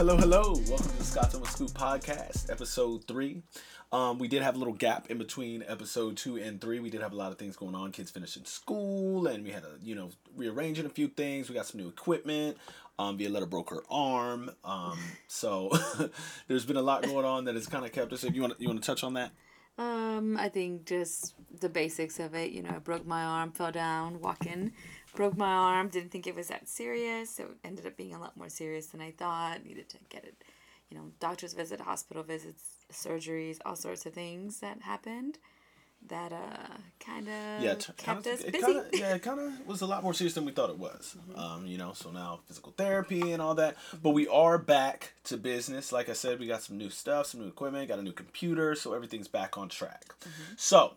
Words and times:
Hello, 0.00 0.16
hello. 0.16 0.54
Welcome 0.66 0.86
to 0.86 0.96
the 0.96 1.36
and 1.36 1.46
Scoop 1.46 1.70
podcast, 1.72 2.50
episode 2.50 3.04
three. 3.06 3.42
Um, 3.92 4.18
we 4.18 4.28
did 4.28 4.40
have 4.40 4.54
a 4.54 4.58
little 4.58 4.72
gap 4.72 5.10
in 5.10 5.18
between 5.18 5.62
episode 5.68 6.16
two 6.16 6.38
and 6.38 6.58
three. 6.58 6.80
We 6.80 6.88
did 6.88 7.02
have 7.02 7.12
a 7.12 7.16
lot 7.16 7.32
of 7.32 7.38
things 7.38 7.54
going 7.54 7.74
on. 7.74 7.92
Kids 7.92 8.10
finishing 8.10 8.46
school, 8.46 9.26
and 9.26 9.44
we 9.44 9.50
had 9.50 9.62
to, 9.62 9.72
you 9.82 9.94
know, 9.94 10.08
rearranging 10.34 10.86
a 10.86 10.88
few 10.88 11.06
things. 11.06 11.50
We 11.50 11.54
got 11.54 11.66
some 11.66 11.82
new 11.82 11.88
equipment. 11.88 12.56
Um, 12.98 13.18
Violetta 13.18 13.44
broke 13.44 13.68
her 13.68 13.82
arm. 13.90 14.50
Um, 14.64 14.98
so 15.28 15.70
there's 16.48 16.64
been 16.64 16.78
a 16.78 16.82
lot 16.82 17.02
going 17.02 17.26
on 17.26 17.44
that 17.44 17.54
has 17.54 17.66
kind 17.66 17.84
of 17.84 17.92
kept 17.92 18.10
us. 18.14 18.24
You 18.24 18.40
want 18.40 18.58
you 18.58 18.68
want 18.68 18.80
to 18.80 18.86
touch 18.86 19.04
on 19.04 19.12
that? 19.14 19.32
Um, 19.76 20.38
I 20.38 20.48
think 20.48 20.86
just 20.86 21.34
the 21.60 21.68
basics 21.68 22.18
of 22.18 22.34
it. 22.34 22.52
You 22.52 22.62
know, 22.62 22.70
I 22.70 22.78
broke 22.78 23.06
my 23.06 23.22
arm, 23.22 23.52
fell 23.52 23.70
down, 23.70 24.20
walking, 24.20 24.72
broke 25.14 25.36
my 25.36 25.50
arm. 25.50 25.88
Didn't 25.88 26.10
think 26.10 26.26
it 26.26 26.34
was 26.34 26.48
that 26.48 26.68
serious. 26.68 27.30
So 27.30 27.44
it 27.44 27.50
ended 27.64 27.86
up 27.86 27.96
being 27.96 28.14
a 28.14 28.20
lot 28.20 28.36
more 28.36 28.48
serious 28.48 28.86
than 28.86 29.00
I 29.00 29.10
thought. 29.12 29.64
Needed 29.64 29.88
to 29.90 29.98
get 30.08 30.24
it, 30.24 30.34
you 30.90 30.96
know, 30.96 31.04
doctor's 31.20 31.52
visit, 31.54 31.80
hospital 31.80 32.22
visits, 32.22 32.62
surgeries, 32.92 33.58
all 33.64 33.76
sorts 33.76 34.06
of 34.06 34.12
things 34.14 34.60
that 34.60 34.82
happened. 34.82 35.38
That 36.08 36.32
uh 36.32 36.78
kind 36.98 37.28
of 37.28 37.62
yeah, 37.62 37.74
t- 37.74 37.92
kept 37.98 38.24
kinda, 38.24 38.32
us 38.32 38.40
it 38.40 38.52
busy. 38.52 38.64
Kinda, 38.66 38.86
yeah, 38.94 39.14
it 39.16 39.22
kind 39.22 39.38
of 39.38 39.66
was 39.66 39.82
a 39.82 39.86
lot 39.86 40.02
more 40.02 40.14
serious 40.14 40.32
than 40.32 40.46
we 40.46 40.52
thought 40.52 40.70
it 40.70 40.78
was. 40.78 41.14
Um, 41.34 41.66
you 41.66 41.76
know, 41.76 41.92
so 41.92 42.10
now 42.10 42.40
physical 42.46 42.72
therapy 42.74 43.32
and 43.32 43.42
all 43.42 43.54
that. 43.56 43.76
But 44.02 44.10
we 44.10 44.26
are 44.28 44.56
back 44.56 45.12
to 45.24 45.36
business. 45.36 45.92
Like 45.92 46.08
I 46.08 46.14
said, 46.14 46.40
we 46.40 46.46
got 46.46 46.62
some 46.62 46.78
new 46.78 46.88
stuff, 46.88 47.26
some 47.26 47.40
new 47.42 47.48
equipment, 47.48 47.86
got 47.88 47.98
a 47.98 48.02
new 48.02 48.12
computer, 48.12 48.74
so 48.74 48.94
everything's 48.94 49.28
back 49.28 49.58
on 49.58 49.68
track. 49.68 50.14
So, 50.56 50.94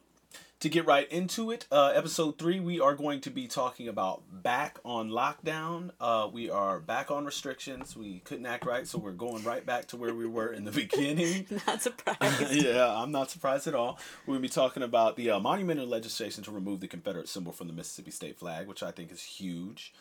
to 0.63 0.69
get 0.69 0.85
right 0.85 1.11
into 1.11 1.51
it, 1.51 1.67
uh, 1.73 1.91
episode 1.93 2.39
three, 2.39 2.61
we 2.61 2.79
are 2.79 2.95
going 2.95 3.19
to 3.19 3.29
be 3.29 3.47
talking 3.47 3.89
about 3.89 4.23
back 4.31 4.79
on 4.85 5.09
lockdown. 5.09 5.89
Uh, 5.99 6.29
we 6.31 6.49
are 6.49 6.79
back 6.79 7.11
on 7.11 7.25
restrictions. 7.25 7.97
We 7.97 8.19
couldn't 8.19 8.45
act 8.45 8.65
right, 8.65 8.87
so 8.87 8.97
we're 8.97 9.11
going 9.11 9.43
right 9.43 9.65
back 9.65 9.89
to 9.89 9.97
where 9.97 10.15
we 10.15 10.25
were 10.25 10.53
in 10.53 10.63
the 10.63 10.71
beginning. 10.87 11.47
Not 11.67 11.81
surprised. 11.81 12.53
yeah, 12.53 12.95
I'm 12.95 13.11
not 13.11 13.29
surprised 13.29 13.67
at 13.67 13.75
all. 13.75 13.99
We're 14.25 14.35
going 14.35 14.43
to 14.43 14.47
be 14.47 14.53
talking 14.53 14.83
about 14.83 15.17
the 15.17 15.31
uh, 15.31 15.39
monumental 15.41 15.85
legislation 15.85 16.45
to 16.45 16.51
remove 16.51 16.79
the 16.79 16.87
Confederate 16.87 17.27
symbol 17.27 17.51
from 17.51 17.67
the 17.67 17.73
Mississippi 17.73 18.11
state 18.11 18.39
flag, 18.39 18.67
which 18.67 18.83
I 18.83 18.91
think 18.91 19.11
is 19.11 19.21
huge. 19.21 19.93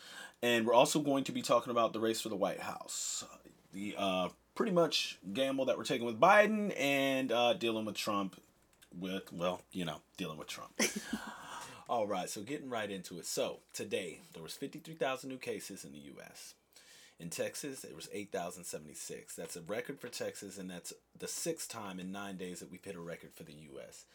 And 0.42 0.64
we're 0.64 0.74
also 0.74 1.00
going 1.00 1.24
to 1.24 1.32
be 1.32 1.42
talking 1.42 1.72
about 1.72 1.92
the 1.92 1.98
race 1.98 2.20
for 2.20 2.28
the 2.28 2.36
White 2.36 2.60
House. 2.60 3.24
The 3.72 3.96
uh, 3.98 4.28
pretty 4.54 4.70
much 4.70 5.18
gamble 5.32 5.64
that 5.64 5.76
we're 5.76 5.82
taking 5.82 6.06
with 6.06 6.20
Biden 6.20 6.72
and 6.78 7.32
uh, 7.32 7.54
dealing 7.54 7.84
with 7.84 7.96
Trump 7.96 8.36
with, 8.98 9.32
well, 9.32 9.62
you 9.72 9.84
know, 9.84 9.98
dealing 10.16 10.38
with 10.38 10.48
Trump. 10.48 10.80
all 11.88 12.06
right, 12.06 12.28
so 12.28 12.42
getting 12.42 12.70
right 12.70 12.90
into 12.90 13.18
it. 13.18 13.26
So 13.26 13.58
today, 13.72 14.20
there 14.32 14.42
was 14.42 14.54
53,000 14.54 15.28
new 15.28 15.38
cases 15.38 15.84
in 15.84 15.92
the 15.92 15.98
U.S. 15.98 16.54
In 17.20 17.30
Texas, 17.30 17.84
it 17.84 17.94
was 17.94 18.08
8,076. 18.12 19.36
That's 19.36 19.56
a 19.56 19.60
record 19.60 20.00
for 20.00 20.08
Texas, 20.08 20.58
and 20.58 20.70
that's 20.70 20.92
the 21.18 21.28
sixth 21.28 21.68
time 21.68 22.00
in 22.00 22.10
nine 22.10 22.36
days 22.36 22.60
that 22.60 22.70
we've 22.70 22.84
hit 22.84 22.96
a 22.96 23.00
record 23.00 23.30
for 23.34 23.44
the 23.44 23.52
U.S. 23.52 24.06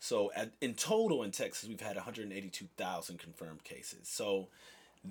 So, 0.00 0.32
at, 0.34 0.50
in 0.60 0.74
total 0.74 1.22
in 1.22 1.30
Texas, 1.30 1.68
we've 1.68 1.80
had 1.80 1.96
182,000 1.96 3.18
confirmed 3.18 3.64
cases. 3.64 4.08
So, 4.08 4.48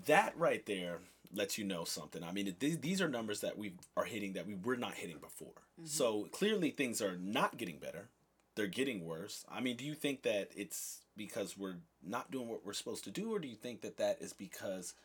that 0.05 0.33
right 0.37 0.65
there 0.65 0.99
lets 1.33 1.57
you 1.57 1.63
know 1.63 1.83
something. 1.83 2.23
I 2.23 2.31
mean, 2.31 2.53
th- 2.59 2.81
these 2.81 3.02
are 3.02 3.09
numbers 3.09 3.41
that 3.41 3.57
we 3.57 3.73
are 3.95 4.05
hitting 4.05 4.33
that 4.33 4.47
we 4.47 4.55
were 4.55 4.77
not 4.77 4.95
hitting 4.95 5.17
before. 5.19 5.49
Mm-hmm. 5.80 5.86
So, 5.86 6.27
clearly, 6.31 6.71
things 6.71 7.02
are 7.02 7.17
not 7.17 7.58
getting 7.58 7.77
better, 7.77 8.09
they're 8.57 8.67
getting 8.67 9.05
worse. 9.05 9.45
I 9.49 9.61
mean, 9.61 9.77
do 9.77 9.85
you 9.85 9.93
think 9.93 10.23
that 10.23 10.49
it's 10.55 11.01
because 11.15 11.57
we're 11.57 11.77
not 12.05 12.31
doing 12.31 12.49
what 12.49 12.65
we're 12.65 12.73
supposed 12.73 13.05
to 13.05 13.11
do, 13.11 13.33
or 13.33 13.39
do 13.39 13.47
you 13.47 13.55
think 13.55 13.81
that 13.81 13.97
that 13.97 14.17
is 14.19 14.33
because 14.33 14.95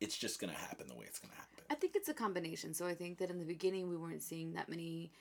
it's 0.00 0.18
just 0.18 0.40
going 0.40 0.52
to 0.52 0.58
happen 0.58 0.88
the 0.88 0.94
way 0.94 1.04
it's 1.06 1.18
going 1.18 1.30
to 1.30 1.36
happen? 1.36 1.64
I 1.70 1.74
think 1.76 1.94
it's 1.96 2.08
a 2.08 2.14
combination. 2.14 2.74
So 2.74 2.84
I 2.86 2.94
think 2.94 3.18
that 3.18 3.30
in 3.30 3.38
the 3.38 3.44
beginning 3.44 3.88
we 3.88 3.96
weren't 3.96 4.22
seeing 4.22 4.52
that 4.54 4.68
many 4.68 5.12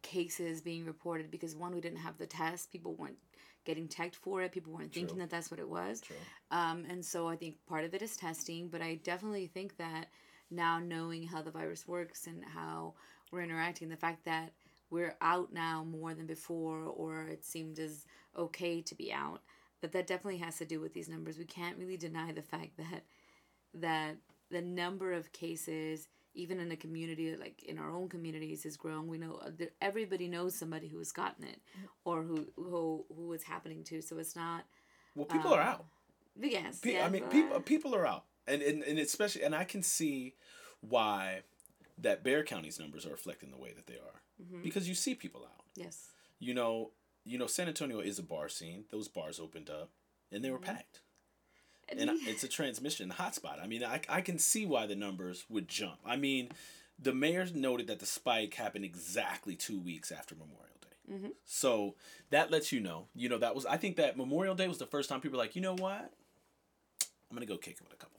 cases 0.00 0.60
being 0.60 0.86
reported 0.86 1.30
because 1.30 1.54
one 1.54 1.74
we 1.74 1.80
didn't 1.80 1.98
have 1.98 2.16
the 2.16 2.26
test, 2.26 2.72
people 2.72 2.94
weren't 2.94 3.18
getting 3.64 3.88
checked 3.88 4.16
for 4.16 4.42
it, 4.42 4.52
people 4.52 4.72
weren't 4.72 4.92
thinking 4.92 5.18
that 5.18 5.30
that's 5.30 5.50
what 5.50 5.60
it 5.60 5.68
was. 5.68 6.00
True. 6.00 6.16
Um, 6.50 6.84
and 6.88 7.04
so 7.04 7.28
I 7.28 7.36
think 7.36 7.56
part 7.68 7.84
of 7.84 7.94
it 7.94 8.02
is 8.02 8.16
testing, 8.16 8.68
but 8.68 8.82
I 8.82 8.96
definitely 9.04 9.46
think 9.46 9.76
that 9.76 10.06
now 10.50 10.78
knowing 10.78 11.26
how 11.26 11.42
the 11.42 11.50
virus 11.50 11.86
works 11.86 12.26
and 12.26 12.44
how 12.44 12.94
we're 13.30 13.42
interacting, 13.42 13.88
the 13.88 13.96
fact 13.96 14.24
that 14.24 14.52
we're 14.92 15.16
out 15.22 15.54
now 15.54 15.84
more 15.84 16.12
than 16.12 16.26
before, 16.26 16.82
or 16.82 17.22
it 17.22 17.44
seemed 17.44 17.78
as 17.78 18.04
okay 18.36 18.82
to 18.82 18.94
be 18.94 19.10
out, 19.10 19.40
but 19.80 19.90
that 19.92 20.06
definitely 20.06 20.38
has 20.38 20.58
to 20.58 20.66
do 20.66 20.80
with 20.80 20.92
these 20.92 21.08
numbers. 21.08 21.38
We 21.38 21.46
can't 21.46 21.78
really 21.78 21.96
deny 21.96 22.30
the 22.30 22.42
fact 22.42 22.76
that 22.76 23.04
that 23.74 24.16
the 24.50 24.60
number 24.60 25.14
of 25.14 25.32
cases 25.32 26.08
even 26.34 26.60
in 26.60 26.70
a 26.72 26.76
community 26.76 27.34
like 27.36 27.62
in 27.62 27.78
our 27.78 27.90
own 27.90 28.10
communities 28.10 28.66
is 28.66 28.76
growing. 28.76 29.08
We 29.08 29.16
know 29.16 29.40
everybody 29.80 30.28
knows 30.28 30.54
somebody 30.54 30.88
who 30.88 30.98
has 30.98 31.10
gotten 31.10 31.44
it 31.44 31.60
or 32.04 32.22
who 32.22 32.46
who 32.56 33.06
who 33.16 33.32
it's 33.32 33.44
happening 33.44 33.82
to. 33.84 34.02
So 34.02 34.18
it's 34.18 34.36
not 34.36 34.64
Well, 35.14 35.24
people 35.24 35.54
are 35.54 35.62
um, 35.62 35.68
out. 35.68 35.84
yes 36.38 36.80
Pe- 36.80 36.94
yeah, 36.94 37.06
I 37.06 37.08
mean, 37.08 37.22
people 37.24 37.60
people 37.60 37.94
are 37.94 38.06
out, 38.06 38.24
and, 38.46 38.60
and 38.60 38.82
and 38.82 38.98
especially, 38.98 39.42
and 39.42 39.54
I 39.54 39.64
can 39.64 39.82
see 39.82 40.34
why 40.82 41.44
that 41.98 42.22
Bexar 42.22 42.44
County's 42.44 42.78
numbers 42.78 43.06
are 43.06 43.10
reflecting 43.10 43.50
the 43.50 43.58
way 43.58 43.72
that 43.72 43.86
they 43.86 43.94
are 43.94 44.20
Mm-hmm. 44.42 44.62
because 44.62 44.88
you 44.88 44.94
see 44.94 45.14
people 45.14 45.42
out. 45.44 45.64
yes 45.74 46.08
You 46.38 46.54
know, 46.54 46.90
you 47.24 47.38
know, 47.38 47.46
San 47.46 47.68
Antonio 47.68 48.00
is 48.00 48.18
a 48.18 48.22
bar 48.22 48.48
scene. 48.48 48.84
Those 48.90 49.06
bars 49.08 49.38
opened 49.38 49.70
up, 49.70 49.90
and 50.32 50.42
they 50.44 50.50
were 50.50 50.58
packed. 50.58 51.00
And 51.88 52.10
I- 52.10 52.14
it's 52.30 52.42
a 52.44 52.48
transmission 52.48 53.10
hotspot. 53.10 53.62
I 53.62 53.66
mean, 53.68 53.84
I, 53.84 54.00
I 54.08 54.20
can 54.22 54.38
see 54.38 54.66
why 54.66 54.86
the 54.86 54.96
numbers 54.96 55.44
would 55.48 55.68
jump. 55.68 55.98
I 56.04 56.16
mean, 56.16 56.48
the 56.98 57.12
mayor 57.14 57.46
noted 57.54 57.86
that 57.86 58.00
the 58.00 58.06
spike 58.06 58.54
happened 58.54 58.84
exactly 58.84 59.54
two 59.54 59.78
weeks 59.78 60.10
after 60.10 60.34
Memorial 60.34 60.78
Day. 60.80 61.14
Mhm. 61.28 61.32
So 61.44 61.94
that 62.30 62.50
lets 62.50 62.72
you 62.72 62.80
know. 62.80 63.06
You 63.14 63.28
know, 63.28 63.38
that 63.38 63.54
was, 63.54 63.64
I 63.66 63.76
think 63.76 63.96
that 63.96 64.16
Memorial 64.16 64.54
Day 64.56 64.66
was 64.68 64.78
the 64.78 64.86
first 64.86 65.08
time 65.08 65.20
people 65.20 65.36
were 65.38 65.44
like, 65.44 65.54
you 65.56 65.62
know 65.62 65.74
what? 65.76 66.12
I'm 67.30 67.36
going 67.36 67.46
to 67.46 67.52
go 67.52 67.56
kick 67.58 67.74
it 67.76 67.82
with 67.82 67.92
a 67.92 67.96
couple. 67.96 68.11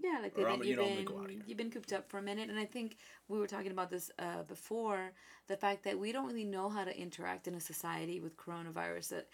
Yeah, 0.00 0.20
like 0.22 0.38
Or 0.38 0.48
I'm- 0.48 0.62
you 0.62 0.68
you've 0.70 0.78
know, 0.78 0.84
been 0.84 1.04
go 1.04 1.18
out 1.20 1.30
here. 1.30 1.42
you've 1.46 1.58
been 1.58 1.70
cooped 1.70 1.92
up 1.92 2.08
for 2.08 2.18
a 2.18 2.22
minute, 2.22 2.48
and 2.50 2.58
I 2.58 2.64
think 2.64 2.96
we 3.28 3.38
were 3.38 3.46
talking 3.48 3.72
about 3.72 3.90
this 3.90 4.10
uh, 4.18 4.42
before. 4.44 5.12
The 5.48 5.56
fact 5.56 5.82
that 5.84 5.98
we 5.98 6.12
don't 6.12 6.26
really 6.26 6.44
know 6.44 6.68
how 6.68 6.84
to 6.84 6.96
interact 6.96 7.48
in 7.48 7.54
a 7.54 7.60
society 7.60 8.20
with 8.20 8.36
coronavirus, 8.36 9.08
that 9.08 9.28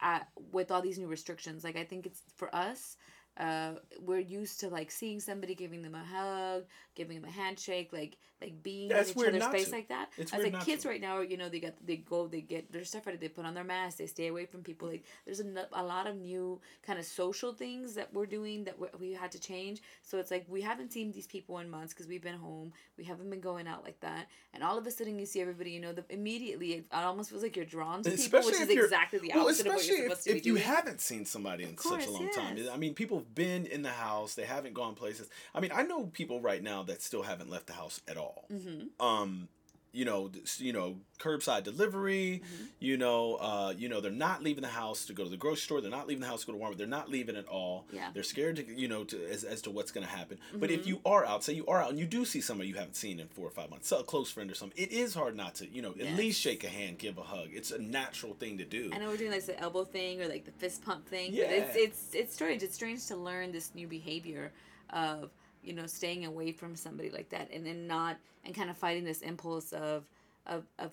uh, 0.00 0.20
with 0.52 0.70
all 0.70 0.82
these 0.82 0.98
new 0.98 1.08
restrictions, 1.08 1.64
like 1.64 1.76
I 1.76 1.84
think 1.84 2.06
it's 2.06 2.22
for 2.36 2.54
us. 2.54 2.96
Uh, 3.36 3.72
we're 4.00 4.18
used 4.18 4.60
to 4.60 4.68
like 4.68 4.90
seeing 4.90 5.20
somebody, 5.20 5.54
giving 5.54 5.82
them 5.82 5.94
a 5.94 6.04
hug, 6.04 6.64
giving 6.94 7.20
them 7.20 7.28
a 7.28 7.32
handshake, 7.32 7.92
like 7.92 8.16
like 8.40 8.62
being 8.62 8.90
in 8.90 8.96
each 8.96 9.16
other's 9.16 9.46
face 9.46 9.66
to. 9.66 9.72
like 9.72 9.88
that. 9.88 10.10
It's 10.18 10.32
As 10.32 10.42
like 10.42 10.60
kids 10.64 10.82
to. 10.82 10.90
right 10.90 11.00
now, 11.00 11.20
you 11.20 11.36
know, 11.36 11.48
they 11.48 11.60
got 11.60 11.74
they 11.84 11.96
go, 11.96 12.26
they 12.26 12.42
get 12.42 12.70
their 12.70 12.84
stuff 12.84 13.06
ready, 13.06 13.18
they 13.18 13.28
put 13.28 13.46
on 13.46 13.54
their 13.54 13.64
mask, 13.64 13.98
they 13.98 14.06
stay 14.06 14.28
away 14.28 14.46
from 14.46 14.62
people. 14.62 14.88
Like 14.88 15.04
there's 15.24 15.40
a, 15.40 15.66
a 15.72 15.82
lot 15.82 16.06
of 16.06 16.16
new 16.16 16.60
kind 16.82 16.98
of 16.98 17.04
social 17.04 17.52
things 17.52 17.94
that 17.94 18.12
we're 18.12 18.26
doing 18.26 18.64
that 18.64 18.78
we 18.78 18.88
we 18.98 19.12
had 19.12 19.32
to 19.32 19.40
change. 19.40 19.80
So 20.02 20.18
it's 20.18 20.30
like 20.30 20.44
we 20.48 20.62
haven't 20.62 20.92
seen 20.92 21.12
these 21.12 21.26
people 21.26 21.58
in 21.58 21.70
months 21.70 21.92
because 21.92 22.06
we've 22.06 22.22
been 22.22 22.38
home. 22.38 22.72
We 22.96 23.04
haven't 23.04 23.30
been 23.30 23.40
going 23.40 23.66
out 23.66 23.84
like 23.84 24.00
that, 24.00 24.28
and 24.54 24.62
all 24.62 24.78
of 24.78 24.86
a 24.86 24.90
sudden 24.90 25.18
you 25.18 25.26
see 25.26 25.40
everybody. 25.40 25.70
You 25.70 25.80
know, 25.80 25.92
the, 25.92 26.04
immediately 26.10 26.72
it, 26.72 26.86
almost 26.92 27.30
feels 27.30 27.42
like 27.42 27.56
you're 27.56 27.64
drawn 27.64 28.02
to 28.02 28.10
people, 28.10 28.40
which 28.40 28.54
is 28.54 28.68
exactly 28.68 29.18
the 29.18 29.32
well, 29.34 29.44
opposite 29.44 29.66
of 29.66 29.74
what 29.74 29.86
you're 29.86 29.96
if, 29.96 30.02
supposed 30.04 30.24
to 30.24 30.32
be 30.32 30.38
if 30.38 30.46
you 30.46 30.54
haven't 30.56 31.00
seen 31.00 31.24
somebody 31.24 31.64
in 31.64 31.76
such 31.76 32.04
a 32.04 32.06
course, 32.06 32.08
long 32.08 32.30
time. 32.30 32.58
I 32.72 32.76
mean, 32.76 32.94
people 32.94 33.24
have 33.26 33.34
been 33.34 33.66
in 33.66 33.82
the 33.82 33.90
house; 33.90 34.34
they 34.34 34.44
haven't 34.44 34.74
gone 34.74 34.94
places. 34.94 35.28
I 35.54 35.60
mean, 35.60 35.72
I 35.74 35.82
know 35.82 36.06
people 36.06 36.40
right 36.40 36.62
now 36.62 36.82
that 36.84 37.02
still 37.02 37.22
haven't 37.22 37.50
left 37.50 37.66
the 37.66 37.72
house 37.72 38.00
at 38.08 38.16
all. 38.16 38.46
mm-hmm. 38.52 39.04
Um, 39.04 39.48
you 39.96 40.04
know, 40.04 40.30
you 40.58 40.72
know, 40.72 40.96
curbside 41.18 41.62
delivery. 41.64 42.42
Mm-hmm. 42.44 42.64
You 42.80 42.96
know, 42.98 43.36
uh, 43.36 43.72
you 43.76 43.88
know, 43.88 44.00
they're 44.02 44.12
not 44.12 44.42
leaving 44.42 44.62
the 44.62 44.68
house 44.68 45.06
to 45.06 45.12
go 45.14 45.24
to 45.24 45.30
the 45.30 45.36
grocery 45.38 45.60
store. 45.62 45.80
They're 45.80 45.90
not 45.90 46.06
leaving 46.06 46.20
the 46.20 46.26
house 46.28 46.44
to 46.44 46.52
go 46.52 46.52
to 46.52 46.58
Walmart. 46.62 46.76
They're 46.76 46.86
not 46.86 47.08
leaving 47.10 47.36
at 47.36 47.46
all. 47.48 47.86
Yeah. 47.90 48.10
They're 48.12 48.22
scared 48.22 48.56
to, 48.56 48.64
you 48.78 48.88
know, 48.88 49.04
to 49.04 49.26
as, 49.30 49.42
as 49.44 49.62
to 49.62 49.70
what's 49.70 49.90
going 49.92 50.06
to 50.06 50.12
happen. 50.12 50.38
But 50.54 50.68
Mm-hmm. 50.70 50.80
if 50.80 50.86
you 50.86 51.00
are 51.06 51.24
out, 51.24 51.42
say 51.44 51.54
you 51.54 51.66
are 51.66 51.80
out, 51.82 51.90
and 51.90 51.98
you 51.98 52.06
do 52.06 52.24
see 52.26 52.40
somebody 52.42 52.68
you 52.68 52.74
haven't 52.74 52.96
seen 52.96 53.18
in 53.20 53.28
four 53.28 53.46
or 53.46 53.50
five 53.50 53.70
months, 53.70 53.90
a 53.92 54.02
close 54.02 54.30
friend 54.30 54.50
or 54.50 54.54
something, 54.54 54.76
it 54.82 54.92
is 54.92 55.14
hard 55.14 55.34
not 55.34 55.54
to, 55.56 55.68
you 55.68 55.80
know, 55.80 55.90
at 55.92 55.96
Yes. 55.98 56.18
least 56.18 56.40
shake 56.40 56.62
a 56.64 56.68
hand, 56.68 56.98
give 56.98 57.16
a 57.16 57.22
hug. 57.22 57.48
It's 57.52 57.70
a 57.70 57.78
natural 57.78 58.34
thing 58.34 58.58
to 58.58 58.64
do. 58.64 58.90
I 58.92 58.98
know 58.98 59.08
we're 59.08 59.16
doing 59.16 59.32
like 59.32 59.46
the 59.46 59.58
elbow 59.58 59.84
thing 59.84 60.20
or 60.20 60.28
like 60.28 60.44
the 60.44 60.52
fist 60.52 60.84
pump 60.84 61.08
thing, 61.08 61.32
Yeah. 61.32 61.44
but 61.46 61.52
it's 61.54 61.76
it's 61.76 62.14
it's 62.14 62.34
strange. 62.34 62.62
It's 62.62 62.74
strange 62.74 63.06
to 63.06 63.16
learn 63.16 63.50
this 63.52 63.74
new 63.74 63.86
behavior 63.88 64.52
of 64.90 65.30
you 65.66 65.74
know 65.74 65.86
staying 65.86 66.24
away 66.24 66.52
from 66.52 66.76
somebody 66.76 67.10
like 67.10 67.28
that 67.30 67.50
and 67.52 67.66
then 67.66 67.86
not 67.86 68.16
and 68.44 68.54
kind 68.54 68.70
of 68.70 68.76
fighting 68.76 69.04
this 69.04 69.20
impulse 69.20 69.72
of 69.72 70.04
of 70.46 70.64
of 70.78 70.92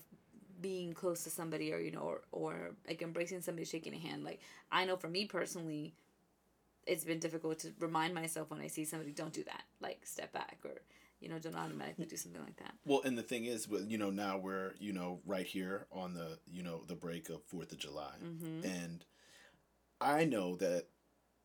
being 0.62 0.94
close 0.94 1.24
to 1.24 1.30
somebody 1.30 1.74
or 1.74 1.80
you 1.80 1.92
know 1.92 2.02
or, 2.02 2.22
or 2.32 2.72
like 2.88 3.02
embracing 3.02 3.42
somebody 3.42 3.66
shaking 3.66 3.94
a 3.94 4.00
hand. 4.00 4.24
Like 4.24 4.42
i 4.72 4.86
know 4.86 4.96
for 4.96 5.10
me 5.10 5.26
personally 5.26 5.94
it's 6.86 7.06
been 7.06 7.20
difficult 7.20 7.60
to 7.60 7.72
remind 7.80 8.14
myself 8.14 8.52
when 8.52 8.60
i 8.60 8.68
see 8.68 8.84
somebody 8.84 9.12
don't 9.12 9.34
do 9.34 9.44
that. 9.44 9.64
Like 9.80 10.02
step 10.06 10.34
back 10.34 10.58
or 10.66 10.82
you 11.24 11.30
know 11.30 11.40
don't 11.40 11.56
automatically 11.56 12.06
do 12.06 12.18
something 12.18 12.42
like 12.42 12.58
that. 12.58 12.74
Well, 12.86 13.02
and 13.06 13.18
the 13.18 13.24
thing 13.24 13.46
is, 13.46 13.68
well, 13.68 13.82
you 13.82 13.98
know, 13.98 14.10
now 14.10 14.38
we're 14.38 14.74
you 14.80 14.92
know 14.92 15.22
right 15.26 15.46
here 15.46 15.88
on 15.92 16.14
the 16.14 16.38
you 16.52 16.64
know 16.64 16.84
the 16.88 16.96
break 16.96 17.30
of 17.30 17.42
Fourth 17.44 17.72
of 17.72 17.78
July, 17.78 18.12
mm-hmm. 18.24 18.66
and 18.66 19.06
I 20.02 20.26
know 20.26 20.58
that 20.58 20.88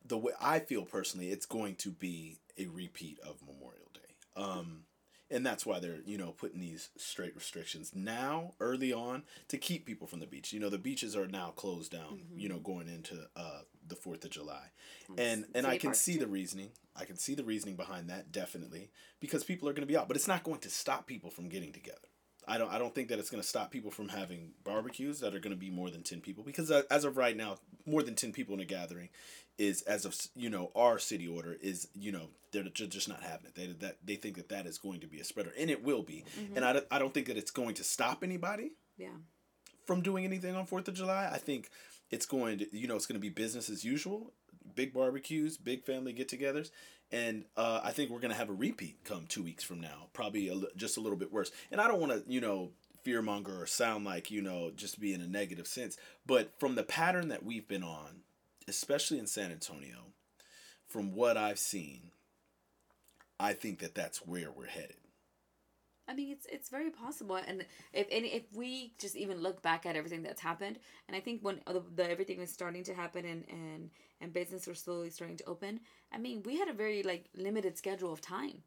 the 0.05 0.17
way 0.17 0.33
I 0.41 0.59
feel 0.59 0.83
personally, 0.83 1.29
it's 1.29 1.45
going 1.45 1.75
to 1.75 1.91
be 1.91 2.39
a 2.59 2.67
repeat 2.67 3.19
of 3.25 3.41
Memorial 3.41 3.89
Day. 3.93 3.99
Um, 4.35 4.83
and 5.31 5.45
that's 5.45 5.65
why 5.65 5.79
they're 5.79 5.99
you 6.05 6.17
know 6.17 6.31
putting 6.31 6.59
these 6.59 6.89
straight 6.97 7.35
restrictions 7.35 7.91
now 7.93 8.53
early 8.59 8.91
on 8.91 9.23
to 9.47 9.57
keep 9.57 9.85
people 9.85 10.07
from 10.07 10.19
the 10.19 10.25
beach 10.25 10.51
you 10.51 10.59
know 10.59 10.69
the 10.69 10.77
beaches 10.77 11.15
are 11.15 11.27
now 11.27 11.51
closed 11.55 11.91
down 11.91 12.19
mm-hmm. 12.19 12.39
you 12.39 12.49
know 12.49 12.57
going 12.57 12.87
into 12.87 13.27
uh, 13.35 13.61
the 13.87 13.95
fourth 13.95 14.23
of 14.25 14.31
july 14.31 14.71
and 15.17 15.45
and 15.53 15.65
i 15.67 15.77
can 15.77 15.93
see 15.93 16.13
too. 16.13 16.19
the 16.19 16.27
reasoning 16.27 16.69
i 16.95 17.05
can 17.05 17.17
see 17.17 17.35
the 17.35 17.43
reasoning 17.43 17.75
behind 17.75 18.09
that 18.09 18.31
definitely 18.31 18.89
because 19.19 19.43
people 19.43 19.67
are 19.67 19.73
going 19.73 19.87
to 19.87 19.91
be 19.91 19.97
out 19.97 20.07
but 20.07 20.17
it's 20.17 20.27
not 20.27 20.43
going 20.43 20.59
to 20.59 20.69
stop 20.69 21.05
people 21.05 21.29
from 21.29 21.49
getting 21.49 21.71
together 21.71 21.97
I 22.49 22.57
don't. 22.57 22.71
I 22.71 22.79
don't 22.79 22.93
think 22.93 23.09
that 23.09 23.19
it's 23.19 23.29
going 23.29 23.41
to 23.41 23.47
stop 23.47 23.71
people 23.71 23.91
from 23.91 24.09
having 24.09 24.51
barbecues 24.63 25.19
that 25.19 25.35
are 25.35 25.39
going 25.39 25.55
to 25.55 25.59
be 25.59 25.69
more 25.69 25.89
than 25.89 26.01
ten 26.01 26.19
people 26.19 26.43
because 26.43 26.71
uh, 26.71 26.81
as 26.89 27.05
of 27.05 27.15
right 27.15 27.37
now, 27.37 27.57
more 27.85 28.01
than 28.01 28.15
ten 28.15 28.31
people 28.31 28.55
in 28.55 28.59
a 28.59 28.65
gathering 28.65 29.09
is 29.59 29.81
as 29.83 30.05
of 30.05 30.15
you 30.35 30.49
know 30.49 30.71
our 30.75 30.97
city 30.97 31.27
order 31.27 31.57
is 31.61 31.87
you 31.93 32.11
know 32.11 32.29
they're 32.51 32.63
just 32.63 33.07
not 33.07 33.21
having 33.21 33.45
it. 33.47 33.55
They 33.55 33.67
that 33.85 33.97
they 34.03 34.15
think 34.15 34.37
that 34.37 34.49
that 34.49 34.65
is 34.65 34.79
going 34.79 35.01
to 35.01 35.07
be 35.07 35.19
a 35.19 35.23
spreader 35.23 35.53
and 35.57 35.69
it 35.69 35.83
will 35.83 36.01
be. 36.01 36.25
Mm-hmm. 36.39 36.55
And 36.55 36.65
I, 36.65 36.81
I 36.89 36.97
don't 36.97 37.13
think 37.13 37.27
that 37.27 37.37
it's 37.37 37.51
going 37.51 37.75
to 37.75 37.83
stop 37.83 38.23
anybody. 38.23 38.71
Yeah. 38.97 39.09
From 39.85 40.01
doing 40.01 40.23
anything 40.25 40.55
on 40.55 40.65
Fourth 40.65 40.87
of 40.87 40.93
July, 40.93 41.29
I 41.31 41.37
think 41.37 41.69
it's 42.09 42.25
going 42.25 42.59
to 42.59 42.77
you 42.77 42.87
know 42.87 42.95
it's 42.95 43.05
going 43.05 43.19
to 43.19 43.21
be 43.21 43.29
business 43.29 43.69
as 43.69 43.83
usual, 43.85 44.33
big 44.75 44.93
barbecues, 44.93 45.57
big 45.57 45.83
family 45.83 46.13
get-togethers, 46.13 46.71
and 47.11 47.45
uh, 47.57 47.81
I 47.83 47.91
think 47.91 48.09
we're 48.09 48.19
gonna 48.19 48.33
have 48.33 48.49
a 48.49 48.53
repeat 48.53 49.03
come 49.03 49.25
two 49.27 49.43
weeks 49.43 49.63
from 49.63 49.79
now, 49.79 50.07
probably 50.13 50.49
a, 50.49 50.55
just 50.75 50.97
a 50.97 51.01
little 51.01 51.17
bit 51.17 51.31
worse. 51.31 51.51
And 51.71 51.81
I 51.81 51.87
don't 51.87 51.99
want 51.99 52.11
to, 52.11 52.31
you 52.31 52.41
know, 52.41 52.71
fearmonger 53.05 53.61
or 53.61 53.65
sound 53.65 54.05
like 54.05 54.29
you 54.29 54.41
know 54.41 54.71
just 54.75 54.99
be 54.99 55.13
in 55.13 55.21
a 55.21 55.27
negative 55.27 55.67
sense, 55.67 55.97
but 56.25 56.51
from 56.59 56.75
the 56.75 56.83
pattern 56.83 57.29
that 57.29 57.43
we've 57.43 57.67
been 57.67 57.83
on, 57.83 58.21
especially 58.67 59.19
in 59.19 59.27
San 59.27 59.51
Antonio, 59.51 60.13
from 60.87 61.13
what 61.13 61.37
I've 61.37 61.59
seen, 61.59 62.11
I 63.39 63.53
think 63.53 63.79
that 63.79 63.95
that's 63.95 64.25
where 64.25 64.51
we're 64.51 64.67
headed. 64.67 64.97
I 66.07 66.15
mean, 66.15 66.31
it's 66.31 66.47
it's 66.51 66.69
very 66.69 66.89
possible, 66.89 67.35
and 67.35 67.65
if 67.93 68.07
and 68.11 68.25
if 68.25 68.43
we 68.53 68.93
just 68.99 69.15
even 69.15 69.37
look 69.37 69.61
back 69.61 69.85
at 69.85 69.95
everything 69.95 70.23
that's 70.23 70.41
happened, 70.41 70.79
and 71.07 71.15
I 71.15 71.19
think 71.19 71.41
when 71.43 71.61
the, 71.67 71.83
the 71.95 72.09
everything 72.09 72.39
was 72.39 72.51
starting 72.51 72.83
to 72.85 72.95
happen 72.95 73.25
and 73.25 73.45
and 73.47 73.89
and 74.21 74.33
business 74.33 74.67
were 74.67 74.75
slowly 74.75 75.09
starting 75.09 75.37
to 75.37 75.45
open, 75.45 75.79
I 76.11 76.17
mean, 76.17 76.43
we 76.43 76.57
had 76.57 76.69
a 76.69 76.73
very 76.73 77.03
like 77.03 77.29
limited 77.35 77.77
schedule 77.77 78.11
of 78.11 78.21
time 78.21 78.63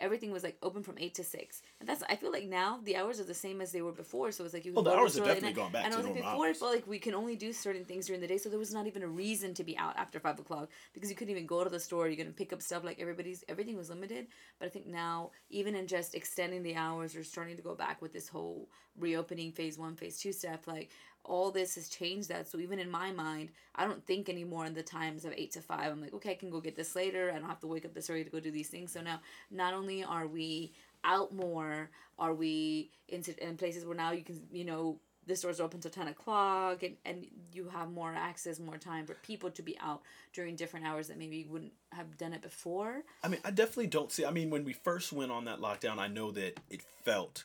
everything 0.00 0.32
was 0.32 0.42
like 0.42 0.56
open 0.62 0.82
from 0.82 0.98
eight 0.98 1.14
to 1.14 1.24
six, 1.24 1.62
and 1.80 1.88
that's 1.88 2.02
I 2.08 2.16
feel 2.16 2.32
like 2.32 2.46
now 2.48 2.80
the 2.84 2.96
hours 2.96 3.20
are 3.20 3.24
the 3.24 3.34
same 3.34 3.60
as 3.60 3.72
they 3.72 3.82
were 3.82 3.92
before. 3.92 4.30
So 4.32 4.44
it's 4.44 4.54
like 4.54 4.64
you. 4.64 4.72
Well, 4.72 4.82
the 4.82 4.92
hours 4.92 5.16
have 5.16 5.24
definitely 5.24 5.52
gone 5.52 5.72
back. 5.72 5.84
And 5.84 5.94
I 5.94 5.96
was 5.96 6.06
like 6.06 6.16
before 6.16 6.46
hours. 6.46 6.56
it 6.56 6.60
felt 6.60 6.74
like 6.74 6.86
we 6.86 6.98
can 6.98 7.14
only 7.14 7.36
do 7.36 7.52
certain 7.52 7.84
things 7.84 8.06
during 8.06 8.20
the 8.20 8.26
day, 8.26 8.38
so 8.38 8.48
there 8.48 8.58
was 8.58 8.74
not 8.74 8.86
even 8.86 9.02
a 9.02 9.08
reason 9.08 9.54
to 9.54 9.64
be 9.64 9.76
out 9.78 9.96
after 9.96 10.18
five 10.18 10.38
o'clock 10.38 10.70
because 10.92 11.10
you 11.10 11.16
couldn't 11.16 11.32
even 11.32 11.46
go 11.46 11.64
to 11.64 11.70
the 11.70 11.80
store. 11.80 12.08
You're 12.08 12.16
gonna 12.16 12.30
pick 12.30 12.52
up 12.52 12.62
stuff 12.62 12.84
like 12.84 13.00
everybody's. 13.00 13.44
Everything 13.48 13.76
was 13.76 13.90
limited, 13.90 14.26
but 14.58 14.66
I 14.66 14.68
think 14.68 14.86
now 14.86 15.30
even 15.50 15.74
in 15.74 15.86
just 15.86 16.14
extending 16.14 16.62
the 16.62 16.76
hours, 16.76 17.14
we're 17.14 17.24
starting 17.24 17.56
to 17.56 17.62
go 17.62 17.74
back 17.74 18.02
with 18.02 18.12
this 18.12 18.28
whole 18.28 18.68
reopening 18.98 19.52
phase 19.52 19.78
one, 19.78 19.96
phase 19.96 20.18
two 20.18 20.32
stuff. 20.32 20.66
Like 20.66 20.90
all 21.24 21.50
this 21.50 21.74
has 21.74 21.88
changed 21.88 22.28
that. 22.28 22.48
So 22.48 22.58
even 22.58 22.78
in 22.78 22.90
my 22.90 23.12
mind, 23.12 23.50
I 23.74 23.86
don't 23.86 24.04
think 24.06 24.28
anymore 24.28 24.66
in 24.66 24.74
the 24.74 24.82
times 24.82 25.24
of 25.24 25.32
eight 25.36 25.52
to 25.52 25.60
five. 25.60 25.90
I'm 25.90 26.00
like, 26.00 26.14
okay, 26.14 26.32
I 26.32 26.34
can 26.34 26.50
go 26.50 26.60
get 26.60 26.76
this 26.76 26.94
later. 26.94 27.32
I 27.34 27.38
don't 27.38 27.48
have 27.48 27.60
to 27.60 27.66
wake 27.66 27.84
up 27.84 27.94
this 27.94 28.10
early 28.10 28.24
to 28.24 28.30
go 28.30 28.40
do 28.40 28.50
these 28.50 28.68
things. 28.68 28.92
So 28.92 29.00
now, 29.00 29.20
not 29.50 29.74
only 29.74 30.04
are 30.04 30.26
we 30.26 30.72
out 31.02 31.34
more, 31.34 31.90
are 32.18 32.34
we 32.34 32.90
in, 33.08 33.22
in 33.38 33.56
places 33.56 33.84
where 33.84 33.96
now 33.96 34.12
you 34.12 34.22
can, 34.22 34.40
you 34.52 34.64
know, 34.64 34.98
the 35.26 35.34
stores 35.34 35.60
are 35.60 35.64
open 35.64 35.80
till 35.80 35.90
10 35.90 36.08
o'clock 36.08 36.82
and, 36.82 36.96
and 37.04 37.26
you 37.52 37.68
have 37.68 37.90
more 37.90 38.14
access 38.14 38.58
more 38.58 38.76
time 38.76 39.06
for 39.06 39.14
people 39.14 39.50
to 39.50 39.62
be 39.62 39.76
out 39.80 40.02
during 40.32 40.54
different 40.54 40.84
hours 40.84 41.08
that 41.08 41.18
maybe 41.18 41.46
wouldn't 41.48 41.72
have 41.92 42.18
done 42.18 42.32
it 42.32 42.42
before 42.42 43.02
i 43.22 43.28
mean 43.28 43.40
i 43.44 43.50
definitely 43.50 43.86
don't 43.86 44.12
see 44.12 44.24
i 44.24 44.30
mean 44.30 44.50
when 44.50 44.64
we 44.64 44.72
first 44.72 45.12
went 45.12 45.32
on 45.32 45.46
that 45.46 45.60
lockdown 45.60 45.98
i 45.98 46.08
know 46.08 46.30
that 46.30 46.60
it 46.70 46.82
felt 47.02 47.44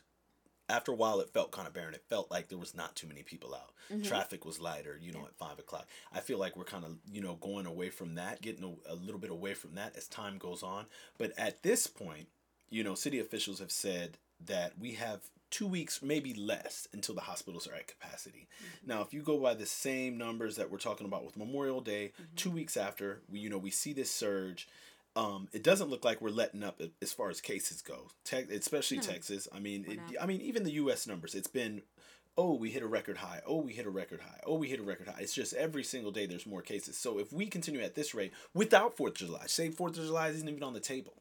after 0.70 0.92
a 0.92 0.96
while 0.96 1.20
it 1.20 1.30
felt 1.30 1.52
kind 1.52 1.68
of 1.68 1.74
barren 1.74 1.94
it 1.94 2.04
felt 2.10 2.30
like 2.32 2.48
there 2.48 2.58
was 2.58 2.76
not 2.76 2.96
too 2.96 3.08
many 3.08 3.24
people 3.24 3.54
out 3.54 3.72
mm-hmm. 3.92 4.02
traffic 4.04 4.46
was 4.46 4.60
lighter 4.60 4.98
you 5.02 5.12
know 5.12 5.20
yeah. 5.20 5.26
at 5.26 5.36
five 5.36 5.60
o'clock 5.60 5.88
i 6.14 6.20
feel 6.20 6.38
like 6.38 6.56
we're 6.56 6.64
kind 6.64 6.86
of 6.86 6.98
you 7.12 7.22
know 7.22 7.36
going 7.36 7.66
away 7.66 7.90
from 7.90 8.16
that 8.16 8.42
getting 8.42 8.78
a, 8.88 8.94
a 8.94 8.96
little 8.96 9.20
bit 9.20 9.32
away 9.32 9.54
from 9.54 9.76
that 9.76 9.96
as 9.98 10.08
time 10.08 10.38
goes 10.38 10.64
on 10.64 10.86
but 11.18 11.32
at 11.38 11.64
this 11.64 11.88
point 11.88 12.28
you 12.70 12.84
know 12.84 12.96
city 12.96 13.20
officials 13.20 13.60
have 13.60 13.72
said 13.72 14.18
that 14.46 14.74
we 14.80 14.94
have 14.94 15.22
two 15.50 15.68
weeks 15.68 16.02
maybe 16.04 16.34
less 16.36 16.88
until 16.94 17.16
the 17.16 17.22
hospitals 17.22 17.68
are 17.68 17.74
at 17.74 17.88
capacity 17.88 18.48
mm-hmm. 18.58 18.90
now 18.90 19.02
if 19.02 19.14
you 19.14 19.22
go 19.22 19.38
by 19.38 19.54
the 19.54 19.66
same 19.66 20.18
numbers 20.18 20.56
that 20.56 20.70
we're 20.70 20.78
talking 20.78 21.08
about 21.08 21.26
with 21.26 21.38
memorial 21.38 21.82
day 21.82 22.12
mm-hmm. 22.14 22.36
two 22.36 22.52
weeks 22.52 22.78
after 22.78 23.22
we 23.30 23.40
you 23.40 23.50
know 23.50 23.58
we 23.58 23.72
see 23.72 23.94
this 23.94 24.12
surge 24.12 24.68
um, 25.16 25.48
it 25.52 25.64
doesn't 25.64 25.90
look 25.90 26.06
like 26.06 26.22
we're 26.22 26.30
letting 26.30 26.64
up 26.64 26.82
as 27.02 27.12
far 27.12 27.30
as 27.30 27.42
cases 27.42 27.82
go, 27.82 28.10
Te- 28.24 28.54
especially 28.54 28.98
no. 28.98 29.04
Texas. 29.04 29.48
I 29.54 29.60
mean, 29.60 29.86
it, 29.88 30.00
I 30.22 30.26
mean, 30.26 30.42
even 30.42 30.64
the 30.64 30.74
U.S. 30.74 31.08
numbers. 31.08 31.36
It's 31.36 31.48
been, 31.48 31.82
oh, 32.38 32.54
we 32.54 32.70
hit 32.70 32.84
a 32.84 32.88
record 32.88 33.18
high. 33.18 33.42
Oh, 33.46 33.58
we 33.58 33.74
hit 33.74 33.86
a 33.86 33.90
record 33.90 34.22
high. 34.22 34.40
Oh, 34.46 34.56
we 34.56 34.68
hit 34.68 34.80
a 34.80 34.84
record 34.84 35.08
high. 35.08 35.20
It's 35.20 35.34
just 35.34 35.54
every 35.54 35.84
single 35.84 36.12
day 36.12 36.26
there's 36.26 36.46
more 36.46 36.62
cases. 36.62 36.98
So 36.98 37.20
if 37.20 37.34
we 37.34 37.48
continue 37.48 37.82
at 37.82 37.96
this 37.96 38.14
rate 38.14 38.34
without 38.54 38.96
Fourth 38.96 39.14
of 39.14 39.28
July, 39.28 39.48
say 39.48 39.70
Fourth 39.70 39.98
of 39.98 40.06
July 40.06 40.30
isn't 40.30 40.48
even 40.48 40.64
on 40.64 40.74
the 40.74 40.80
table, 40.80 41.14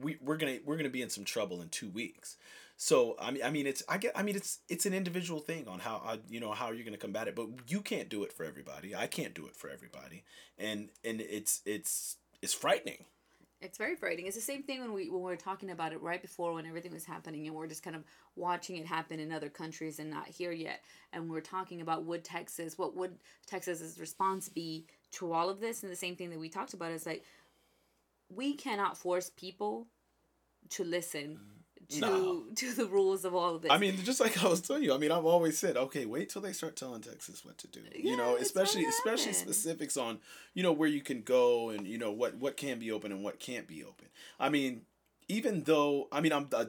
we 0.00 0.18
we're 0.20 0.36
gonna 0.36 0.58
we're 0.64 0.76
gonna 0.76 0.88
be 0.88 1.02
in 1.02 1.10
some 1.10 1.24
trouble 1.24 1.62
in 1.62 1.68
two 1.68 1.88
weeks. 1.88 2.36
So 2.76 3.16
I 3.20 3.30
mean, 3.30 3.42
I 3.42 3.50
mean, 3.50 3.66
it's 3.66 3.82
I 3.88 3.98
get, 3.98 4.12
I 4.16 4.22
mean, 4.22 4.36
it's 4.36 4.58
it's 4.68 4.86
an 4.86 4.92
individual 4.94 5.40
thing 5.40 5.66
on 5.66 5.78
how 5.78 6.02
uh, 6.04 6.16
you 6.28 6.40
know 6.40 6.52
how 6.52 6.72
you're 6.72 6.84
gonna 6.84 6.96
combat 6.98 7.28
it, 7.28 7.36
but 7.36 7.46
you 7.68 7.80
can't 7.80 8.08
do 8.08 8.24
it 8.24 8.32
for 8.32 8.44
everybody. 8.44 8.94
I 8.94 9.06
can't 9.06 9.34
do 9.34 9.46
it 9.46 9.56
for 9.56 9.70
everybody, 9.70 10.24
and 10.58 10.90
and 11.04 11.20
it's 11.20 11.62
it's 11.64 12.16
it's 12.42 12.52
frightening 12.52 13.04
it's 13.64 13.78
very 13.78 13.96
frightening. 13.96 14.26
It's 14.26 14.36
the 14.36 14.42
same 14.42 14.62
thing 14.62 14.80
when 14.80 14.92
we 14.92 15.08
when 15.08 15.22
we 15.22 15.30
were 15.30 15.36
talking 15.36 15.70
about 15.70 15.92
it 15.92 16.02
right 16.02 16.20
before 16.20 16.52
when 16.52 16.66
everything 16.66 16.92
was 16.92 17.04
happening 17.04 17.46
and 17.46 17.56
we're 17.56 17.66
just 17.66 17.82
kind 17.82 17.96
of 17.96 18.04
watching 18.36 18.76
it 18.76 18.86
happen 18.86 19.18
in 19.18 19.32
other 19.32 19.48
countries 19.48 19.98
and 19.98 20.10
not 20.10 20.28
here 20.28 20.52
yet. 20.52 20.82
And 21.12 21.30
we're 21.30 21.40
talking 21.40 21.80
about 21.80 22.04
would 22.04 22.24
Texas, 22.24 22.76
what 22.76 22.94
would 22.94 23.16
Texas's 23.46 23.98
response 23.98 24.48
be 24.48 24.86
to 25.12 25.32
all 25.32 25.48
of 25.48 25.60
this? 25.60 25.82
And 25.82 25.90
the 25.90 25.96
same 25.96 26.14
thing 26.14 26.30
that 26.30 26.38
we 26.38 26.48
talked 26.48 26.74
about 26.74 26.92
is 26.92 27.06
like 27.06 27.24
we 28.28 28.54
cannot 28.54 28.98
force 28.98 29.30
people 29.30 29.86
to 30.70 30.84
listen 30.84 31.38
mm-hmm. 31.38 31.60
To 31.90 32.00
no. 32.00 32.44
to 32.54 32.72
the 32.72 32.86
rules 32.86 33.24
of 33.24 33.34
all 33.34 33.56
of 33.56 33.62
this. 33.62 33.70
I 33.70 33.78
mean, 33.78 33.96
just 34.04 34.20
like 34.20 34.42
I 34.42 34.48
was 34.48 34.60
telling 34.60 34.82
you, 34.82 34.94
I 34.94 34.98
mean, 34.98 35.12
I've 35.12 35.24
always 35.24 35.58
said, 35.58 35.76
okay, 35.76 36.06
wait 36.06 36.28
till 36.28 36.42
they 36.42 36.52
start 36.52 36.76
telling 36.76 37.02
Texas 37.02 37.44
what 37.44 37.58
to 37.58 37.68
do. 37.68 37.80
Yeah, 37.94 38.10
you 38.10 38.16
know, 38.16 38.36
especially 38.36 38.84
especially 38.84 39.32
specifics 39.32 39.96
on, 39.96 40.18
you 40.54 40.62
know, 40.62 40.72
where 40.72 40.88
you 40.88 41.00
can 41.00 41.22
go 41.22 41.70
and 41.70 41.86
you 41.86 41.98
know 41.98 42.12
what 42.12 42.36
what 42.36 42.56
can 42.56 42.78
be 42.78 42.90
open 42.90 43.12
and 43.12 43.22
what 43.22 43.40
can't 43.40 43.66
be 43.66 43.84
open. 43.84 44.06
I 44.38 44.48
mean, 44.48 44.82
even 45.28 45.62
though 45.62 46.08
I 46.12 46.20
mean, 46.20 46.32
I'm 46.32 46.48
I, 46.54 46.66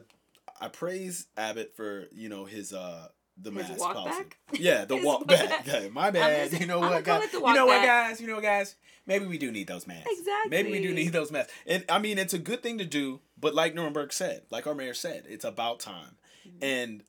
I 0.60 0.68
praise 0.68 1.26
Abbott 1.36 1.74
for 1.76 2.06
you 2.12 2.28
know 2.28 2.44
his 2.44 2.72
uh 2.72 3.08
the 3.38 3.50
His 3.50 3.68
mask 3.68 3.80
policy. 3.80 4.22
Back? 4.22 4.38
Yeah, 4.58 4.84
the 4.84 4.96
walk 4.96 5.26
back. 5.26 5.66
back. 5.66 5.92
my 5.92 6.10
bad. 6.10 6.52
you 6.58 6.66
know 6.66 6.80
what, 6.80 7.04
guys? 7.04 7.32
You 7.32 7.40
know 7.40 7.66
what, 7.66 7.84
guys? 7.84 8.20
You 8.20 8.28
know 8.28 8.34
what, 8.34 8.42
guys? 8.42 8.76
Maybe 9.06 9.26
we 9.26 9.38
do 9.38 9.52
need 9.52 9.68
those 9.68 9.86
masks. 9.86 10.08
Exactly. 10.10 10.50
Maybe 10.50 10.70
we 10.72 10.80
do 10.80 10.92
need 10.92 11.12
those 11.12 11.30
masks. 11.30 11.52
And 11.66 11.84
I 11.88 11.98
mean, 11.98 12.18
it's 12.18 12.34
a 12.34 12.38
good 12.38 12.62
thing 12.62 12.78
to 12.78 12.84
do. 12.84 13.20
But 13.38 13.54
like 13.54 13.74
Nirenberg 13.74 14.12
said, 14.12 14.42
like 14.50 14.66
our 14.66 14.74
mayor 14.74 14.94
said, 14.94 15.24
it's 15.28 15.44
about 15.44 15.80
time. 15.80 16.16
Mm-hmm. 16.46 16.64
And, 16.64 17.02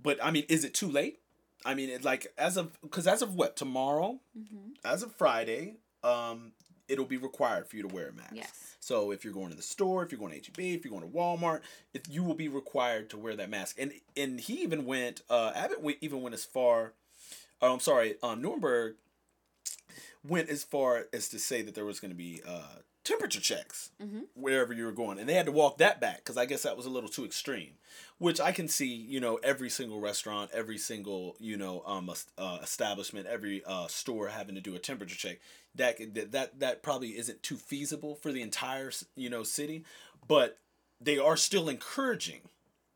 but 0.00 0.22
I 0.22 0.30
mean, 0.30 0.44
is 0.48 0.64
it 0.64 0.74
too 0.74 0.90
late? 0.90 1.20
I 1.64 1.74
mean, 1.74 1.90
it 1.90 2.04
like 2.04 2.26
as 2.36 2.56
of 2.56 2.80
because 2.82 3.06
as 3.06 3.22
of 3.22 3.34
what 3.34 3.56
tomorrow, 3.56 4.18
mm-hmm. 4.36 4.72
as 4.84 5.02
of 5.02 5.14
Friday, 5.14 5.76
um, 6.02 6.52
it'll 6.88 7.04
be 7.04 7.16
required 7.16 7.68
for 7.68 7.76
you 7.76 7.82
to 7.82 7.94
wear 7.94 8.08
a 8.08 8.12
mask. 8.12 8.32
Yes. 8.34 8.76
So 8.80 9.12
if 9.12 9.24
you're 9.24 9.32
going 9.32 9.50
to 9.50 9.56
the 9.56 9.62
store, 9.62 10.02
if 10.02 10.10
you're 10.10 10.18
going 10.18 10.32
to 10.32 10.38
HEB, 10.38 10.58
if 10.58 10.84
you're 10.84 10.98
going 10.98 11.08
to 11.08 11.16
Walmart, 11.16 11.60
if 11.94 12.02
you 12.08 12.24
will 12.24 12.34
be 12.34 12.48
required 12.48 13.10
to 13.10 13.18
wear 13.18 13.36
that 13.36 13.48
mask. 13.48 13.76
And 13.78 13.92
and 14.16 14.40
he 14.40 14.62
even 14.62 14.86
went, 14.86 15.22
uh, 15.30 15.52
Abbott 15.54 15.82
went, 15.82 15.98
even 16.00 16.20
went 16.22 16.34
as 16.34 16.44
far. 16.44 16.94
Oh, 17.60 17.72
I'm 17.74 17.80
sorry, 17.80 18.16
um, 18.24 18.42
Nirenberg 18.42 18.94
went 20.24 20.48
as 20.48 20.64
far 20.64 21.06
as 21.12 21.28
to 21.28 21.38
say 21.38 21.62
that 21.62 21.76
there 21.76 21.84
was 21.84 22.00
going 22.00 22.10
to 22.10 22.16
be 22.16 22.40
uh, 22.46 22.78
temperature 23.04 23.40
checks 23.40 23.90
mm-hmm. 24.00 24.20
wherever 24.34 24.72
you 24.72 24.84
were 24.84 24.92
going, 24.92 25.18
and 25.18 25.28
they 25.28 25.34
had 25.34 25.46
to 25.46 25.52
walk 25.52 25.78
that 25.78 26.00
back 26.00 26.18
because 26.18 26.36
I 26.36 26.46
guess 26.46 26.62
that 26.62 26.76
was 26.76 26.86
a 26.86 26.90
little 26.90 27.08
too 27.08 27.24
extreme. 27.24 27.72
Which 28.18 28.40
I 28.40 28.52
can 28.52 28.68
see, 28.68 28.86
you 28.86 29.20
know, 29.20 29.36
every 29.42 29.68
single 29.68 30.00
restaurant, 30.00 30.50
every 30.52 30.78
single 30.78 31.36
you 31.38 31.56
know 31.56 31.82
um 31.86 32.10
uh, 32.38 32.58
establishment, 32.62 33.26
every 33.26 33.62
uh, 33.64 33.86
store 33.88 34.28
having 34.28 34.54
to 34.54 34.60
do 34.60 34.74
a 34.74 34.78
temperature 34.78 35.16
check. 35.16 35.40
That 35.74 35.98
that 36.32 36.60
that 36.60 36.82
probably 36.82 37.18
isn't 37.18 37.42
too 37.42 37.56
feasible 37.56 38.14
for 38.14 38.32
the 38.32 38.42
entire 38.42 38.92
you 39.16 39.30
know 39.30 39.42
city, 39.42 39.84
but 40.26 40.58
they 41.00 41.18
are 41.18 41.36
still 41.36 41.68
encouraging 41.68 42.42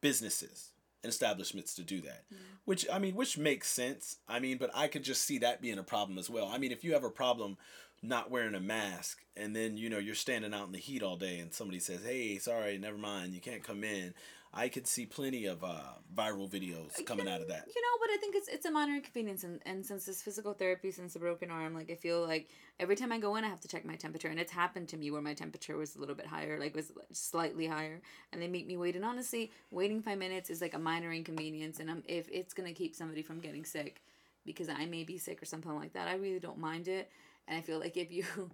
businesses 0.01 0.71
and 1.03 1.13
establishments 1.13 1.75
to 1.75 1.83
do 1.83 2.01
that. 2.01 2.25
Mm. 2.33 2.37
Which 2.65 2.87
I 2.93 2.99
mean, 2.99 3.15
which 3.15 3.39
makes 3.39 3.69
sense. 3.69 4.17
I 4.29 4.41
mean, 4.41 4.59
but 4.59 4.71
I 4.75 4.89
could 4.89 5.05
just 5.05 5.23
see 5.23 5.39
that 5.39 5.63
being 5.63 5.79
a 5.79 5.83
problem 5.83 6.19
as 6.19 6.29
well. 6.29 6.47
I 6.53 6.59
mean, 6.59 6.73
if 6.73 6.85
you 6.85 6.93
have 6.95 7.05
a 7.05 7.11
problem 7.11 7.57
not 8.03 8.31
wearing 8.31 8.55
a 8.55 8.61
mask 8.61 9.25
and 9.37 9.55
then 9.57 9.77
you 9.77 9.89
know 9.89 9.99
you're 9.99 10.15
standing 10.15 10.55
out 10.55 10.67
in 10.67 10.73
the 10.73 10.79
heat 10.79 11.03
all 11.03 11.17
day 11.17 11.39
and 11.39 11.53
somebody 11.53 11.79
says 11.81 12.01
hey 12.05 12.39
sorry 12.39 12.79
never 12.79 12.99
mind 12.99 13.35
you 13.35 13.41
can't 13.41 13.65
come 13.65 13.83
in 13.83 14.15
i 14.55 14.69
could 14.69 14.87
see 14.87 15.07
plenty 15.07 15.47
of 15.47 15.65
uh, 15.65 15.81
viral 16.15 16.49
videos 16.51 17.05
coming 17.07 17.29
out 17.29 17.41
of 17.41 17.49
that 17.49 17.65
You 17.67 17.83
know, 17.83 17.97
but 18.01 18.11
I 18.11 18.17
think 18.19 18.37
it's 18.37 18.49
it's 18.49 18.67
a 18.67 18.71
minor 18.71 18.95
inconvenience, 18.95 19.45
and, 19.45 19.61
and 19.67 19.85
since 19.85 20.07
this 20.07 20.23
physical 20.23 20.53
therapy, 20.55 20.91
since 20.91 21.13
the 21.15 21.19
broken 21.19 21.51
arm, 21.51 21.75
like 21.75 21.91
I 21.91 21.95
feel 21.97 22.25
like 22.27 22.49
every 22.79 22.97
time 22.97 23.13
I 23.13 23.19
go 23.19 23.37
in, 23.37 23.45
I 23.45 23.49
have 23.49 23.61
to 23.61 23.69
check 23.69 23.85
my 23.85 23.97
temperature, 23.97 24.29
and 24.29 24.39
it's 24.39 24.53
happened 24.53 24.89
to 24.91 24.97
me 24.97 25.11
where 25.11 25.21
my 25.21 25.35
temperature 25.35 25.77
was 25.77 25.97
a 25.97 26.01
little 26.01 26.15
bit 26.15 26.27
higher, 26.27 26.59
like 26.59 26.75
was 26.75 26.93
slightly 27.13 27.67
higher, 27.67 28.01
and 28.33 28.41
they 28.41 28.49
make 28.49 28.67
me 28.67 28.77
wait. 28.77 28.97
And 28.97 29.05
honestly, 29.05 29.51
waiting 29.71 30.01
five 30.03 30.19
minutes 30.19 30.49
is 30.51 30.61
like 30.61 30.75
a 30.75 30.79
minor 30.79 31.13
inconvenience, 31.13 31.81
and 31.81 31.91
I'm, 31.91 32.03
if 32.07 32.29
it's 32.31 32.55
gonna 32.55 32.73
keep 32.73 32.95
somebody 32.95 33.23
from 33.23 33.41
getting 33.41 33.65
sick, 33.65 34.01
because 34.47 34.69
I 34.69 34.87
may 34.87 35.03
be 35.05 35.19
sick 35.19 35.43
or 35.43 35.47
something 35.47 35.75
like 35.75 35.93
that, 35.95 36.09
I 36.09 36.15
really 36.15 36.41
don't 36.41 36.59
mind 36.59 36.89
it, 36.89 37.11
and 37.47 37.57
I 37.59 37.61
feel 37.63 37.79
like 37.81 37.97
if 37.97 38.11
you. 38.13 38.25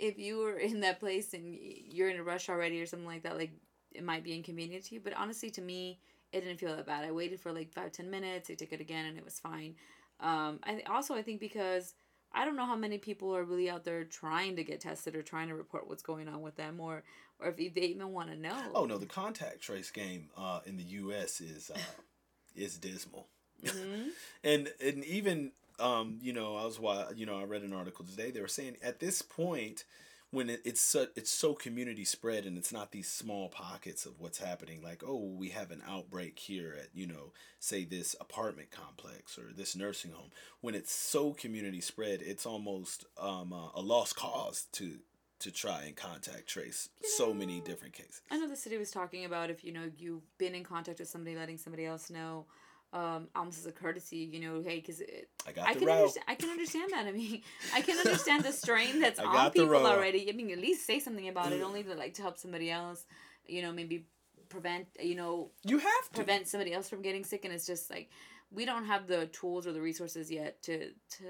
If 0.00 0.16
you 0.16 0.38
were 0.38 0.56
in 0.56 0.78
that 0.82 1.00
place 1.00 1.34
and 1.34 1.44
you're 1.52 2.08
in 2.08 2.20
a 2.20 2.22
rush 2.22 2.48
already 2.48 2.80
or 2.80 2.86
something 2.86 3.04
like 3.08 3.24
that, 3.24 3.36
like 3.36 3.50
it 3.90 4.04
might 4.04 4.22
be 4.22 4.32
inconvenient 4.32 4.84
to 4.84 4.94
you. 4.94 5.00
But 5.00 5.12
honestly, 5.14 5.50
to 5.50 5.60
me, 5.60 5.98
it 6.30 6.42
didn't 6.42 6.60
feel 6.60 6.76
that 6.76 6.86
bad. 6.86 7.04
I 7.04 7.10
waited 7.10 7.40
for 7.40 7.50
like 7.50 7.72
five 7.72 7.90
ten 7.90 8.08
minutes. 8.08 8.48
I 8.48 8.54
took 8.54 8.72
it 8.72 8.80
again, 8.80 9.06
and 9.06 9.18
it 9.18 9.24
was 9.24 9.40
fine. 9.40 9.74
Um, 10.20 10.60
I 10.62 10.84
also 10.88 11.16
I 11.16 11.22
think 11.22 11.40
because 11.40 11.94
I 12.32 12.44
don't 12.44 12.54
know 12.54 12.64
how 12.64 12.76
many 12.76 12.98
people 12.98 13.34
are 13.34 13.42
really 13.42 13.68
out 13.68 13.82
there 13.84 14.04
trying 14.04 14.54
to 14.54 14.62
get 14.62 14.80
tested 14.80 15.16
or 15.16 15.22
trying 15.22 15.48
to 15.48 15.56
report 15.56 15.88
what's 15.88 16.04
going 16.04 16.28
on 16.28 16.42
with 16.42 16.54
them, 16.54 16.78
or 16.78 17.02
or 17.40 17.48
if 17.48 17.56
they 17.74 17.80
even 17.80 18.12
want 18.12 18.30
to 18.30 18.36
know. 18.36 18.54
oh 18.76 18.84
no 18.86 18.98
the 18.98 19.06
contact 19.06 19.60
trace 19.62 19.90
game 19.90 20.28
uh, 20.36 20.60
in 20.64 20.76
the 20.76 20.84
us 20.84 21.40
is 21.40 21.72
uh, 21.74 21.78
is 22.54 22.78
dismal 22.78 23.26
Mhm. 23.64 24.10
and 24.44 24.72
and 24.80 25.04
even 25.04 25.50
um 25.80 26.18
you 26.22 26.32
know 26.32 26.56
i 26.56 26.64
was 26.64 26.78
why 26.80 27.06
you 27.14 27.26
know 27.26 27.38
i 27.38 27.44
read 27.44 27.62
an 27.62 27.72
article 27.72 28.04
today. 28.04 28.30
They 28.30 28.40
were 28.40 28.48
saying 28.48 28.76
at 28.82 29.00
this 29.00 29.22
point 29.22 29.84
when 30.30 30.50
it, 30.50 30.60
it's 30.64 30.82
so, 30.82 31.06
it's 31.16 31.30
so 31.30 31.54
community 31.54 32.04
spread 32.04 32.44
and 32.44 32.58
it's 32.58 32.72
not 32.72 32.92
these 32.92 33.08
small 33.08 33.48
pockets 33.48 34.04
of 34.04 34.20
what's 34.20 34.38
happening 34.38 34.82
like 34.82 35.02
oh 35.06 35.24
we 35.36 35.48
have 35.48 35.70
an 35.70 35.82
outbreak 35.88 36.38
here 36.38 36.76
at 36.78 36.88
you 36.94 37.06
know 37.06 37.32
say 37.58 37.84
this 37.84 38.14
apartment 38.20 38.70
complex 38.70 39.38
or 39.38 39.52
this 39.56 39.74
nursing 39.74 40.12
home. 40.12 40.30
When 40.60 40.74
it's 40.74 40.92
so 40.92 41.32
community 41.32 41.80
spread 41.80 42.20
it's 42.22 42.44
almost 42.46 43.06
um, 43.18 43.52
uh, 43.52 43.68
a 43.74 43.80
lost 43.80 44.16
cause 44.16 44.66
to 44.72 44.98
to 45.40 45.50
try 45.52 45.84
and 45.84 45.94
contact 45.96 46.48
trace 46.48 46.88
so 47.16 47.32
many 47.32 47.60
different 47.60 47.94
cases. 47.94 48.22
I 48.30 48.38
know 48.38 48.48
the 48.48 48.56
city 48.56 48.76
was 48.76 48.90
talking 48.90 49.24
about 49.24 49.50
if 49.50 49.64
you 49.64 49.72
know 49.72 49.90
you've 49.96 50.22
been 50.38 50.54
in 50.54 50.64
contact 50.64 50.98
with 50.98 51.08
somebody, 51.08 51.36
letting 51.36 51.58
somebody 51.58 51.86
else 51.86 52.10
know, 52.10 52.46
um, 52.92 53.28
almost 53.36 53.58
as 53.58 53.66
a 53.66 53.72
courtesy, 53.72 54.16
you 54.32 54.40
know, 54.40 54.62
hey, 54.62 54.76
because 54.76 55.02
i 55.46 55.52
got 55.52 55.68
I 55.68 55.74
can 55.74 55.86
route 55.86 55.98
understand. 55.98 56.24
I 56.28 56.34
can 56.34 56.50
understand 56.50 56.90
that. 56.92 57.06
I 57.06 57.12
mean, 57.12 57.42
I 57.74 57.82
can 57.82 57.98
understand 57.98 58.44
the 58.44 58.52
strain 58.52 59.00
that's 59.00 59.20
on 59.20 59.50
people 59.50 59.86
already. 59.86 60.28
I 60.28 60.32
mean, 60.32 60.50
at 60.50 60.58
least 60.58 60.86
say 60.86 60.98
something 60.98 61.28
about 61.28 61.52
it, 61.52 61.62
only 61.62 61.82
to 61.82 61.94
like 61.94 62.14
to 62.14 62.22
help 62.22 62.38
somebody 62.38 62.70
else. 62.70 63.04
You 63.46 63.62
know, 63.62 63.72
maybe 63.72 64.06
prevent. 64.48 64.86
You 65.00 65.16
know, 65.16 65.50
you 65.64 65.78
have 65.78 66.08
to 66.08 66.14
prevent 66.14 66.48
somebody 66.48 66.72
else 66.72 66.88
from 66.88 67.02
getting 67.02 67.24
sick, 67.24 67.44
and 67.44 67.52
it's 67.52 67.66
just 67.66 67.90
like 67.90 68.10
we 68.50 68.64
don't 68.64 68.86
have 68.86 69.06
the 69.06 69.26
tools 69.26 69.66
or 69.66 69.72
the 69.72 69.82
resources 69.82 70.30
yet 70.30 70.62
to 70.62 70.90
to 71.18 71.24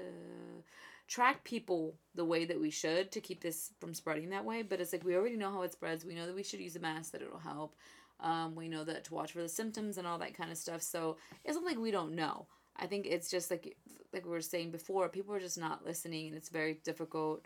track 1.07 1.43
people 1.43 1.95
the 2.13 2.23
way 2.23 2.45
that 2.45 2.61
we 2.61 2.69
should 2.69 3.11
to 3.11 3.19
keep 3.19 3.41
this 3.41 3.71
from 3.79 3.93
spreading 3.93 4.29
that 4.29 4.45
way. 4.45 4.61
But 4.61 4.79
it's 4.79 4.93
like 4.93 5.03
we 5.03 5.15
already 5.15 5.35
know 5.35 5.51
how 5.51 5.63
it 5.63 5.73
spreads. 5.73 6.05
We 6.05 6.15
know 6.15 6.25
that 6.25 6.35
we 6.35 6.43
should 6.43 6.61
use 6.61 6.77
a 6.77 6.79
mask 6.79 7.11
that 7.11 7.21
it'll 7.21 7.39
help. 7.39 7.75
Um, 8.21 8.55
we 8.55 8.67
know 8.67 8.83
that 8.83 9.05
to 9.05 9.13
watch 9.13 9.31
for 9.31 9.41
the 9.41 9.49
symptoms 9.49 9.97
and 9.97 10.05
all 10.05 10.17
that 10.19 10.35
kind 10.37 10.51
of 10.51 10.57
stuff. 10.57 10.81
So 10.81 11.17
it's 11.45 11.55
not 11.55 11.65
like 11.65 11.77
we 11.77 11.91
don't 11.91 12.15
know. 12.15 12.47
I 12.75 12.85
think 12.85 13.05
it's 13.05 13.29
just 13.29 13.51
like 13.51 13.75
like 14.13 14.25
we 14.25 14.31
were 14.31 14.41
saying 14.41 14.71
before, 14.71 15.09
people 15.09 15.33
are 15.35 15.39
just 15.39 15.57
not 15.57 15.85
listening, 15.85 16.27
and 16.27 16.35
it's 16.35 16.49
very 16.49 16.79
difficult. 16.83 17.45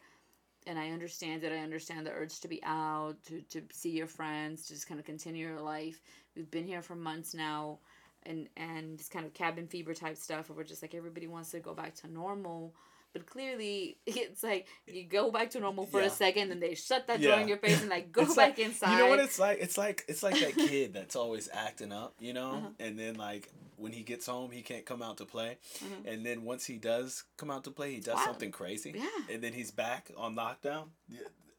And 0.65 0.79
I 0.79 0.91
understand 0.91 1.43
it. 1.43 1.51
I 1.51 1.57
understand 1.57 2.05
the 2.05 2.11
urge 2.11 2.39
to 2.39 2.47
be 2.47 2.61
out, 2.63 3.17
to, 3.27 3.41
to 3.49 3.61
see 3.73 3.89
your 3.91 4.07
friends, 4.07 4.65
to 4.67 4.73
just 4.73 4.87
kind 4.87 4.99
of 4.99 5.05
continue 5.05 5.45
your 5.47 5.59
life. 5.59 6.01
We've 6.35 6.49
been 6.49 6.65
here 6.65 6.81
for 6.81 6.95
months 6.95 7.33
now, 7.33 7.79
and 8.23 8.47
and 8.55 8.99
it's 8.99 9.09
kind 9.09 9.25
of 9.25 9.33
cabin 9.33 9.67
fever 9.67 9.93
type 9.93 10.17
stuff, 10.17 10.49
where 10.49 10.57
we're 10.57 10.63
just 10.63 10.81
like 10.81 10.95
everybody 10.95 11.27
wants 11.27 11.51
to 11.51 11.59
go 11.59 11.73
back 11.73 11.95
to 11.95 12.07
normal. 12.11 12.73
But 13.13 13.25
clearly, 13.27 13.97
it's 14.05 14.43
like 14.43 14.67
you 14.87 15.03
go 15.05 15.31
back 15.31 15.51
to 15.51 15.59
normal 15.59 15.85
for 15.85 16.01
Yeah. 16.01 16.07
a 16.07 16.09
second, 16.09 16.51
and 16.51 16.61
they 16.61 16.75
shut 16.75 17.07
that 17.07 17.21
door 17.21 17.39
in 17.39 17.47
your 17.47 17.57
face 17.57 17.79
and 17.81 17.89
like 17.89 18.11
go 18.11 18.25
back 18.25 18.37
like- 18.37 18.59
inside. 18.59 18.91
You 18.93 18.97
know 19.03 19.07
what 19.09 19.19
it's 19.19 19.39
like? 19.39 19.59
It's 19.61 19.77
like 19.77 20.03
it's 20.07 20.23
like 20.23 20.39
that 20.39 20.55
kid 20.55 20.93
that's 20.97 21.15
always 21.15 21.47
acting 21.53 21.91
up, 21.91 22.15
you 22.19 22.33
know, 22.33 22.51
Uh-huh. 22.51 22.67
and 22.79 22.97
then 22.99 23.15
like 23.15 23.49
when 23.77 23.91
he 23.91 24.01
gets 24.03 24.25
home, 24.25 24.51
he 24.51 24.61
can't 24.61 24.85
come 24.85 25.01
out 25.01 25.17
to 25.17 25.25
play, 25.25 25.57
Mhm. 25.79 26.11
and 26.13 26.25
then 26.25 26.43
once 26.43 26.65
he 26.65 26.77
does 26.77 27.23
come 27.37 27.51
out 27.51 27.63
to 27.65 27.71
play, 27.71 27.93
he 27.93 27.99
does 27.99 28.15
Wow. 28.15 28.25
something 28.25 28.51
crazy, 28.51 28.93
Yeah. 28.95 29.07
and 29.33 29.43
then 29.43 29.53
he's 29.53 29.71
back 29.71 30.09
on 30.17 30.35
lockdown. 30.35 30.89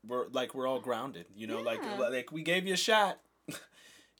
We're 0.06 0.26
like 0.28 0.54
we're 0.54 0.66
all 0.66 0.80
grounded, 0.80 1.26
you 1.36 1.46
know, 1.46 1.60
like 1.60 1.82
like 1.98 2.30
we 2.32 2.42
gave 2.42 2.66
you 2.66 2.74
a 2.74 2.76
shot. 2.78 3.20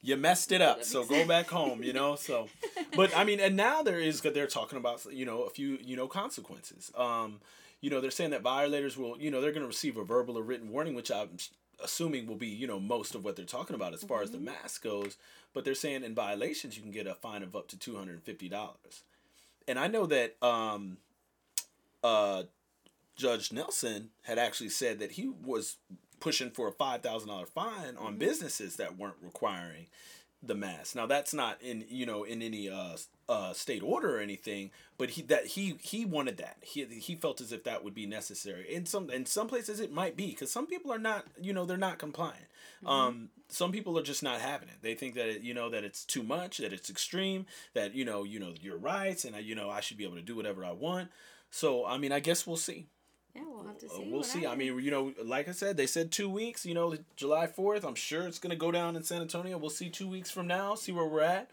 You 0.05 0.19
messed 0.19 0.53
it 0.53 0.61
up, 0.61 0.85
so 0.85 1.07
go 1.07 1.27
back 1.27 1.49
home. 1.49 1.83
You 1.83 1.95
know, 1.95 2.15
so, 2.15 2.49
but 2.97 3.17
I 3.17 3.25
mean, 3.25 3.41
and 3.41 3.57
now 3.57 3.83
there 3.83 3.99
is 3.99 4.21
they're 4.21 4.47
talking 4.47 4.77
about 4.77 5.07
you 5.11 5.25
know 5.25 5.45
a 5.45 5.51
few 5.51 5.79
you 5.83 5.97
know 5.97 6.07
consequences. 6.07 6.93
Um, 6.95 7.41
you 7.81 7.89
know, 7.89 8.03
they're 8.03 8.11
saying 8.11 8.31
that 8.31 8.43
violators 8.43 8.97
will, 8.97 9.19
you 9.19 9.31
know, 9.31 9.41
they're 9.41 9.53
going 9.53 9.63
to 9.63 9.67
receive 9.67 9.97
a 9.97 10.05
verbal 10.05 10.39
or 10.39 10.43
written 10.43 10.71
warning, 10.71 10.95
which 10.95 11.11
I'm 11.11 11.31
assuming 11.83 12.27
will 12.27 12.35
be, 12.35 12.47
you 12.47 12.67
know, 12.67 12.81
most 12.81 13.15
of 13.15 13.25
what 13.25 13.37
they're 13.37 13.45
talking 13.45 13.77
about 13.77 13.93
as 13.93 14.03
far 14.03 14.23
as 14.23 14.31
the 14.31 14.39
mask 14.39 14.83
goes. 14.83 15.17
But 15.53 15.65
they're 15.65 15.75
saying 15.75 16.03
in 16.03 16.15
violations, 16.15 16.77
you 16.77 16.83
can 16.83 16.93
get 16.93 17.07
a 17.07 17.15
fine 17.15 17.43
of 17.43 17.57
up 17.57 17.69
to 17.69 17.79
two 17.79 17.97
hundred 17.97 18.13
and 18.13 18.23
fifty 18.23 18.49
dollars. 18.49 19.03
And 19.67 19.79
I 19.79 19.87
know 19.87 20.05
that 20.07 20.37
um, 20.43 20.99
uh, 22.03 22.43
Judge 23.17 23.53
Nelson 23.53 24.11
had 24.23 24.39
actually 24.39 24.69
said 24.69 24.99
that 24.99 25.13
he 25.13 25.29
was 25.29 25.77
pushing 26.25 26.51
for 26.51 26.67
a 26.67 26.73
five 26.73 27.03
thousand 27.03 27.29
dollar 27.29 27.45
fine 27.45 27.97
on 27.99 28.17
businesses 28.17 28.77
that 28.77 28.97
weren't 28.97 29.19
requiring 29.21 29.87
the 30.43 30.55
mask. 30.55 30.97
Now 30.97 31.05
that's 31.05 31.35
not 31.35 31.61
in 31.61 31.85
you 31.89 32.07
know 32.07 32.25
in 32.25 32.41
any 32.41 32.69
uh, 32.69 32.97
uh 33.29 33.53
state 33.53 33.83
order 33.83 34.17
or 34.17 34.21
anything, 34.21 34.71
but 34.97 35.11
he 35.11 35.23
that 35.23 35.49
he 35.49 35.77
he 35.83 36.07
wanted 36.07 36.39
that. 36.39 36.57
He 36.63 36.87
he 36.87 37.15
felt 37.15 37.43
as 37.43 37.53
if 37.53 37.65
that 37.65 37.85
would 37.85 37.95
be 37.95 38.07
necessary. 38.07 38.75
In 38.75 38.87
some 38.87 39.11
in 39.11 39.27
some 39.27 39.49
places 39.49 39.81
it 39.81 39.93
might 39.93 40.17
be 40.17 40.29
because 40.29 40.51
some 40.51 40.67
people 40.67 40.91
are 40.91 40.99
not 40.99 41.27
you 41.39 41.53
know 41.53 41.67
they're 41.67 41.77
not 41.77 41.99
compliant. 41.99 42.47
Um, 42.87 43.29
some 43.49 43.71
people 43.71 43.99
are 43.99 44.03
just 44.03 44.23
not 44.23 44.41
having 44.41 44.69
it. 44.69 44.77
They 44.81 44.95
think 44.95 45.15
that 45.15 45.29
it, 45.29 45.43
you 45.43 45.53
know 45.53 45.69
that 45.69 45.85
it's 45.85 46.07
too 46.07 46.23
much, 46.23 46.57
that 46.59 46.73
it's 46.73 46.89
extreme, 46.89 47.45
that 47.75 47.95
you 47.95 48.07
know 48.07 48.25
you 48.25 48.41
know 48.41 48.55
your 48.63 48.79
rights, 48.79 49.27
and 49.27 49.37
I, 49.37 49.41
you 49.41 49.55
know 49.55 49.69
I 49.69 49.81
should 49.81 49.99
be 49.99 50.05
able 50.05 50.17
to 50.17 50.23
do 50.23 50.37
whatever 50.37 50.65
I 50.65 50.73
want. 50.73 51.11
So 51.51 51.85
I 51.85 51.99
mean, 51.99 52.13
I 52.13 52.21
guess 52.21 52.47
we'll 52.47 52.57
see. 52.57 52.87
Yeah, 53.35 53.43
we'll 53.49 53.65
have 53.65 53.79
to 53.79 53.87
Uh, 53.87 53.91
see. 53.91 54.03
we'll 54.05 54.19
what 54.19 54.27
see. 54.27 54.39
I 54.47 54.51
happens. 54.51 54.59
mean, 54.59 54.85
you 54.85 54.91
know, 54.91 55.13
like 55.25 55.49
I 55.49 55.53
said, 55.53 55.77
they 55.77 55.87
said 55.87 56.13
two 56.13 56.29
weeks. 56.29 56.65
You 56.65 56.75
know, 56.75 56.95
July 57.17 57.47
fourth. 57.49 57.85
I'm 57.85 57.95
sure 57.97 58.27
it's 58.29 58.39
gonna 58.39 58.55
go 58.57 58.71
down 58.71 58.95
in 58.97 59.03
San 59.03 59.21
Antonio. 59.23 59.59
We'll 59.59 59.71
see 59.71 59.91
two 59.91 60.07
weeks 60.09 60.31
from 60.31 60.47
now. 60.47 60.75
See 60.77 60.93
where 60.93 61.05
we're 61.05 61.23
at, 61.23 61.51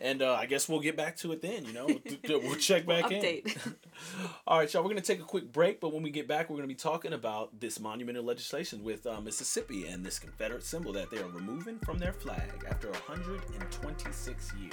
and 0.00 0.22
uh, 0.22 0.34
I 0.34 0.46
guess 0.46 0.68
we'll 0.68 0.80
get 0.80 0.96
back 0.96 1.16
to 1.18 1.30
it 1.30 1.40
then. 1.40 1.64
You 1.64 1.72
know, 1.72 1.86
we'll 2.28 2.56
check 2.56 2.84
back 2.84 3.12
in. 3.12 3.22
update. 3.22 3.56
All 4.46 4.58
right, 4.58 4.72
y'all. 4.74 4.82
We're 4.82 4.88
gonna 4.88 5.02
take 5.02 5.20
a 5.20 5.24
quick 5.24 5.52
break, 5.52 5.78
but 5.80 5.92
when 5.92 6.02
we 6.02 6.10
get 6.10 6.26
back, 6.26 6.50
we're 6.50 6.56
gonna 6.56 6.66
be 6.66 6.74
talking 6.74 7.12
about 7.12 7.60
this 7.60 7.78
monumental 7.78 8.24
legislation 8.24 8.82
with 8.82 9.06
uh, 9.06 9.20
Mississippi 9.20 9.86
and 9.86 10.04
this 10.04 10.18
Confederate 10.18 10.64
symbol 10.64 10.92
that 10.94 11.10
they 11.12 11.18
are 11.18 11.28
removing 11.28 11.78
from 11.78 11.98
their 11.98 12.12
flag 12.12 12.50
after 12.68 12.90
126 12.90 14.52
years. 14.54 14.72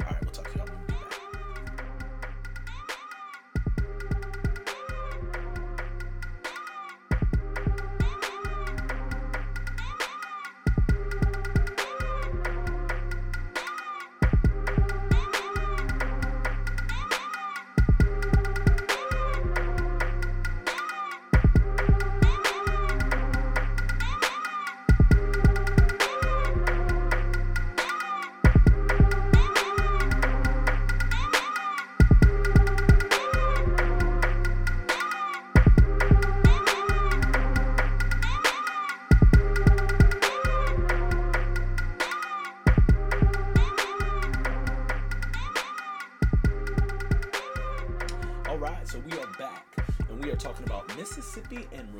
All 0.00 0.06
right, 0.06 0.22
we'll 0.22 0.30
talk 0.30 0.50
to 0.52 0.58
y'all 0.58 0.66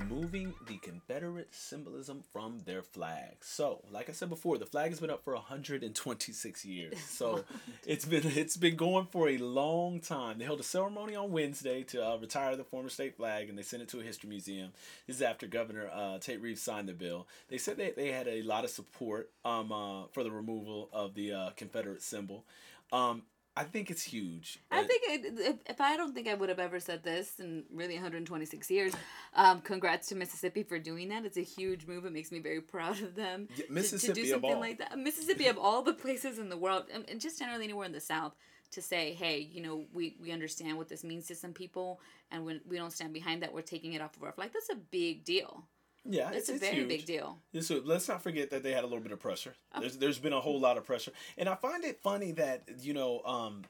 removing 0.03 0.55
the 0.67 0.77
Confederate 0.79 1.49
symbolism 1.55 2.23
from 2.33 2.61
their 2.65 2.83
flag. 2.83 3.37
So, 3.41 3.83
like 3.91 4.09
I 4.09 4.13
said 4.13 4.29
before, 4.29 4.59
the 4.59 4.67
flag 4.67 4.91
has 4.91 5.01
been 5.01 5.11
up 5.11 5.25
for 5.25 5.35
126 5.35 6.65
years. 6.65 6.95
So, 7.23 7.45
it's 7.87 8.05
been 8.05 8.27
it's 8.27 8.57
been 8.57 8.75
going 8.75 9.07
for 9.07 9.29
a 9.29 9.39
long 9.39 10.01
time. 10.01 10.39
They 10.39 10.45
held 10.45 10.61
a 10.61 10.65
ceremony 10.65 11.15
on 11.15 11.31
Wednesday 11.31 11.83
to 11.85 12.05
uh, 12.05 12.17
retire 12.17 12.57
the 12.57 12.65
former 12.65 12.89
state 12.89 13.17
flag, 13.17 13.49
and 13.49 13.57
they 13.57 13.63
sent 13.63 13.83
it 13.83 13.89
to 13.91 14.01
a 14.01 14.03
history 14.03 14.29
museum. 14.29 14.73
This 15.07 15.17
is 15.17 15.23
after 15.23 15.47
Governor 15.47 15.89
uh, 15.93 16.19
Tate 16.19 16.41
Reeves 16.41 16.63
signed 16.63 16.89
the 16.89 16.95
bill. 16.95 17.29
They 17.49 17.59
said 17.59 17.77
that 17.77 17.97
they 17.97 18.11
had 18.11 18.27
a 18.27 18.43
lot 18.43 18.65
of 18.65 18.71
support 18.71 19.31
um, 19.45 19.71
uh, 19.71 20.07
for 20.13 20.25
the 20.25 20.31
removal 20.31 20.89
of 20.93 21.15
the 21.15 21.33
uh, 21.33 21.51
Confederate 21.51 22.03
symbol. 22.03 22.45
Um, 22.93 23.23
I 23.55 23.65
think 23.65 23.91
it's 23.91 24.03
huge. 24.03 24.59
I 24.71 24.83
think 24.83 25.03
it, 25.09 25.39
if, 25.39 25.57
if 25.67 25.81
I 25.81 25.97
don't 25.97 26.15
think 26.15 26.27
I 26.27 26.35
would 26.35 26.49
have 26.49 26.59
ever 26.59 26.81
said 26.81 27.03
this 27.03 27.39
in 27.39 27.65
really 27.71 27.95
126 27.95 28.71
years. 28.71 28.95
Um, 29.35 29.61
congrats 29.61 30.09
to 30.09 30.15
Mississippi 30.15 30.63
for 30.63 30.79
doing 30.79 31.11
that. 31.11 31.27
It's 31.27 31.37
a 31.37 31.43
huge 31.43 31.87
move. 31.87 32.07
It 32.07 32.13
makes 32.13 32.33
me 32.33 32.39
very 32.39 32.63
proud 32.63 33.03
of 33.03 33.15
them. 33.15 33.49
Yeah, 33.55 33.67
Mississippi 33.69 34.15
to, 34.15 34.21
to 34.21 34.23
do 34.23 34.31
something 34.31 34.61
like 34.61 34.79
that. 34.79 34.99
Mississippi 34.99 35.49
of 35.49 35.59
all 35.59 35.83
the 35.83 35.93
places 35.93 36.39
in 36.39 36.49
the 36.49 36.57
world, 36.57 36.85
and, 36.93 37.21
just 37.21 37.39
generally 37.39 37.65
anywhere 37.65 37.87
in 37.87 37.93
the 37.93 38.01
South, 38.01 38.35
to 38.71 38.81
say, 38.81 39.13
hey, 39.13 39.39
you 39.39 39.63
know, 39.63 39.85
we, 39.93 40.17
we 40.21 40.33
understand 40.33 40.79
what 40.79 40.89
this 40.89 41.05
means 41.05 41.27
to 41.27 41.35
some 41.35 41.53
people, 41.53 42.01
and 42.31 42.47
when 42.47 42.63
we 42.67 42.79
don't 42.79 42.93
stand 42.93 43.13
behind 43.13 43.43
that, 43.43 43.53
we're 43.53 43.61
taking 43.61 43.93
it 43.93 44.01
off 44.01 44.17
of 44.17 44.23
our 44.23 44.33
flag. 44.33 44.51
That's 44.55 44.71
a 44.71 44.81
big 44.91 45.25
deal. 45.25 45.65
Yeah, 46.05 46.31
it's, 46.31 46.49
it's 46.49 46.59
a 46.59 46.61
very 46.61 46.77
huge. 46.77 46.89
big 46.89 47.05
deal. 47.07 47.39
Let's 47.85 48.09
not 48.09 48.23
forget 48.23 48.51
that 48.51 48.63
they 48.63 48.73
had 48.73 48.83
a 48.83 48.87
little 48.87 49.03
bit 49.03 49.13
of 49.13 49.21
pressure. 49.21 49.55
There's 49.79 49.97
there's 49.97 50.19
been 50.19 50.33
a 50.33 50.41
whole 50.41 50.59
lot 50.59 50.77
of 50.77 50.85
pressure, 50.85 51.13
and 51.39 51.49
I 51.49 51.55
find 51.55 51.85
it 51.85 52.01
funny 52.03 52.33
that 52.33 52.65
you 52.81 52.93
know 52.93 53.23
um, 53.25 53.63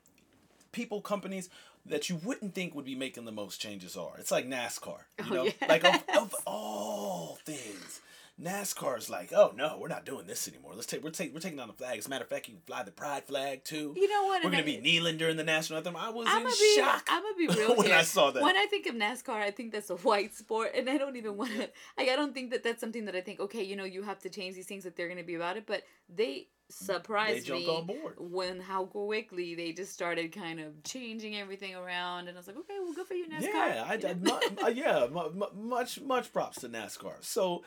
people, 0.73 1.01
companies 1.01 1.51
that 1.87 2.09
you 2.09 2.17
wouldn't 2.25 2.55
think 2.55 2.75
would 2.75 2.85
be 2.85 2.95
making 2.95 3.25
the 3.25 3.33
most 3.33 3.61
changes 3.61 3.97
are. 3.97 4.13
It's 4.19 4.31
like 4.31 4.47
NASCAR, 4.47 4.99
you 5.19 5.25
oh, 5.31 5.35
know, 5.35 5.45
yes. 5.45 5.55
like 5.69 5.85
of, 5.85 6.05
of 6.17 6.35
all 6.47 7.39
things. 7.45 8.01
NASCAR 8.41 8.99
is 8.99 9.11
like, 9.11 9.33
oh 9.33 9.53
no, 9.57 9.77
we're 9.79 9.89
not 9.89 10.07
doing 10.07 10.27
this 10.27 10.49
anymore. 10.49 10.73
Let's 10.75 10.87
take 10.87 11.05
we're 11.05 11.11
take 11.11 11.35
we're 11.35 11.41
taking 11.41 11.59
down 11.59 11.69
the 11.69 11.75
flag. 11.75 11.99
As 11.99 12.07
a 12.07 12.09
matter 12.11 12.25
of 12.25 12.31
fact, 12.31 12.49
you 12.49 12.55
can 12.55 12.63
fly 12.63 12.83
the 12.83 12.91
pride 12.91 13.25
flag 13.25 13.63
too. 13.63 13.93
You 13.95 14.09
know 14.09 14.25
what? 14.25 14.43
We're 14.43 14.51
gonna 14.51 14.63
I, 14.63 14.67
be 14.67 14.79
kneeling 14.79 15.19
during 15.19 15.37
the 15.37 15.45
national 15.45 15.77
anthem. 15.77 15.97
I 15.97 16.09
was 16.09 16.27
I'm 16.29 16.43
in 16.43 16.49
be, 16.49 16.75
shock. 16.77 17.07
I'm 17.09 17.23
gonna 17.23 17.37
be 17.37 17.47
real 17.61 17.77
when 17.77 17.87
here. 17.87 17.97
I 17.97 18.03
saw 18.03 18.31
that. 18.31 18.43
When 18.43 18.57
I 18.57 18.67
think 18.67 18.87
of 18.87 18.95
NASCAR, 18.95 19.37
I 19.37 19.51
think 19.51 19.73
that's 19.73 19.91
a 19.91 19.97
white 19.97 20.35
sport, 20.35 20.73
and 20.75 20.89
I 20.89 20.97
don't 20.97 21.17
even 21.17 21.37
want 21.37 21.53
to. 21.53 21.69
Like, 21.99 22.09
I 22.09 22.17
don't 22.17 22.33
think 22.33 22.51
that 22.53 22.65
that's 22.65 22.81
something 22.81 23.05
that 23.05 23.15
I 23.15 23.21
think. 23.21 23.39
Okay, 23.39 23.63
you 23.63 23.77
know, 23.77 23.85
you 23.85 24.03
have 24.03 24.19
to 24.21 24.31
change 24.31 24.55
these 24.55 24.67
things 24.67 24.85
that 24.85 24.97
they're 24.97 25.09
gonna 25.09 25.23
be 25.23 25.35
about 25.35 25.59
it, 25.59 25.67
but 25.67 25.83
they 26.09 26.49
surprised 26.71 27.49
they 27.49 27.67
me 27.67 28.01
when 28.19 28.59
how 28.61 28.87
quickly 28.87 29.55
they 29.55 29.73
just 29.73 29.93
started 29.93 30.33
kind 30.33 30.59
of 30.59 30.83
changing 30.85 31.37
everything 31.37 31.75
around, 31.75 32.29
and 32.29 32.37
I 32.37 32.41
was 32.41 32.47
like, 32.47 32.57
okay, 32.57 32.75
well, 32.83 32.95
good 32.95 33.07
for 33.07 33.15
you, 33.15 33.29
NASCAR. 33.29 33.43
Yeah, 33.43 33.85
I, 33.87 33.97
did. 33.99 34.31
uh, 34.65 34.69
yeah, 34.69 35.07
much 35.55 36.01
much 36.01 36.33
props 36.33 36.61
to 36.61 36.69
NASCAR. 36.69 37.17
So. 37.21 37.63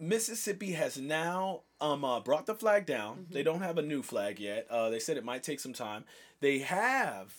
Mississippi 0.00 0.72
has 0.72 0.98
now 0.98 1.62
um 1.80 2.04
uh, 2.04 2.20
brought 2.20 2.46
the 2.46 2.54
flag 2.54 2.86
down. 2.86 3.18
Mm-hmm. 3.18 3.34
They 3.34 3.42
don't 3.42 3.62
have 3.62 3.78
a 3.78 3.82
new 3.82 4.02
flag 4.02 4.38
yet. 4.38 4.66
Uh, 4.70 4.90
they 4.90 4.98
said 4.98 5.16
it 5.16 5.24
might 5.24 5.42
take 5.42 5.60
some 5.60 5.72
time. 5.72 6.04
They 6.40 6.60
have 6.60 7.34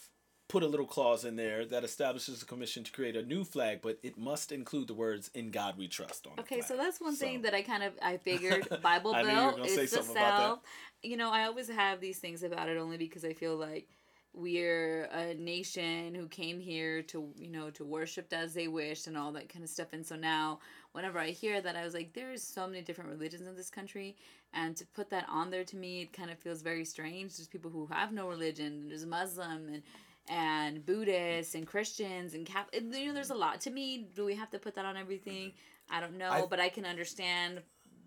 put 0.49 0.63
a 0.63 0.67
little 0.67 0.85
clause 0.85 1.23
in 1.23 1.35
there 1.35 1.63
that 1.63 1.83
establishes 1.83 2.41
a 2.41 2.45
commission 2.45 2.83
to 2.83 2.91
create 2.91 3.15
a 3.15 3.21
new 3.21 3.43
flag, 3.43 3.79
but 3.81 3.99
it 4.01 4.17
must 4.17 4.51
include 4.51 4.87
the 4.87 4.93
words 4.93 5.29
"In 5.33 5.51
God 5.51 5.77
We 5.77 5.87
Trust" 5.87 6.27
on. 6.27 6.39
Okay, 6.39 6.61
so 6.61 6.75
that's 6.75 6.99
one 6.99 7.15
so. 7.15 7.25
thing 7.25 7.43
that 7.43 7.53
I 7.53 7.61
kind 7.61 7.83
of 7.83 7.93
I 8.01 8.17
figured 8.17 8.67
Bible 8.81 9.13
Belt 9.13 9.65
is 9.65 9.91
the 9.91 10.03
South. 10.03 10.59
You 11.01 11.15
know, 11.15 11.31
I 11.31 11.45
always 11.45 11.69
have 11.69 12.01
these 12.01 12.19
things 12.19 12.43
about 12.43 12.67
it 12.67 12.77
only 12.77 12.97
because 12.97 13.23
I 13.23 13.33
feel 13.33 13.55
like 13.55 13.87
we're 14.33 15.05
a 15.05 15.33
nation 15.33 16.13
who 16.13 16.27
came 16.27 16.59
here 16.59 17.01
to 17.01 17.29
you 17.36 17.50
know 17.50 17.69
to 17.69 17.83
worship 17.83 18.31
as 18.31 18.53
they 18.53 18.67
wished 18.67 19.07
and 19.07 19.17
all 19.17 19.31
that 19.31 19.50
kind 19.50 19.63
of 19.63 19.69
stuff 19.69 19.88
and 19.91 20.05
so 20.05 20.15
now 20.15 20.59
whenever 20.91 21.17
i 21.17 21.29
hear 21.29 21.62
that 21.62 21.75
i 21.75 21.83
was 21.83 21.95
like 21.95 22.13
there's 22.13 22.43
so 22.43 22.67
many 22.67 22.81
different 22.81 23.09
religions 23.09 23.48
in 23.48 23.55
this 23.55 23.71
country 23.71 24.15
and 24.53 24.77
to 24.77 24.86
put 24.88 25.09
that 25.09 25.25
on 25.29 25.50
there 25.50 25.63
to 25.63 25.75
me 25.75 26.01
it 26.01 26.13
kind 26.13 26.29
of 26.29 26.38
feels 26.38 26.62
very 26.62 26.86
strange 26.86 27.38
there's 27.38 27.48
people 27.48 27.71
who 27.71 27.88
have 27.88 28.12
no 28.13 28.27
religion 28.27 28.88
there's 28.88 29.05
muslim 29.05 29.67
and 29.67 29.81
and 30.29 30.86
Buddhists 30.86 31.55
and 31.55 31.65
Christians 31.65 32.36
and 32.36 32.45
Cap. 32.45 32.69
You 32.71 33.07
know, 33.07 33.13
there's 33.13 33.31
a 33.31 33.36
lot. 33.36 33.62
To 33.62 33.71
me, 33.71 34.07
do 34.13 34.24
we 34.24 34.36
have 34.36 34.51
to 34.51 34.59
put 34.59 34.75
that 34.75 34.86
on 34.86 34.95
everything? 34.95 35.53
I 35.89 36.00
don't 36.00 36.17
know, 36.17 36.29
I, 36.29 36.45
but 36.45 36.59
I 36.59 36.69
can 36.69 36.86
understand 36.86 37.62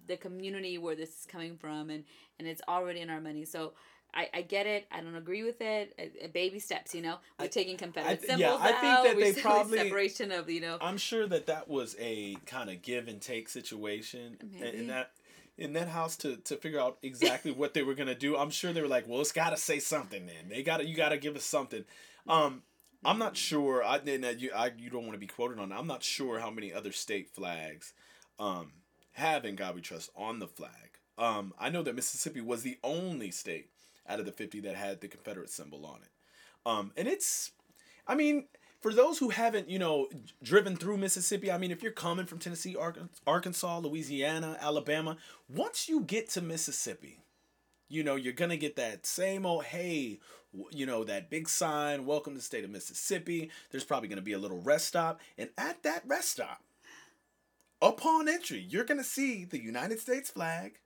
the 0.07 0.17
community 0.17 0.79
where 0.79 0.95
this 0.95 1.21
is 1.21 1.27
coming 1.27 1.57
from, 1.57 1.91
and 1.91 2.05
and 2.39 2.47
it's 2.47 2.63
already 2.69 3.01
in 3.01 3.11
our 3.11 3.21
money. 3.21 3.45
So. 3.45 3.73
I, 4.15 4.29
I 4.35 4.43
get 4.43 4.67
it. 4.67 4.87
I 4.91 5.01
don't 5.01 5.15
agree 5.15 5.43
with 5.43 5.61
it. 5.61 5.95
A, 5.99 6.27
a 6.27 6.29
baby 6.29 6.59
steps, 6.59 6.95
you 6.95 7.03
know. 7.03 7.17
We're 7.39 7.47
I, 7.47 7.49
taking 7.49 7.77
Confederate 7.77 8.21
I, 8.23 8.27
symbols 8.27 8.41
yeah, 8.41 8.57
I 8.61 8.73
think 8.73 8.85
out. 8.85 9.05
that 9.05 9.17
they 9.17 9.33
probably 9.41 9.79
separation 9.79 10.33
of 10.33 10.51
you 10.51 10.61
know. 10.61 10.79
I'm 10.81 10.99
sure 10.99 11.27
that 11.27 11.47
that 11.47 11.69
was 11.69 11.97
a 11.99 12.37
kind 12.47 12.71
of 12.71 12.83
give 12.83 13.09
and 13.09 13.21
take 13.21 13.49
situation, 13.49 14.37
Maybe. 14.61 14.79
and 14.79 14.91
that 14.91 15.13
in 15.57 15.73
that 15.75 15.89
house 15.89 16.17
to 16.19 16.37
to 16.37 16.57
figure 16.57 16.81
out 16.81 16.99
exactly 17.03 17.53
what 17.53 17.75
they 17.75 17.83
were 17.83 17.95
gonna 17.95 18.15
do. 18.15 18.37
I'm 18.37 18.51
sure 18.51 18.73
they 18.73 18.83
were 18.83 18.89
like, 18.89 19.09
well, 19.09 19.21
it's 19.21 19.33
got 19.33 19.51
to 19.51 19.57
say 19.57 19.79
something. 19.79 20.27
Then 20.27 20.49
they 20.49 20.63
got 20.63 20.79
to 20.79 20.87
you 20.87 20.95
got 20.95 21.11
to 21.11 21.19
give 21.19 21.37
us 21.37 21.45
something. 21.45 21.85
Um, 22.29 22.63
I'm 23.05 23.19
not 23.19 23.37
sure. 23.37 23.83
I 23.83 24.01
you 24.05 24.51
I, 24.55 24.73
you 24.79 24.91
don't 24.91 25.03
want 25.03 25.15
to 25.15 25.19
be 25.19 25.27
quoted 25.27 25.59
on. 25.59 25.73
I'm 25.73 25.87
not 25.87 26.03
sure 26.03 26.39
how 26.39 26.51
many 26.51 26.73
other 26.73 26.93
state 26.93 27.29
flags 27.31 27.95
um, 28.39 28.73
have 29.13 29.45
"In 29.45 29.57
God 29.57 29.75
We 29.75 29.81
Trust" 29.81 30.11
on 30.17 30.39
the 30.39 30.47
flag. 30.47 30.99
Um, 31.19 31.53
I 31.59 31.69
know 31.69 31.83
that 31.83 31.95
Mississippi 31.95 32.41
was 32.41 32.63
the 32.63 32.79
only 32.83 33.31
state 33.31 33.71
out 34.09 34.21
of 34.21 34.27
the 34.27 34.33
50 34.33 34.61
that 34.61 34.77
had 34.77 35.01
the 35.01 35.09
Confederate 35.09 35.51
symbol 35.51 35.87
on 35.87 36.01
it. 36.03 36.11
Um, 36.65 36.93
and 36.97 37.09
it's, 37.09 37.53
I 38.07 38.15
mean, 38.15 38.47
for 38.83 38.93
those 38.93 39.19
who 39.19 39.31
haven't, 39.31 39.71
you 39.71 39.79
know, 39.79 40.09
driven 40.43 40.77
through 40.77 40.97
Mississippi, 40.97 41.51
I 41.51 41.59
mean, 41.59 41.71
if 41.71 41.83
you're 41.83 41.93
coming 41.93 42.27
from 42.27 42.39
Tennessee, 42.39 42.77
Arkansas, 43.27 43.79
Louisiana, 43.79 44.57
Alabama, 44.61 45.17
once 45.49 45.89
you 45.89 46.01
get 46.01 46.29
to 46.31 46.41
Mississippi, 46.43 47.21
you 47.89 48.03
know, 48.03 48.17
you're 48.17 48.33
gonna 48.33 48.57
get 48.57 48.75
that 48.77 49.07
same 49.07 49.47
old 49.47 49.65
hey, 49.65 50.19
you 50.71 50.85
know, 50.85 51.05
that 51.05 51.31
big 51.31 51.49
sign, 51.49 52.07
welcome 52.07 52.33
to 52.33 52.39
the 52.39 52.45
state 52.45 52.65
of 52.65 52.71
Mississippi. 52.71 53.51
There's 53.71 53.85
probably 53.85 54.09
gonna 54.09 54.21
be 54.21 54.33
a 54.33 54.39
little 54.39 54.61
rest 54.63 54.89
stop, 54.89 55.21
and 55.39 55.51
at 55.57 55.83
that 55.85 56.03
rest 56.07 56.31
stop, 56.31 56.63
upon 57.81 58.29
entry, 58.29 58.67
you're 58.69 58.85
gonna 58.85 59.05
see 59.05 59.45
the 59.45 59.63
United 59.63 60.01
States 60.01 60.31
flag, 60.31 60.81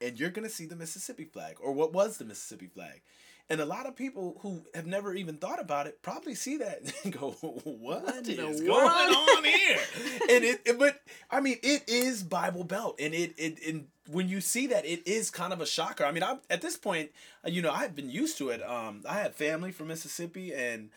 and 0.00 0.18
you're 0.18 0.30
gonna 0.30 0.48
see 0.48 0.66
the 0.66 0.76
Mississippi 0.76 1.24
flag, 1.24 1.56
or 1.60 1.72
what 1.72 1.92
was 1.92 2.18
the 2.18 2.24
Mississippi 2.24 2.66
flag. 2.66 3.02
And 3.50 3.62
a 3.62 3.64
lot 3.64 3.86
of 3.86 3.96
people 3.96 4.36
who 4.42 4.62
have 4.74 4.86
never 4.86 5.14
even 5.14 5.38
thought 5.38 5.58
about 5.58 5.86
it 5.86 6.02
probably 6.02 6.34
see 6.34 6.58
that 6.58 6.92
and 7.04 7.12
go, 7.12 7.30
"What, 7.40 7.66
what 7.66 8.28
is 8.28 8.60
going 8.60 8.70
on 8.70 9.44
here?" 9.44 9.78
and 10.30 10.44
it, 10.44 10.78
but 10.78 11.00
I 11.30 11.40
mean, 11.40 11.56
it 11.62 11.84
is 11.88 12.22
Bible 12.22 12.64
Belt, 12.64 12.96
and 13.00 13.14
it, 13.14 13.34
it, 13.38 13.58
and 13.66 13.86
when 14.10 14.28
you 14.28 14.42
see 14.42 14.66
that, 14.68 14.84
it 14.84 15.06
is 15.06 15.30
kind 15.30 15.54
of 15.54 15.62
a 15.62 15.66
shocker. 15.66 16.04
I 16.04 16.12
mean, 16.12 16.22
I 16.22 16.36
at 16.50 16.60
this 16.60 16.76
point, 16.76 17.10
uh, 17.44 17.48
you 17.48 17.62
know, 17.62 17.72
I've 17.72 17.96
been 17.96 18.10
used 18.10 18.36
to 18.38 18.50
it. 18.50 18.62
Um, 18.62 19.02
I 19.08 19.14
had 19.14 19.34
family 19.34 19.72
from 19.72 19.88
Mississippi, 19.88 20.52
and 20.52 20.90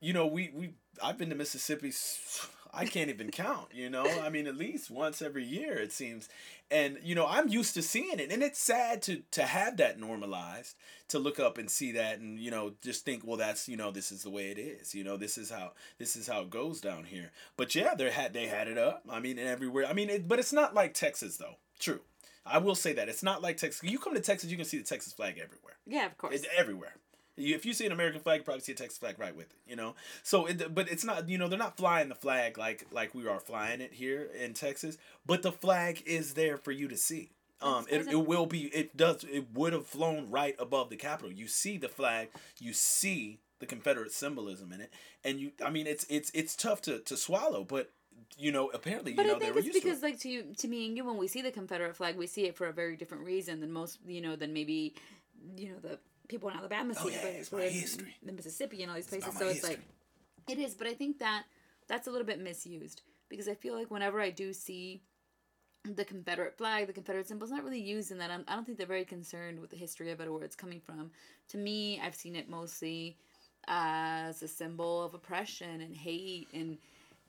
you 0.00 0.12
know, 0.12 0.26
we 0.26 0.50
we 0.52 0.70
I've 1.02 1.18
been 1.18 1.30
to 1.30 1.36
Mississippi. 1.36 1.92
I 2.74 2.86
can't 2.86 3.10
even 3.10 3.30
count, 3.30 3.68
you 3.74 3.90
know? 3.90 4.06
I 4.22 4.30
mean, 4.30 4.46
at 4.46 4.56
least 4.56 4.90
once 4.90 5.20
every 5.20 5.44
year, 5.44 5.74
it 5.74 5.92
seems. 5.92 6.28
And, 6.70 6.98
you 7.02 7.14
know, 7.14 7.26
I'm 7.26 7.48
used 7.48 7.74
to 7.74 7.82
seeing 7.82 8.18
it. 8.18 8.32
And 8.32 8.42
it's 8.42 8.58
sad 8.58 9.02
to, 9.02 9.22
to 9.32 9.42
have 9.42 9.76
that 9.76 10.00
normalized, 10.00 10.74
to 11.08 11.18
look 11.18 11.38
up 11.38 11.58
and 11.58 11.70
see 11.70 11.92
that 11.92 12.18
and, 12.18 12.38
you 12.38 12.50
know, 12.50 12.72
just 12.82 13.04
think, 13.04 13.26
well, 13.26 13.36
that's, 13.36 13.68
you 13.68 13.76
know, 13.76 13.90
this 13.90 14.10
is 14.10 14.22
the 14.22 14.30
way 14.30 14.50
it 14.50 14.58
is. 14.58 14.94
You 14.94 15.04
know, 15.04 15.18
this 15.18 15.36
is 15.36 15.50
how, 15.50 15.72
this 15.98 16.16
is 16.16 16.26
how 16.26 16.40
it 16.40 16.50
goes 16.50 16.80
down 16.80 17.04
here. 17.04 17.30
But 17.58 17.74
yeah, 17.74 17.94
they 17.94 18.10
had, 18.10 18.32
they 18.32 18.46
had 18.46 18.68
it 18.68 18.78
up. 18.78 19.02
I 19.10 19.20
mean, 19.20 19.38
everywhere. 19.38 19.84
I 19.86 19.92
mean, 19.92 20.08
it, 20.08 20.26
but 20.26 20.38
it's 20.38 20.52
not 20.52 20.72
like 20.72 20.94
Texas, 20.94 21.36
though. 21.36 21.56
True. 21.78 22.00
I 22.46 22.56
will 22.56 22.74
say 22.74 22.94
that. 22.94 23.08
It's 23.08 23.22
not 23.22 23.42
like 23.42 23.58
Texas. 23.58 23.82
You 23.88 23.98
come 23.98 24.14
to 24.14 24.20
Texas, 24.20 24.50
you 24.50 24.56
can 24.56 24.64
see 24.64 24.78
the 24.78 24.84
Texas 24.84 25.12
flag 25.12 25.38
everywhere. 25.38 25.76
Yeah, 25.86 26.06
of 26.06 26.16
course. 26.16 26.34
It's 26.36 26.46
everywhere. 26.56 26.94
If 27.42 27.66
you 27.66 27.72
see 27.72 27.86
an 27.86 27.92
American 27.92 28.20
flag, 28.20 28.40
you 28.40 28.44
probably 28.44 28.62
see 28.62 28.72
a 28.72 28.74
Texas 28.74 28.98
flag 28.98 29.18
right 29.18 29.34
with 29.34 29.50
it, 29.50 29.58
you 29.66 29.76
know. 29.76 29.94
So, 30.22 30.46
it, 30.46 30.74
but 30.74 30.90
it's 30.90 31.04
not, 31.04 31.28
you 31.28 31.38
know, 31.38 31.48
they're 31.48 31.58
not 31.58 31.76
flying 31.76 32.08
the 32.08 32.14
flag 32.14 32.58
like 32.58 32.86
like 32.92 33.14
we 33.14 33.26
are 33.26 33.40
flying 33.40 33.80
it 33.80 33.92
here 33.94 34.28
in 34.38 34.54
Texas. 34.54 34.98
But 35.26 35.42
the 35.42 35.52
flag 35.52 36.02
is 36.06 36.34
there 36.34 36.56
for 36.56 36.72
you 36.72 36.88
to 36.88 36.96
see. 36.96 37.30
Um, 37.60 37.86
it, 37.88 38.08
it 38.08 38.26
will 38.26 38.46
be. 38.46 38.64
It 38.64 38.96
does. 38.96 39.24
It 39.24 39.52
would 39.54 39.72
have 39.72 39.86
flown 39.86 40.30
right 40.30 40.56
above 40.58 40.90
the 40.90 40.96
Capitol. 40.96 41.30
You 41.30 41.46
see 41.46 41.78
the 41.78 41.88
flag. 41.88 42.30
You 42.58 42.72
see 42.72 43.38
the 43.60 43.66
Confederate 43.66 44.10
symbolism 44.10 44.72
in 44.72 44.80
it, 44.80 44.92
and 45.22 45.38
you. 45.38 45.52
I 45.64 45.70
mean, 45.70 45.86
it's 45.86 46.04
it's 46.08 46.30
it's 46.34 46.56
tough 46.56 46.82
to 46.82 46.98
to 46.98 47.16
swallow, 47.16 47.62
but 47.62 47.92
you 48.36 48.50
know, 48.50 48.68
apparently, 48.70 49.12
but 49.12 49.26
you 49.26 49.30
know, 49.30 49.36
I 49.36 49.38
think 49.38 49.56
it's 49.56 49.72
because, 49.72 50.00
to 50.00 50.06
like, 50.06 50.18
to 50.20 50.28
you, 50.28 50.44
to 50.58 50.68
me 50.68 50.86
and 50.86 50.96
you, 50.96 51.04
when 51.04 51.16
we 51.16 51.28
see 51.28 51.42
the 51.42 51.50
Confederate 51.50 51.94
flag, 51.94 52.16
we 52.16 52.26
see 52.26 52.46
it 52.46 52.56
for 52.56 52.66
a 52.66 52.72
very 52.72 52.96
different 52.96 53.24
reason 53.24 53.60
than 53.60 53.70
most, 53.70 53.98
you 54.06 54.20
know, 54.20 54.36
than 54.36 54.52
maybe, 54.52 54.94
you 55.56 55.68
know, 55.68 55.78
the 55.80 55.98
people 56.28 56.48
in 56.48 56.56
Alabama 56.56 56.94
oh, 56.98 57.08
see, 57.08 57.14
oh, 57.14 57.28
yeah, 57.28 57.42
but 57.50 57.60
it's 57.62 57.80
history. 57.80 58.16
the 58.22 58.32
Mississippi 58.32 58.82
and 58.82 58.90
all 58.90 58.96
these 58.96 59.06
places. 59.06 59.28
It's 59.28 59.38
so 59.38 59.46
it's 59.46 59.66
history. 59.66 59.76
like 59.76 60.58
it 60.58 60.62
is, 60.62 60.74
but 60.74 60.86
I 60.86 60.94
think 60.94 61.18
that 61.18 61.44
that's 61.88 62.06
a 62.06 62.10
little 62.10 62.26
bit 62.26 62.40
misused 62.40 63.02
because 63.28 63.48
I 63.48 63.54
feel 63.54 63.74
like 63.74 63.90
whenever 63.90 64.20
I 64.20 64.30
do 64.30 64.52
see 64.52 65.02
the 65.84 66.04
Confederate 66.04 66.56
flag, 66.56 66.86
the 66.86 66.92
Confederate 66.92 67.28
symbol, 67.28 67.44
is 67.44 67.50
not 67.50 67.64
really 67.64 67.80
used 67.80 68.10
in 68.10 68.18
that. 68.18 68.30
I'm, 68.30 68.44
I 68.46 68.52
do 68.52 68.56
not 68.56 68.66
think 68.66 68.78
they're 68.78 68.86
very 68.86 69.04
concerned 69.04 69.60
with 69.60 69.70
the 69.70 69.76
history 69.76 70.10
of 70.10 70.20
it 70.20 70.28
or 70.28 70.32
where 70.32 70.44
it's 70.44 70.56
coming 70.56 70.80
from. 70.80 71.10
To 71.48 71.58
me, 71.58 72.00
I've 72.02 72.14
seen 72.14 72.36
it 72.36 72.48
mostly 72.48 73.16
as 73.68 74.42
a 74.42 74.48
symbol 74.48 75.04
of 75.04 75.14
oppression 75.14 75.80
and 75.80 75.94
hate 75.94 76.48
and 76.52 76.78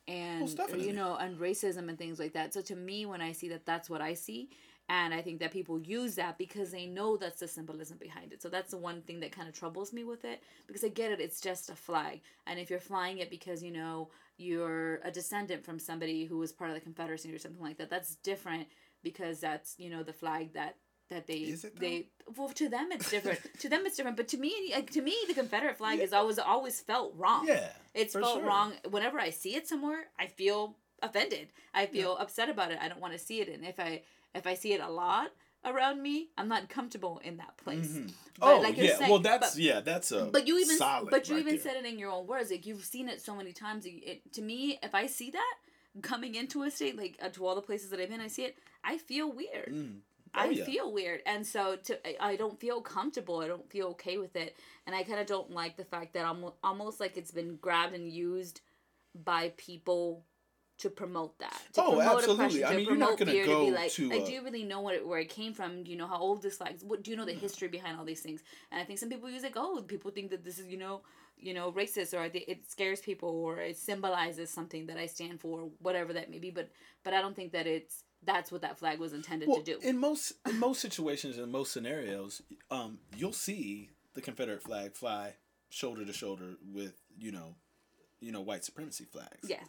and 0.08 0.56
definitely. 0.58 0.88
you 0.88 0.94
know 0.94 1.16
and 1.16 1.38
racism 1.40 1.88
and 1.90 1.98
things 1.98 2.20
like 2.20 2.34
that 2.34 2.54
so 2.54 2.62
to 2.62 2.76
me 2.76 3.06
when 3.06 3.22
i 3.22 3.32
see 3.32 3.48
that 3.48 3.66
that's 3.66 3.90
what 3.90 4.02
i 4.02 4.14
see 4.14 4.50
and 4.90 5.14
i 5.14 5.22
think 5.22 5.40
that 5.40 5.52
people 5.52 5.80
use 5.80 6.16
that 6.16 6.38
because 6.38 6.72
they 6.72 6.86
know 6.86 7.18
that's 7.18 7.40
the 7.40 7.48
symbolism 7.48 7.98
behind 7.98 8.34
it. 8.34 8.42
So 8.42 8.50
that's 8.50 8.72
the 8.72 8.78
one 8.78 9.02
thing 9.02 9.20
that 9.22 9.32
kind 9.32 9.48
of 9.48 9.54
troubles 9.54 9.94
me 9.94 10.04
with 10.04 10.26
it 10.26 10.42
because 10.68 10.84
i 10.84 10.90
get 10.90 11.12
it 11.12 11.20
it's 11.22 11.42
just 11.42 11.70
a 11.70 11.76
flag. 11.76 12.22
And 12.48 12.60
if 12.60 12.70
you're 12.70 12.80
flying 12.80 13.20
it 13.20 13.30
because 13.30 13.64
you 13.64 13.72
know 13.72 14.10
you're 14.38 15.00
a 15.04 15.12
descendant 15.12 15.64
from 15.64 15.80
somebody 15.80 16.26
who 16.26 16.38
was 16.38 16.52
part 16.52 16.70
of 16.70 16.76
the 16.76 16.82
confederacy 16.82 17.34
or 17.34 17.40
something 17.40 17.62
like 17.64 17.78
that 17.78 17.90
that's 17.90 18.16
different 18.16 18.68
because 19.04 19.40
that's 19.40 19.76
you 19.78 19.90
know 19.90 20.04
the 20.04 20.14
flag 20.14 20.54
that 20.54 20.76
that 21.10 21.28
they 21.28 21.36
Is 21.36 21.64
it, 21.64 21.80
they 21.80 22.08
well 22.36 22.50
to 22.50 22.70
them 22.70 22.90
it's 22.92 23.10
different. 23.10 23.40
To 23.60 23.70
them 23.70 23.86
it's 23.86 23.98
different. 23.98 24.18
But 24.18 24.28
to 24.30 24.38
me 24.38 24.72
like, 24.74 24.92
to 24.92 25.02
me 25.02 25.16
the 25.28 25.34
confederate 25.34 25.78
flag 25.78 26.00
is 26.00 26.14
always 26.14 26.40
always 26.40 26.80
felt 26.82 27.14
wrong. 27.16 27.48
Yeah, 27.48 27.70
it's 27.94 28.14
felt 28.14 28.40
sure. 28.40 28.44
wrong 28.44 28.74
whenever 28.90 29.20
i 29.20 29.30
see 29.30 29.56
it 29.56 29.68
somewhere 29.68 30.08
i 30.20 30.28
feel 30.28 30.76
offended. 31.04 31.50
I 31.74 31.86
feel 31.86 32.16
upset 32.18 32.50
about 32.50 32.72
it. 32.72 32.80
I 32.82 32.88
don't 32.88 33.02
want 33.02 33.14
to 33.14 33.20
see 33.20 33.42
it. 33.42 33.50
And 33.50 33.66
if 33.66 33.80
i 33.80 34.02
if 34.36 34.46
i 34.48 34.54
see 34.54 34.74
it 34.74 34.82
a 34.82 34.90
lot 34.90 35.32
around 35.66 36.02
me 36.02 36.30
i'm 36.38 36.48
not 36.48 36.68
comfortable 36.70 37.22
in 37.24 37.38
that 37.38 37.56
place 37.58 37.98
But 38.40 38.48
oh 38.56 38.60
like 38.60 38.78
yeah, 38.78 38.98
saying- 38.98 39.10
well 39.12 39.20
that's 39.20 39.54
but- 39.56 39.62
yeah, 39.64 39.80
that's 39.80 40.12
a 40.12 40.26
but 40.26 40.48
you 40.48 40.60
even 40.60 40.78
solid 40.78 41.10
but 41.10 41.28
you 41.30 41.36
right 41.36 41.42
even 41.42 41.56
there. 41.56 41.64
said 41.64 41.76
it 41.78 41.86
in 41.86 41.98
your 42.00 42.12
own 42.12 42.28
words 42.28 42.52
like 42.52 42.66
you've 42.66 42.84
seen 42.84 43.08
it 43.10 43.22
so 43.22 43.36
many 43.36 43.54
times 43.54 43.86
it, 43.86 43.90
it, 44.12 44.34
to 44.34 44.42
me 44.42 44.78
if 44.84 44.94
i 44.94 45.06
see 45.08 45.30
that 45.32 45.56
coming 46.02 46.36
into 46.36 46.64
a 46.64 46.72
state 46.72 46.98
like 46.98 47.18
uh, 47.22 47.30
to 47.30 47.46
all 47.46 47.56
the 47.56 47.62
places 47.62 47.90
that 47.92 48.00
i've 48.00 48.10
been 48.10 48.20
i 48.20 48.28
see 48.28 48.44
it 48.44 48.58
i 48.84 48.98
feel 48.98 49.32
weird 49.32 49.72
Mm. 49.72 49.98
I 50.36 50.48
Oh, 50.48 50.50
yeah. 50.50 50.66
feel 50.66 50.92
weird, 50.92 51.22
and 51.28 51.46
so 51.46 51.76
to 51.76 52.08
I- 52.08 52.32
I 52.32 52.36
don't 52.38 52.60
feel 52.60 52.82
comfortable. 52.82 53.42
I 53.42 53.48
don't 53.48 53.70
feel 53.70 53.90
okay 53.90 54.18
with 54.18 54.36
it, 54.36 54.56
and 54.88 54.96
I 54.96 55.04
kind 55.04 55.20
of 55.20 55.28
don't 55.28 55.52
like 55.52 55.78
the 55.78 55.86
fact 55.86 56.16
that 56.16 56.26
I'm 56.26 56.44
almost 56.64 57.00
like 57.00 57.18
it's 57.18 57.30
been 57.30 57.58
grabbed 57.58 57.94
and 57.94 58.10
used 58.12 58.62
by 59.14 59.54
people 59.58 60.26
to 60.80 60.90
promote 60.90 61.38
that. 61.40 61.62
To 61.74 61.82
Oh, 61.82 61.92
promote 61.96 62.06
absolutely. 62.18 62.34
oppression, 62.46 62.64
I 62.66 62.70
to 62.72 62.76
mean, 62.78 62.86
you're 62.88 62.96
not 62.96 63.18
gonna 63.18 63.32
fear, 63.32 63.46
go 63.46 63.60
to 63.60 63.66
be 63.72 63.76
like, 63.76 63.92
to, 63.94 64.10
like, 64.10 64.26
do 64.26 64.32
you 64.32 64.44
really 64.44 64.64
know 64.64 64.82
what 64.82 64.96
it, 64.96 65.08
where 65.08 65.20
it 65.20 65.30
came 65.30 65.54
from? 65.54 65.84
Do 65.84 65.92
you 65.92 65.98
know 65.98 66.08
how 66.08 66.18
old 66.18 66.42
this 66.42 66.58
flag? 66.58 66.76
is? 66.76 66.84
What 66.84 67.04
do 67.04 67.12
you 67.12 67.18
know 67.18 67.26
the 67.26 67.34
history 67.34 67.68
behind 67.68 67.98
all 67.98 68.06
these 68.06 68.22
things? 68.22 68.42
And 68.72 68.82
I 68.82 68.84
think 68.84 69.00
some 69.00 69.10
people 69.10 69.30
use 69.30 69.44
like, 69.44 69.54
oh, 69.56 69.82
people 69.88 70.12
think 70.12 70.32
that 70.32 70.44
this 70.44 70.60
is 70.60 70.68
you 70.68 70.78
know, 70.78 71.02
you 71.38 71.54
know, 71.54 71.72
racist 71.72 72.14
or 72.14 72.30
it 72.34 72.70
scares 72.70 73.02
people 73.02 73.30
or 73.30 73.60
it 73.60 73.78
symbolizes 73.78 74.50
something 74.50 74.88
that 74.88 74.98
I 74.98 75.06
stand 75.06 75.40
for, 75.42 75.70
whatever 75.80 76.14
that 76.14 76.30
may 76.30 76.40
be. 76.40 76.50
But 76.50 76.70
but 77.04 77.14
I 77.14 77.22
don't 77.22 77.36
think 77.36 77.52
that 77.54 77.68
it's 77.68 78.04
that's 78.26 78.52
what 78.52 78.62
that 78.62 78.80
flag 78.80 79.00
was 79.00 79.14
intended 79.14 79.50
well, 79.50 79.58
to 79.60 79.64
do. 79.64 79.80
in 79.82 79.98
most 80.00 80.34
in 80.50 80.58
most 80.60 80.82
situations 80.82 81.38
in 81.38 81.52
most 81.52 81.72
scenarios, 81.72 82.42
um, 82.72 82.98
you'll 83.16 83.34
see 83.34 83.92
the 84.16 84.22
Confederate 84.22 84.64
flag 84.64 84.96
fly 84.96 85.36
shoulder 85.70 86.04
to 86.06 86.14
shoulder 86.14 86.56
with 86.74 86.96
you 87.18 87.32
know, 87.32 87.56
you 88.20 88.32
know, 88.32 88.42
white 88.42 88.64
supremacy 88.66 89.06
flags. 89.06 89.48
yeah. 89.50 89.64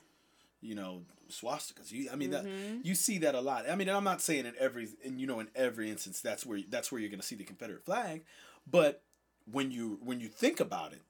You 0.65 0.75
know 0.75 1.03
swastikas. 1.31 1.93
You 1.93 2.09
i 2.13 2.17
mean 2.17 2.31
that 2.31 2.45
Mm-hmm. 2.45 2.81
you 2.83 2.95
see 2.95 3.19
that 3.19 3.35
a 3.35 3.41
lot. 3.41 3.69
I 3.71 3.75
mean 3.77 3.89
i'm 3.89 4.05
not 4.05 4.21
saying 4.21 4.47
in 4.47 4.55
every 4.59 4.89
and 5.05 5.21
you 5.21 5.27
know 5.27 5.41
in 5.41 5.49
every 5.55 5.91
instance 5.91 6.21
that's 6.21 6.45
where 6.47 6.61
that's 6.69 6.91
where 6.93 7.01
you're 7.01 7.11
going 7.11 7.21
to 7.21 7.27
see 7.27 7.37
the 7.37 7.45
confederate 7.45 7.85
flag 7.85 8.25
but 8.71 9.03
when 9.51 9.71
you 9.71 9.99
when 10.03 10.21
you 10.21 10.29
think 10.29 10.61
about 10.61 10.93
it 10.93 11.03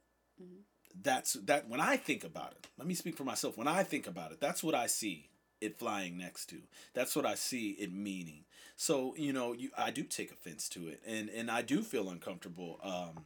Mm-hmm. 0.43 0.62
that's 1.03 1.35
that 1.35 1.69
when 1.69 1.81
i 1.81 1.97
think 1.97 2.25
about 2.25 2.53
it 2.53 2.67
let 2.79 2.87
me 2.88 2.95
speak 2.95 3.17
for 3.17 3.25
myself. 3.25 3.57
When 3.57 3.69
i 3.69 3.83
think 3.85 4.07
about 4.07 4.33
it 4.33 4.40
that's 4.40 4.62
what 4.64 4.75
i 4.75 4.87
see 4.87 5.29
it 5.61 5.79
flying 5.79 6.19
next 6.19 6.47
to. 6.51 6.57
That's 6.93 7.17
what 7.17 7.25
i 7.25 7.35
see 7.37 7.71
it 7.71 7.90
meaning. 7.93 8.45
So 8.77 9.14
you 9.17 9.33
know 9.33 9.53
you 9.53 9.71
i 9.79 9.90
do 9.90 10.03
take 10.03 10.31
offense 10.33 10.69
to 10.71 10.88
it 10.88 11.01
and 11.07 11.29
and 11.31 11.51
i 11.51 11.62
do 11.62 11.83
feel 11.83 12.09
uncomfortable 12.11 12.79
um 12.83 13.25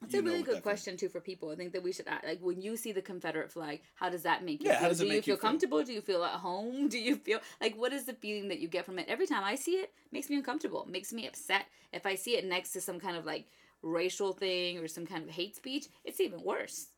That's 0.00 0.14
you 0.14 0.20
a 0.20 0.22
really 0.22 0.42
good 0.42 0.62
question 0.62 0.96
too 0.96 1.08
for 1.08 1.20
people. 1.20 1.50
I 1.50 1.56
think 1.56 1.72
that 1.72 1.82
we 1.82 1.92
should 1.92 2.06
ask, 2.06 2.24
like 2.24 2.40
when 2.40 2.62
you 2.62 2.76
see 2.76 2.92
the 2.92 3.02
Confederate 3.02 3.50
flag, 3.50 3.80
how 3.96 4.08
does 4.08 4.22
that 4.22 4.44
make 4.44 4.62
you 4.62 4.68
Yeah, 4.68 4.74
feel? 4.74 4.82
how 4.82 4.88
does 4.88 5.00
it 5.00 5.02
Do 5.02 5.06
you 5.06 5.12
make 5.12 5.26
you 5.26 5.32
feel 5.32 5.36
feel? 5.36 5.50
comfortable? 5.50 5.82
Do 5.82 5.92
you 5.92 6.00
feel 6.00 6.24
at 6.24 6.34
home? 6.34 6.88
Do 6.88 6.98
you 6.98 7.16
feel 7.16 7.40
like 7.60 7.74
what 7.76 7.92
is 7.92 8.04
the 8.04 8.14
feeling 8.14 8.48
that 8.48 8.60
you 8.60 8.68
get 8.68 8.84
from 8.86 8.98
it? 8.98 9.06
Every 9.08 9.26
time 9.26 9.42
I 9.44 9.56
see 9.56 9.72
it, 9.72 9.92
makes 10.12 10.30
me 10.30 10.36
uncomfortable. 10.36 10.86
Makes 10.88 11.12
me 11.12 11.26
upset. 11.26 11.66
If 11.92 12.06
I 12.06 12.14
see 12.14 12.36
it 12.36 12.44
next 12.44 12.72
to 12.72 12.80
some 12.80 13.00
kind 13.00 13.16
of 13.16 13.26
like 13.26 13.46
racial 13.82 14.32
thing 14.32 14.78
or 14.78 14.86
some 14.88 15.06
kind 15.06 15.24
of 15.24 15.30
hate 15.30 15.56
speech, 15.56 15.86
it's 16.04 16.20
even 16.20 16.42
worse. 16.44 16.88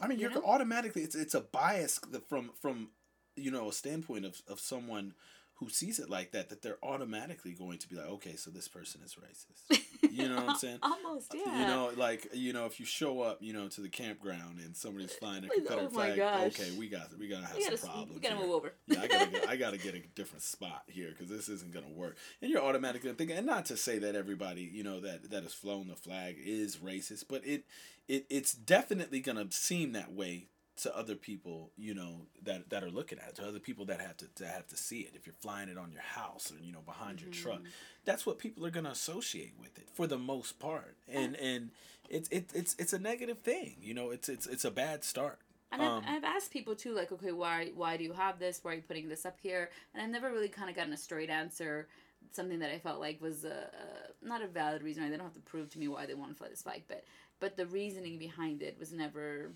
I 0.00 0.06
mean, 0.06 0.18
You 0.18 0.28
you're 0.28 0.34
know? 0.34 0.42
automatically 0.44 1.02
it's 1.02 1.14
it's 1.14 1.34
a 1.34 1.40
bias 1.40 2.00
from 2.28 2.50
from 2.60 2.90
you 3.36 3.50
know 3.50 3.68
a 3.68 3.72
standpoint 3.72 4.24
of 4.24 4.40
of 4.48 4.60
someone 4.60 5.14
who 5.62 5.70
sees 5.70 5.98
it 5.98 6.10
like 6.10 6.32
that 6.32 6.48
that 6.48 6.62
they're 6.62 6.78
automatically 6.82 7.52
going 7.52 7.78
to 7.78 7.88
be 7.88 7.94
like, 7.96 8.08
okay, 8.08 8.34
so 8.34 8.50
this 8.50 8.66
person 8.66 9.00
is 9.04 9.14
racist. 9.14 9.80
You 10.10 10.28
know 10.28 10.36
what 10.36 10.48
I'm 10.50 10.56
saying? 10.56 10.78
Almost, 10.82 11.32
uh, 11.34 11.38
yeah. 11.46 11.60
You 11.60 11.66
know, 11.66 11.90
like 11.96 12.28
you 12.34 12.52
know, 12.52 12.66
if 12.66 12.80
you 12.80 12.86
show 12.86 13.22
up, 13.22 13.38
you 13.40 13.52
know, 13.52 13.68
to 13.68 13.80
the 13.80 13.88
campground 13.88 14.58
and 14.58 14.76
somebody's 14.76 15.12
uh, 15.12 15.16
flying 15.20 15.44
a 15.44 15.48
Confederate 15.48 15.86
oh 15.86 15.90
flag, 15.90 16.16
gosh. 16.16 16.46
okay, 16.48 16.70
we 16.76 16.88
got 16.88 17.16
we 17.18 17.28
gotta 17.28 17.46
have 17.46 17.56
we 17.56 17.62
some 17.62 17.74
gotta, 17.74 17.86
problems. 17.86 18.14
we 18.14 18.20
gotta 18.20 18.36
here. 18.36 18.46
move 18.46 18.54
over. 18.54 18.74
yeah, 18.88 19.00
I 19.00 19.06
gotta 19.06 19.30
get, 19.30 19.48
I 19.48 19.56
gotta 19.56 19.78
get 19.78 19.94
a 19.94 20.00
different 20.14 20.42
spot 20.42 20.82
here 20.88 21.10
because 21.10 21.28
this 21.28 21.48
isn't 21.48 21.72
gonna 21.72 21.92
work. 21.94 22.16
And 22.40 22.50
you're 22.50 22.62
automatically 22.62 23.12
thinking, 23.12 23.36
and 23.36 23.46
not 23.46 23.66
to 23.66 23.76
say 23.76 23.98
that 24.00 24.14
everybody 24.16 24.68
you 24.72 24.82
know 24.82 25.00
that 25.00 25.30
that 25.30 25.44
has 25.44 25.54
flown 25.54 25.88
the 25.88 25.96
flag 25.96 26.36
is 26.44 26.78
racist, 26.78 27.24
but 27.28 27.46
it 27.46 27.64
it 28.08 28.26
it's 28.28 28.52
definitely 28.52 29.20
gonna 29.20 29.46
seem 29.50 29.92
that 29.92 30.12
way 30.12 30.48
to 30.82 30.96
other 30.96 31.14
people 31.16 31.70
you 31.76 31.94
know 31.94 32.26
that 32.42 32.68
that 32.70 32.82
are 32.84 32.90
looking 32.90 33.18
at 33.18 33.28
it, 33.30 33.34
to 33.36 33.44
other 33.46 33.58
people 33.58 33.84
that 33.86 34.00
have 34.00 34.16
to, 34.16 34.26
have 34.46 34.66
to 34.68 34.76
see 34.76 35.00
it 35.00 35.12
if 35.14 35.26
you're 35.26 35.40
flying 35.40 35.68
it 35.68 35.78
on 35.78 35.90
your 35.92 36.02
house 36.02 36.52
or 36.52 36.58
you 36.62 36.72
know 36.72 36.82
behind 36.84 37.20
your 37.20 37.30
truck 37.30 37.60
that's 38.04 38.24
what 38.26 38.38
people 38.38 38.64
are 38.66 38.70
going 38.70 38.84
to 38.84 38.90
associate 38.90 39.54
with 39.60 39.78
it 39.78 39.88
for 39.92 40.06
the 40.06 40.18
most 40.18 40.58
part 40.58 40.96
and 41.08 41.36
and 41.36 41.70
it's 42.08 42.28
it, 42.30 42.50
it's 42.54 42.74
it's 42.78 42.92
a 42.92 42.98
negative 42.98 43.38
thing 43.38 43.76
you 43.80 43.94
know 43.94 44.10
it's 44.10 44.28
it's 44.28 44.46
it's 44.46 44.64
a 44.64 44.70
bad 44.70 45.04
start 45.04 45.38
And 45.72 45.80
Um, 45.80 46.04
I've, 46.06 46.16
I've 46.16 46.24
asked 46.36 46.50
people 46.52 46.74
too, 46.76 46.92
like, 46.94 47.10
okay, 47.12 47.32
why 47.32 47.70
why 47.74 47.96
do 47.96 48.04
you 48.04 48.12
have 48.12 48.38
this? 48.38 48.60
Why 48.62 48.72
are 48.72 48.74
you 48.74 48.82
putting 48.82 49.08
this 49.08 49.24
up 49.24 49.38
here? 49.40 49.70
And 49.94 50.02
I've 50.02 50.10
never 50.10 50.30
really 50.30 50.48
kind 50.58 50.68
of 50.70 50.76
gotten 50.76 50.92
a 50.92 50.98
straight 50.98 51.30
answer. 51.30 51.88
Something 52.30 52.58
that 52.60 52.70
I 52.70 52.78
felt 52.78 53.00
like 53.00 53.20
was 53.22 53.44
a, 53.44 53.48
a 53.82 54.26
not 54.32 54.42
a 54.42 54.46
valid 54.48 54.82
reason. 54.82 55.02
They 55.10 55.16
don't 55.16 55.24
have 55.32 55.40
to 55.42 55.50
prove 55.52 55.70
to 55.70 55.78
me 55.78 55.88
why 55.88 56.04
they 56.06 56.14
want 56.14 56.30
to 56.32 56.36
fly 56.36 56.48
this 56.50 56.62
flag, 56.62 56.82
but 56.88 57.04
but 57.40 57.56
the 57.56 57.66
reasoning 57.66 58.18
behind 58.18 58.62
it 58.62 58.76
was 58.78 58.92
never 58.92 59.52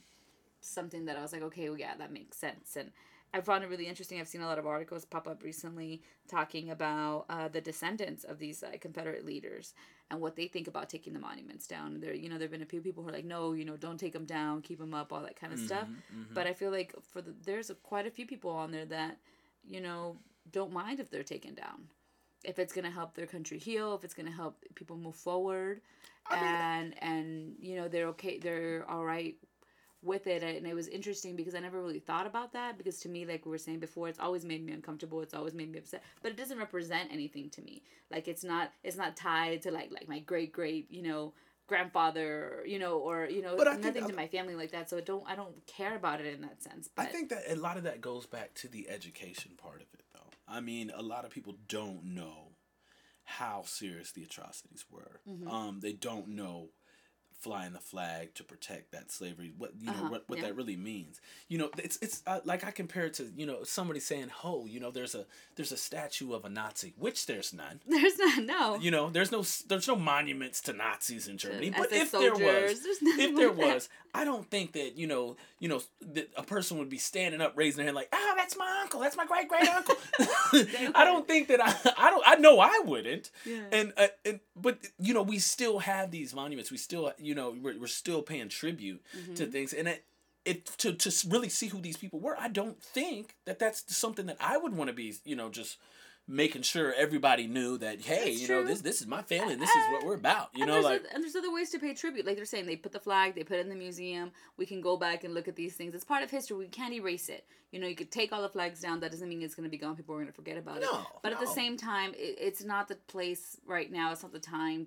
something 0.69 1.05
that 1.07 1.17
I 1.17 1.23
was 1.23 1.33
like, 1.33 1.43
okay, 1.43 1.69
well, 1.69 1.79
yeah, 1.79 1.97
that 1.97 2.13
makes 2.13 2.37
sense. 2.37 2.77
And 2.77 2.91
I 3.35 3.41
found 3.41 3.65
it 3.65 3.71
really 3.71 3.87
interesting. 3.87 4.21
I've 4.21 4.29
seen 4.29 4.41
a 4.41 4.47
lot 4.47 4.59
of 4.59 4.67
articles 4.67 5.05
pop 5.05 5.27
up 5.29 5.43
recently 5.43 6.03
talking 6.29 6.71
about 6.71 7.27
uh, 7.29 7.49
the 7.49 7.61
descendants 7.61 8.25
of 8.25 8.39
these 8.39 8.63
uh, 8.63 8.73
Confederate 8.81 9.27
leaders 9.27 9.75
and 10.11 10.21
what 10.21 10.37
they 10.37 10.47
think 10.47 10.69
about 10.69 10.89
taking 10.89 11.13
the 11.13 11.19
monuments 11.19 11.67
down. 11.67 12.01
There, 12.01 12.15
you 12.15 12.29
know, 12.29 12.39
there've 12.39 12.51
been 12.51 12.63
a 12.63 12.67
few 12.67 12.81
people 12.81 13.03
who 13.03 13.09
are 13.11 13.13
like, 13.13 13.25
no, 13.25 13.53
you 13.53 13.65
know, 13.65 13.77
don't 13.77 13.99
take 13.99 14.13
them 14.13 14.25
down, 14.25 14.63
keep 14.63 14.79
them 14.79 14.95
up, 14.95 15.13
all 15.13 15.23
that 15.23 15.39
kind 15.39 15.53
of 15.53 15.59
stuff. 15.59 15.89
But 16.33 16.47
I 16.47 16.53
feel 16.55 16.71
like 16.71 16.95
for 17.13 17.21
the 17.21 17.35
there's 17.45 17.71
a, 17.71 17.75
quite 17.75 18.07
a 18.07 18.11
few 18.11 18.27
people 18.27 18.51
on 18.51 18.71
there 18.71 18.87
that, 18.87 19.19
you 19.67 19.81
know, 19.81 20.17
don't 20.53 20.73
mind 20.73 21.01
if 21.01 21.11
they're 21.11 21.25
taken 21.25 21.55
down, 21.55 21.89
if 22.45 22.59
it's 22.59 22.73
gonna 22.73 22.91
help 22.91 23.15
their 23.15 23.27
country 23.27 23.59
heal, 23.59 23.95
if 23.97 24.05
it's 24.05 24.15
gonna 24.15 24.31
help 24.31 24.65
people 24.77 24.97
move 24.97 25.17
forward, 25.17 25.81
and 26.31 26.95
and 27.03 27.57
you 27.61 27.77
know 27.77 27.89
they're 27.89 28.07
okay, 28.09 28.39
they're 28.39 28.85
all 28.89 29.05
right 29.05 29.37
with 30.03 30.27
it 30.27 30.43
and 30.43 30.67
it 30.67 30.75
was 30.75 30.89
interesting 30.89 31.35
because 31.37 31.55
I 31.55 31.61
never 31.61 31.83
really 31.83 31.99
thought 31.99 32.27
about 32.27 32.53
that 32.53 32.79
because 32.79 32.99
to 33.01 33.09
me 33.09 33.27
like 33.27 33.45
we 33.45 33.51
were 33.51 33.59
saying 33.59 33.81
before 33.81 34.09
it's 34.09 34.21
always 34.21 34.45
made 34.45 34.65
me 34.65 34.73
uncomfortable 34.73 35.21
it's 35.21 35.35
always 35.35 35.55
made 35.55 35.71
me 35.73 35.79
upset 35.79 36.03
but 36.23 36.31
it 36.31 36.37
doesn't 36.37 36.59
represent 36.59 37.13
anything 37.13 37.51
to 37.51 37.63
me. 37.63 37.83
Like 38.11 38.29
it's 38.29 38.45
not 38.45 38.73
it's 38.85 38.97
not 38.97 39.17
tied 39.17 39.63
to 39.63 39.71
like 39.71 39.91
like 39.93 40.09
my 40.09 40.21
great 40.21 40.53
great 40.53 40.91
you 40.91 41.03
know 41.03 41.33
grandfather 41.67 42.63
you 42.67 42.79
know 42.79 42.99
or 42.99 43.27
you 43.27 43.43
know 43.43 43.57
I 43.59 43.65
think 43.73 43.85
nothing 43.85 44.07
to 44.09 44.15
my 44.15 44.29
family 44.29 44.55
like 44.55 44.71
that 44.73 44.89
so 44.89 44.99
I 44.99 45.01
don't 45.01 45.25
I 45.27 45.35
don't 45.35 45.67
care 45.67 45.97
about 45.97 46.21
it 46.21 46.33
in 46.33 46.43
that 46.43 46.63
sense 46.63 46.89
but 46.95 47.07
i 47.07 47.09
think 47.09 47.31
that 47.31 47.43
a 47.51 47.57
lot 47.57 47.77
of 47.77 47.83
that 47.85 48.01
goes 48.01 48.27
back 48.27 48.55
to 48.55 48.69
the 48.69 48.89
education 48.89 49.53
part 49.57 49.77
of 49.77 49.89
it 49.95 50.05
though. 50.15 50.31
I 50.47 50.61
mean 50.61 50.93
a 50.95 51.03
lot 51.03 51.25
of 51.25 51.31
people 51.31 51.57
don't 51.67 52.05
know 52.05 52.53
how 53.25 53.63
serious 53.65 54.13
the 54.13 54.23
atrocities 54.23 54.85
were. 54.91 55.21
Mm-hmm. 55.29 55.49
um 55.49 55.81
they 55.81 55.93
don't 55.93 56.29
know 56.29 56.69
flying 57.41 57.73
the 57.73 57.79
flag 57.79 58.35
to 58.35 58.43
protect 58.45 58.93
that 58.93 59.11
slavery 59.11 59.53
what 59.57 59.73
you 59.79 59.87
know 59.87 59.93
Uh-huh, 59.93 60.09
what, 60.09 60.25
what 60.29 60.39
yeah. 60.39 60.47
that 60.47 60.57
really 60.57 60.77
means. 60.77 61.21
You 61.49 61.59
know 61.59 61.71
it's 61.79 61.99
it's 62.03 62.23
uh, 62.27 62.41
like 62.45 62.65
i 62.65 62.71
compare 62.71 63.07
it 63.07 63.15
to 63.15 63.31
you 63.37 63.47
know 63.47 63.63
somebody 63.63 64.01
saying 64.01 64.31
oh 64.45 64.67
you 64.67 64.81
know 64.81 64.91
there's 64.91 65.15
a 65.15 65.27
there's 65.55 65.73
a 65.73 65.77
statue 65.77 66.33
of 66.33 66.45
a 66.45 66.49
nazi 66.49 66.95
which 66.99 67.27
there's 67.27 67.53
none. 67.53 67.81
There's 67.89 68.19
not 68.19 68.43
no. 68.45 68.77
You 68.81 68.91
know 68.91 69.11
there's 69.11 69.31
no 69.33 69.43
there's 69.69 69.89
no 69.89 69.97
monuments 69.97 70.61
to 70.63 70.73
nazis 70.73 71.29
in 71.29 71.39
germany 71.39 71.71
but 71.71 71.93
if 71.93 72.11
there 72.11 72.33
was 72.35 72.81
if 73.03 73.37
there 73.41 73.53
was 73.53 73.89
i 74.17 74.25
don't 74.25 74.51
think 74.51 74.73
that 74.73 74.97
you 74.97 75.07
know 75.07 75.37
you 75.61 75.69
know 75.69 75.81
that 76.01 76.29
a 76.37 76.43
person 76.43 76.79
would 76.79 76.89
be 76.89 76.99
standing 76.99 77.41
up 77.41 77.53
raising 77.57 77.77
their 77.79 77.87
hand 77.87 77.97
like 77.97 78.09
ah 78.13 78.35
that's 78.37 78.57
my 78.57 78.81
uncle 78.83 79.01
that's 79.01 79.17
my 79.17 79.27
great 79.27 79.49
great 79.49 79.69
uncle 79.69 79.95
i 80.95 81.05
don't 81.05 81.27
think 81.27 81.49
that 81.49 81.61
i 81.63 81.75
i 81.99 82.11
don't 82.11 82.23
i 82.27 82.35
know 82.37 82.59
i 82.61 82.81
wouldn't. 82.85 83.31
Yeah. 83.45 83.63
and 83.73 83.93
uh, 83.97 84.09
and 84.25 84.41
but 84.55 84.79
you 84.99 85.13
know 85.15 85.23
we 85.23 85.39
still 85.39 85.79
have 85.81 86.11
these 86.11 86.35
monuments. 86.35 86.71
We 86.71 86.77
still 86.79 87.13
you 87.19 87.35
know 87.35 87.55
we're, 87.63 87.79
we're 87.79 87.87
still 87.87 88.23
paying 88.23 88.49
tribute 88.49 89.03
Mm-hmm. 89.17 89.35
to 89.35 89.47
things. 89.47 89.73
And 89.73 89.89
it 89.89 90.05
it 90.45 90.67
to, 90.79 90.93
to 90.93 91.29
really 91.29 91.49
see 91.49 91.67
who 91.67 91.81
these 91.81 91.97
people 91.97 92.21
were 92.21 92.37
i 92.39 92.47
don't 92.49 92.81
think 92.81 93.35
that 93.47 93.59
that's 93.59 93.83
something 93.97 94.27
that 94.27 94.37
i 94.41 94.57
would 94.57 94.75
want 94.77 94.87
to 94.89 94.95
be 94.95 95.13
you 95.25 95.35
know 95.35 95.49
just 95.51 95.77
making 96.29 96.63
sure 96.63 96.93
everybody 96.95 97.47
knew 97.47 97.79
that 97.79 98.01
hey, 98.01 98.31
That's 98.31 98.43
you 98.43 98.49
know 98.49 98.63
true. 98.63 98.69
this 98.69 98.81
this 98.81 99.01
is 99.01 99.07
my 99.07 99.23
family 99.23 99.53
and 99.53 99.63
this 99.63 99.71
is 99.71 99.93
what 99.93 100.05
we're 100.05 100.15
about. 100.15 100.51
You 100.55 100.63
and 100.63 100.73
know, 100.73 100.81
like 100.81 101.05
and 101.13 101.23
there's 101.23 101.37
other 101.37 101.53
ways 101.53 101.71
to 101.71 101.79
pay 101.79 101.95
tribute. 101.95 102.27
Like 102.27 102.37
they're 102.37 102.45
saying, 102.45 102.67
they 102.67 102.77
put 102.77 102.93
the 102.93 103.01
flag, 103.01 103.35
they 103.35 103.45
put 103.45 103.59
it 103.59 103.61
in 103.61 103.69
the 103.69 103.77
museum. 103.77 104.33
We 104.57 104.67
can 104.67 104.81
go 104.81 104.97
back 104.97 105.25
and 105.25 105.35
look 105.35 105.49
at 105.49 105.57
these 105.57 105.75
things. 105.75 105.95
It's 105.95 106.05
part 106.05 106.23
of 106.23 106.31
history. 106.31 106.57
We 106.57 106.67
can't 106.67 106.93
erase 106.93 107.29
it. 107.29 107.47
You 107.71 107.81
know, 107.81 107.87
you 107.87 107.95
could 107.97 108.11
take 108.11 108.33
all 108.33 108.43
the 108.43 108.49
flags 108.49 108.81
down. 108.81 109.01
That 109.01 109.11
doesn't 109.11 109.29
mean 109.29 109.43
it's 109.43 109.55
going 109.55 109.65
to 109.65 109.71
be 109.71 109.79
gone. 109.79 109.97
People 109.97 110.15
are 110.15 110.19
going 110.19 110.29
to 110.29 110.33
forget 110.33 110.57
about 110.57 110.79
it. 110.79 110.83
No, 110.83 111.07
But 111.23 111.33
at 111.33 111.41
the 111.41 111.47
same 111.47 111.77
time, 111.77 112.13
it, 112.15 112.37
it's 112.41 112.65
not 112.65 112.89
the 112.89 112.97
place 113.07 113.59
right 113.67 113.91
now. 113.91 114.13
It's 114.13 114.23
not 114.23 114.33
the 114.33 114.39
time 114.39 114.87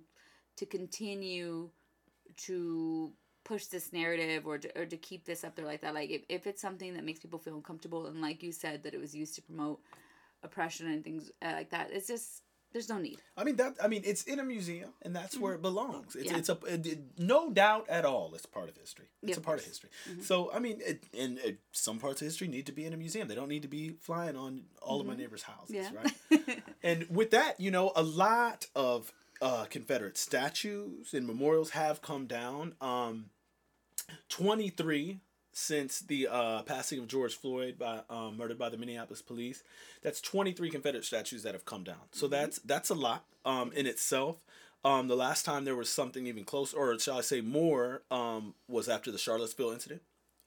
to 0.57 0.65
continue 0.65 1.69
to 2.45 3.11
push 3.43 3.65
this 3.65 3.91
narrative 3.93 4.45
or 4.45 4.57
to, 4.57 4.79
or 4.79 4.85
to 4.85 4.97
keep 4.97 5.25
this 5.25 5.43
up 5.43 5.55
there 5.55 5.65
like 5.65 5.81
that. 5.81 5.93
Like 5.93 6.09
if, 6.09 6.21
if 6.29 6.47
it's 6.47 6.61
something 6.61 6.93
that 6.93 7.03
makes 7.03 7.19
people 7.19 7.39
feel 7.39 7.55
uncomfortable 7.55 8.07
and 8.07 8.21
like 8.21 8.43
you 8.43 8.51
said 8.51 8.83
that 8.83 8.93
it 8.93 8.99
was 8.99 9.15
used 9.15 9.35
to 9.35 9.41
promote 9.41 9.79
oppression 10.43 10.87
and 10.87 11.03
things 11.03 11.31
uh, 11.41 11.51
like 11.53 11.69
that, 11.71 11.91
it's 11.91 12.07
just 12.07 12.43
there's 12.71 12.87
no 12.87 12.99
need. 12.99 13.17
I 13.35 13.43
mean 13.43 13.55
that. 13.55 13.77
I 13.83 13.87
mean, 13.87 14.03
it's 14.05 14.23
in 14.23 14.39
a 14.39 14.43
museum, 14.43 14.91
and 15.01 15.15
that's 15.15 15.37
where 15.39 15.53
it 15.55 15.61
belongs. 15.61 16.15
It's 16.15 16.27
Mm-hmm. 16.31 16.33
Yeah. 16.33 16.37
it's 16.39 16.49
a 16.49 16.57
it, 16.91 16.99
no 17.17 17.49
doubt 17.51 17.89
at 17.89 18.05
all. 18.05 18.31
It's 18.35 18.45
part 18.45 18.69
of 18.69 18.77
history. 18.77 19.07
It's 19.23 19.31
Yeah, 19.31 19.37
a 19.37 19.41
part 19.41 19.57
of. 19.57 19.63
Mm-hmm. 19.65 19.69
history. 19.71 19.89
So 20.21 20.51
I 20.53 20.59
mean, 20.59 20.79
it, 20.85 21.03
and 21.17 21.39
it, 21.39 21.57
some 21.71 21.97
parts 21.97 22.21
of 22.21 22.25
history 22.27 22.47
need 22.47 22.67
to 22.67 22.71
be 22.71 22.85
in 22.85 22.93
a 22.93 22.97
museum. 22.97 23.27
They 23.27 23.33
don't 23.35 23.49
need 23.49 23.63
to 23.63 23.67
be 23.67 23.95
flying 24.01 24.35
on 24.35 24.65
all 24.83 25.01
of 25.01 25.07
my 25.07 25.15
neighbors' 25.15 25.43
houses, 25.43 25.75
Mm-hmm. 25.87 25.95
Yeah. 26.29 26.37
right? 26.47 26.63
and 26.83 27.07
with 27.09 27.31
that, 27.31 27.59
you 27.59 27.71
know, 27.71 27.91
a 27.95 28.03
lot 28.03 28.67
of 28.75 29.11
uh, 29.41 29.65
Confederate 29.65 30.17
statues 30.17 31.13
and 31.13 31.25
memorials 31.25 31.71
have 31.71 32.01
come 32.03 32.27
down. 32.27 32.75
Um, 32.81 33.31
Twenty 34.27 34.69
three 34.69 35.19
since 35.59 35.99
the 35.99 36.27
uh, 36.27 36.61
passing 36.63 36.99
of 36.99 37.07
George 37.07 37.35
Floyd 37.35 37.77
by 37.77 38.01
um, 38.09 38.37
murdered 38.37 38.57
by 38.57 38.69
the 38.69 38.77
Minneapolis 38.77 39.21
police. 39.21 39.63
That's 40.01 40.21
23 40.21 40.69
Confederate 40.69 41.05
statues 41.05 41.43
that 41.43 41.53
have 41.53 41.65
come 41.65 41.83
down. 41.83 42.07
So 42.11 42.27
that's 42.27 42.59
that's 42.59 42.89
a 42.89 42.95
lot 42.95 43.25
um, 43.45 43.71
in 43.73 43.85
itself. 43.85 44.37
Um, 44.85 45.09
the 45.09 45.15
last 45.15 45.43
time 45.43 45.65
there 45.65 45.75
was 45.75 45.89
something 45.89 46.25
even 46.25 46.45
close, 46.45 46.73
or 46.73 46.97
shall 46.97 47.17
I 47.17 47.21
say 47.21 47.41
more, 47.41 48.01
um, 48.09 48.53
was 48.69 48.87
after 48.87 49.11
the 49.11 49.17
Charlottesville 49.17 49.71
incident, 49.71 50.01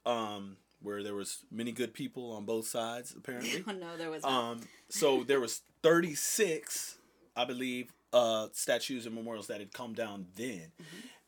um, 0.06 0.56
where 0.80 1.02
there 1.02 1.14
was 1.14 1.44
many 1.50 1.70
good 1.70 1.92
people 1.92 2.32
on 2.32 2.46
both 2.46 2.66
sides 2.66 3.14
apparently. 3.16 3.62
oh 3.68 3.72
no, 3.78 3.96
there 3.98 4.10
was. 4.10 4.24
Um, 4.24 4.62
so 4.88 5.22
there 5.24 5.40
was 5.40 5.60
36, 5.82 6.96
I 7.36 7.44
believe, 7.44 7.92
uh, 8.14 8.48
statues 8.52 9.04
and 9.04 9.14
memorials 9.14 9.48
that 9.48 9.60
had 9.60 9.74
come 9.74 9.92
down 9.92 10.26
then, 10.36 10.72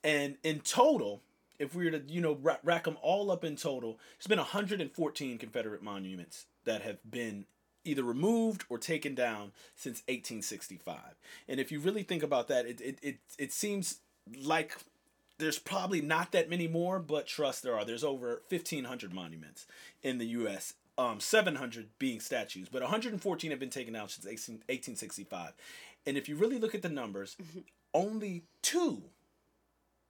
and 0.03 0.37
in 0.43 0.61
total, 0.61 1.21
if 1.59 1.75
we 1.75 1.85
were 1.85 1.99
to 1.99 2.03
you 2.07 2.21
know 2.21 2.39
ra- 2.43 2.59
rack 2.63 2.85
them 2.85 2.97
all 3.03 3.31
up 3.31 3.45
in 3.45 3.57
total, 3.57 3.99
it's 4.17 4.27
been 4.27 4.39
114 4.39 5.39
Confederate 5.39 5.83
monuments 5.83 6.47
that 6.65 6.83
have 6.83 6.99
been 7.09 7.47
either 7.85 8.03
removed 8.03 8.65
or 8.69 8.79
taken 8.79 9.15
down 9.15 9.53
since 9.77 9.99
1865. 10.09 10.99
And 11.49 11.61
if 11.61 11.71
you 11.71 11.81
really 11.81 12.03
think 12.03 12.23
about 12.23 12.49
that, 12.49 12.67
it 12.67 12.81
it 12.81 12.99
it, 13.03 13.19
it 13.39 13.53
seems 13.53 14.01
like 14.43 14.79
there's 15.39 15.59
probably 15.59 16.01
not 16.01 16.33
that 16.33 16.49
many 16.49 16.69
more, 16.69 16.99
but 16.99 17.27
trust 17.27 17.63
there 17.63 17.77
are. 17.77 17.85
There's 17.85 18.05
over 18.05 18.43
1,500 18.49 19.13
monuments 19.13 19.67
in 20.03 20.19
the 20.19 20.27
U.S. 20.27 20.75
Um, 20.97 21.19
700 21.19 21.89
being 21.99 22.21
statues, 22.21 22.69
but 22.69 22.83
114 22.83 23.51
have 23.51 23.59
been 23.59 23.69
taken 23.69 23.95
down 23.95 24.09
since 24.09 24.27
18, 24.27 24.57
1865. 24.69 25.53
And 26.07 26.17
if 26.17 26.29
you 26.29 26.37
really 26.37 26.59
look 26.59 26.75
at 26.75 26.83
the 26.83 26.89
numbers, 26.89 27.37
only 27.93 28.45
two 28.63 29.03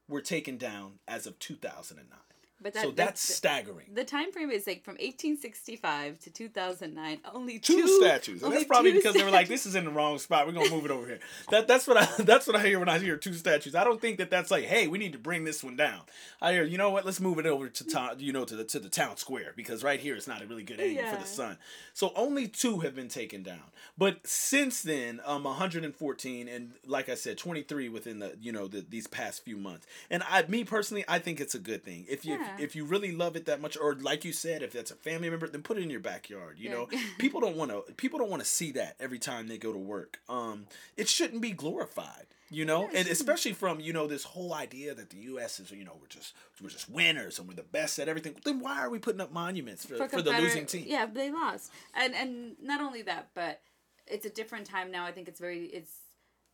were 0.09 0.21
taken 0.21 0.57
down 0.57 0.99
as 1.09 1.27
of 1.27 1.39
2009. 1.39 2.19
But 2.61 2.75
that, 2.75 2.83
so 2.83 2.91
that's 2.93 3.21
staggering. 3.21 3.89
the 3.93 4.05
time 4.05 4.33
frame 4.33 4.51
is 4.51 4.67
like 4.67 4.85
from 4.85 4.93
1865 4.93 6.19
to 6.21 6.31
2009. 6.31 7.19
Only 7.35 7.59
two, 7.59 7.83
two, 7.83 8.01
statues. 8.01 8.37
And 8.37 8.45
only 8.45 8.57
that's 8.59 8.69
probably 8.69 8.93
because 8.93 9.15
they 9.15 9.25
were 9.25 9.31
like, 9.31 9.49
"This 9.49 9.67
is 9.67 9.75
in 9.75 9.85
the 9.85 9.91
wrong 9.91 10.19
spot. 10.19 10.47
We're 10.47 10.53
gonna 10.53 10.71
move 10.71 10.85
it 10.85 10.91
over 10.91 11.07
here." 11.07 11.21
That 11.51 11.67
that's 11.67 11.87
what 11.87 11.97
I 11.97 12.09
that's 12.23 12.47
what 12.47 12.57
I 12.57 12.65
hear 12.65 12.79
when 12.79 12.89
I 12.89 12.99
hear 12.99 13.17
two 13.17 13.35
statues. 13.35 13.75
I 13.75 13.85
don't 13.85 14.01
think 14.01 14.19
that 14.19 14.31
that's 14.31 14.51
like, 14.51 14.65
"Hey, 14.65 14.87
we 14.87 14.99
need 14.99 15.13
to 15.13 15.19
bring 15.19 15.45
this 15.45 15.63
one 15.63 15.77
down." 15.77 16.01
I 16.41 16.53
hear, 16.53 16.65
you 16.65 16.79
know 16.79 16.91
what? 16.91 17.05
Let's 17.05 17.21
move 17.21 17.39
it 17.39 17.47
over 17.47 17.69
to 17.69 17.85
town, 17.85 18.17
you 18.19 18.33
know, 18.33 18.45
to 18.45 18.57
the 18.57 18.65
to 18.65 18.79
the 18.79 18.89
town 18.89 19.17
square 19.17 19.53
because 19.57 19.83
right 19.85 20.01
here 20.01 20.15
it's 20.15 20.29
not 20.29 20.41
a 20.41 20.47
really 20.47 20.63
good 20.63 20.81
angle 20.81 21.07
for 21.07 21.17
the 21.17 21.27
sun. 21.27 21.59
So 21.93 22.13
only 22.17 22.49
two 22.49 22.81
have 22.81 22.95
been 22.95 23.09
taken 23.09 23.43
down. 23.43 23.73
But 23.99 24.27
since 24.27 24.83
then, 24.83 25.21
um, 25.25 25.45
114 25.45 26.49
and 26.49 26.73
like 26.87 27.09
I 27.09 27.15
said, 27.15 27.37
23 27.37 27.89
within 27.89 28.21
the 28.21 28.37
you 28.41 28.53
know 28.53 28.69
the, 28.69 28.85
these 28.89 29.07
past 29.07 29.45
few 29.45 29.57
months. 29.57 29.87
And 30.11 30.23
I, 30.29 30.45
me 30.49 30.65
personally, 30.65 31.05
I 31.09 31.19
think 31.19 31.41
it's 31.41 31.55
a 31.55 31.59
good 31.59 31.85
thing. 31.85 32.07
If 32.09 32.25
you 32.25 32.35
Yeah. 32.35 32.44
If 32.59 32.77
you 32.77 32.85
really 32.85 33.13
love 33.13 33.37
it 33.37 33.47
that 33.47 33.61
much, 33.61 33.77
or 33.77 33.95
like 33.95 34.25
you 34.25 34.33
said, 34.33 34.63
if 34.63 34.73
that's 34.73 34.91
a 34.91 34.97
family 34.97 35.31
member, 35.31 35.49
then 35.49 35.63
put 35.63 35.79
it 35.79 35.83
in 35.83 35.91
your 35.91 36.01
backyard. 36.01 36.59
You 36.59 36.69
Yeah. 36.69 36.75
know, 36.75 36.89
people 37.19 37.41
don't 37.41 37.57
want 37.57 37.71
to 37.71 37.93
people 37.95 38.19
don't 38.19 38.31
want 38.31 38.43
to 38.43 38.49
see 38.49 38.73
that 38.73 38.97
every 39.01 39.19
time 39.19 39.49
they 39.49 39.59
go 39.59 39.73
to 39.73 39.79
work. 39.79 40.21
Um, 40.29 40.67
it 40.97 41.09
shouldn't 41.09 41.43
be 41.43 41.51
glorified. 41.51 42.27
You 42.51 42.65
know, 42.65 42.89
and 42.95 43.09
especially 43.09 43.53
from 43.53 43.81
you 43.81 43.93
know 43.93 44.07
this 44.07 44.23
whole 44.23 44.55
idea 44.55 44.95
that 44.95 45.11
the 45.11 45.17
U.S. 45.17 45.59
is 45.59 45.71
you 45.71 45.85
know 45.85 45.97
we're 46.01 46.07
just 46.07 46.35
we're 46.63 46.69
just 46.69 46.89
winners 46.89 47.39
and 47.39 47.49
we're 47.49 47.55
the 47.55 47.63
best 47.63 47.99
at 47.99 48.09
everything. 48.09 48.37
Then 48.45 48.61
why 48.61 48.81
are 48.81 48.91
we 48.91 48.99
putting 48.99 49.21
up 49.21 49.33
monuments 49.33 49.85
for, 49.85 49.97
for, 50.09 50.23
the 50.23 50.33
losing 50.33 50.67
team? 50.67 50.85
Yeah, 50.87 51.07
they 51.07 51.33
lost, 51.33 51.73
and 51.95 52.15
and 52.15 52.55
not 52.63 52.81
only 52.81 53.03
that, 53.03 53.31
but 53.35 53.61
it's 54.07 54.27
a 54.27 54.31
different 54.31 54.67
time 54.67 54.91
now. 54.91 55.05
I 55.05 55.13
think 55.13 55.27
it's 55.27 55.41
very 55.41 55.65
it's 55.65 55.93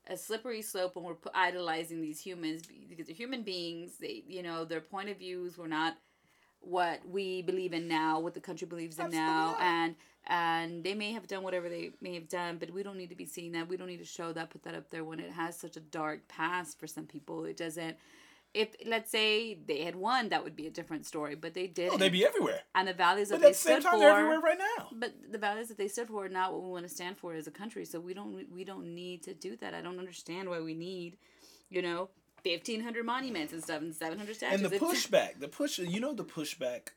a 0.09 0.17
slippery 0.17 0.63
slope 0.63 0.97
when 0.97 1.05
we're 1.05 1.17
idolizing 1.35 2.01
these 2.01 2.21
humans 2.21 2.63
because 2.89 3.07
they're 3.07 3.15
human 3.15 3.43
beings. 3.43 3.99
They 4.01 4.23
you 4.29 4.43
know 4.43 4.65
their 4.65 4.81
point 4.81 5.09
of 5.11 5.19
views 5.19 5.59
were 5.59 5.69
not 5.69 5.97
what 6.61 7.01
we 7.09 7.43
believe 7.43 7.73
in 7.73 7.89
now, 7.89 8.21
what 8.21 8.35
the 8.35 8.41
country 8.41 8.67
believes 8.67 8.99
in 8.99 9.11
now, 9.11 9.51
Absolutely 9.51 9.65
not. 9.65 9.73
and 9.73 9.95
and 10.27 10.85
they 10.85 10.95
may 10.95 11.13
have 11.13 11.27
done 11.27 11.43
whatever 11.43 11.69
they 11.69 11.91
may 12.01 12.15
have 12.15 12.29
done, 12.29 12.59
but 12.59 12.71
we 12.71 12.83
don't 12.83 12.99
need 12.99 13.09
to 13.09 13.17
be 13.17 13.25
seeing 13.27 13.53
that. 13.53 13.69
We 13.69 13.77
don't 13.77 13.87
need 13.89 13.99
to 13.99 14.05
show 14.05 14.33
that, 14.35 14.51
put 14.51 14.63
that 14.65 14.75
up 14.75 14.91
there 14.91 15.05
when 15.05 15.19
it 15.19 15.31
has 15.31 15.57
such 15.57 15.77
a 15.77 15.81
dark 15.81 16.29
past 16.29 16.79
for 16.79 16.87
some 16.87 17.07
people. 17.07 17.45
It 17.45 17.57
doesn't. 17.57 17.97
If 18.53 18.75
let's 18.85 19.11
say 19.13 19.55
they 19.65 19.85
had 19.85 19.95
won, 19.95 20.31
that 20.31 20.43
would 20.43 20.57
be 20.57 20.67
a 20.67 20.71
different 20.71 21.07
story. 21.07 21.37
But 21.37 21.55
they 21.55 21.69
did, 21.69 21.91
Oh, 21.93 21.97
they'd 21.97 22.11
be 22.11 22.27
everywhere. 22.27 22.61
and 22.75 22.89
the 22.89 22.93
values 22.95 23.29
that 23.29 23.37
But 23.37 23.43
they 23.43 23.49
at 23.49 23.53
the 23.55 23.59
same 23.59 23.81
stood 23.81 23.91
time, 23.91 23.93
for. 23.93 23.99
they're 24.01 24.11
everywhere 24.19 24.41
right 24.41 24.59
now. 24.59 24.89
But 24.93 25.15
the 25.31 25.39
values 25.39 25.69
that 25.69 25.79
they 25.79 25.87
stood 25.89 26.09
for 26.09 26.25
are 26.25 26.29
not 26.29 26.53
what 26.53 26.63
we 26.65 26.69
want 26.71 26.83
to 26.89 26.93
stand 26.93 27.17
for 27.17 27.35
as 27.35 27.47
a 27.47 27.53
country. 27.53 27.85
So 27.85 28.01
we 28.01 28.13
don't 28.13 28.51
we 28.53 28.65
don't 28.65 28.93
need 28.95 29.23
to 29.25 29.35
do 29.35 29.57
that. 29.59 29.73
I 29.75 29.81
don't 29.81 29.99
understand 30.01 30.49
why 30.51 30.61
we 30.61 30.75
need, 30.75 31.17
you 31.69 31.81
know, 31.81 32.09
fifteen 32.43 32.81
hundred 32.83 33.05
monuments 33.07 33.53
and 33.53 33.63
stuff 33.63 33.83
and 33.83 33.95
seven 33.95 34.19
hundred 34.19 34.35
statues. 34.37 34.63
and 34.63 34.69
the 34.73 34.79
pushback, 34.79 35.39
the 35.39 35.49
push, 35.49 35.79
you 35.79 36.01
know, 36.01 36.13
the 36.13 36.25
pushback 36.25 36.89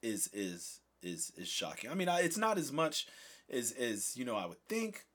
is 0.00 0.30
is 0.32 0.80
is 1.02 1.32
is 1.36 1.48
shocking. 1.48 1.90
I 1.90 1.94
mean, 1.94 2.08
I, 2.08 2.20
it's 2.20 2.38
not 2.38 2.56
as 2.56 2.70
much 2.70 3.08
as 3.50 3.72
as 3.72 4.16
you 4.16 4.24
know 4.24 4.36
I 4.36 4.46
would 4.46 4.62
think, 4.68 5.06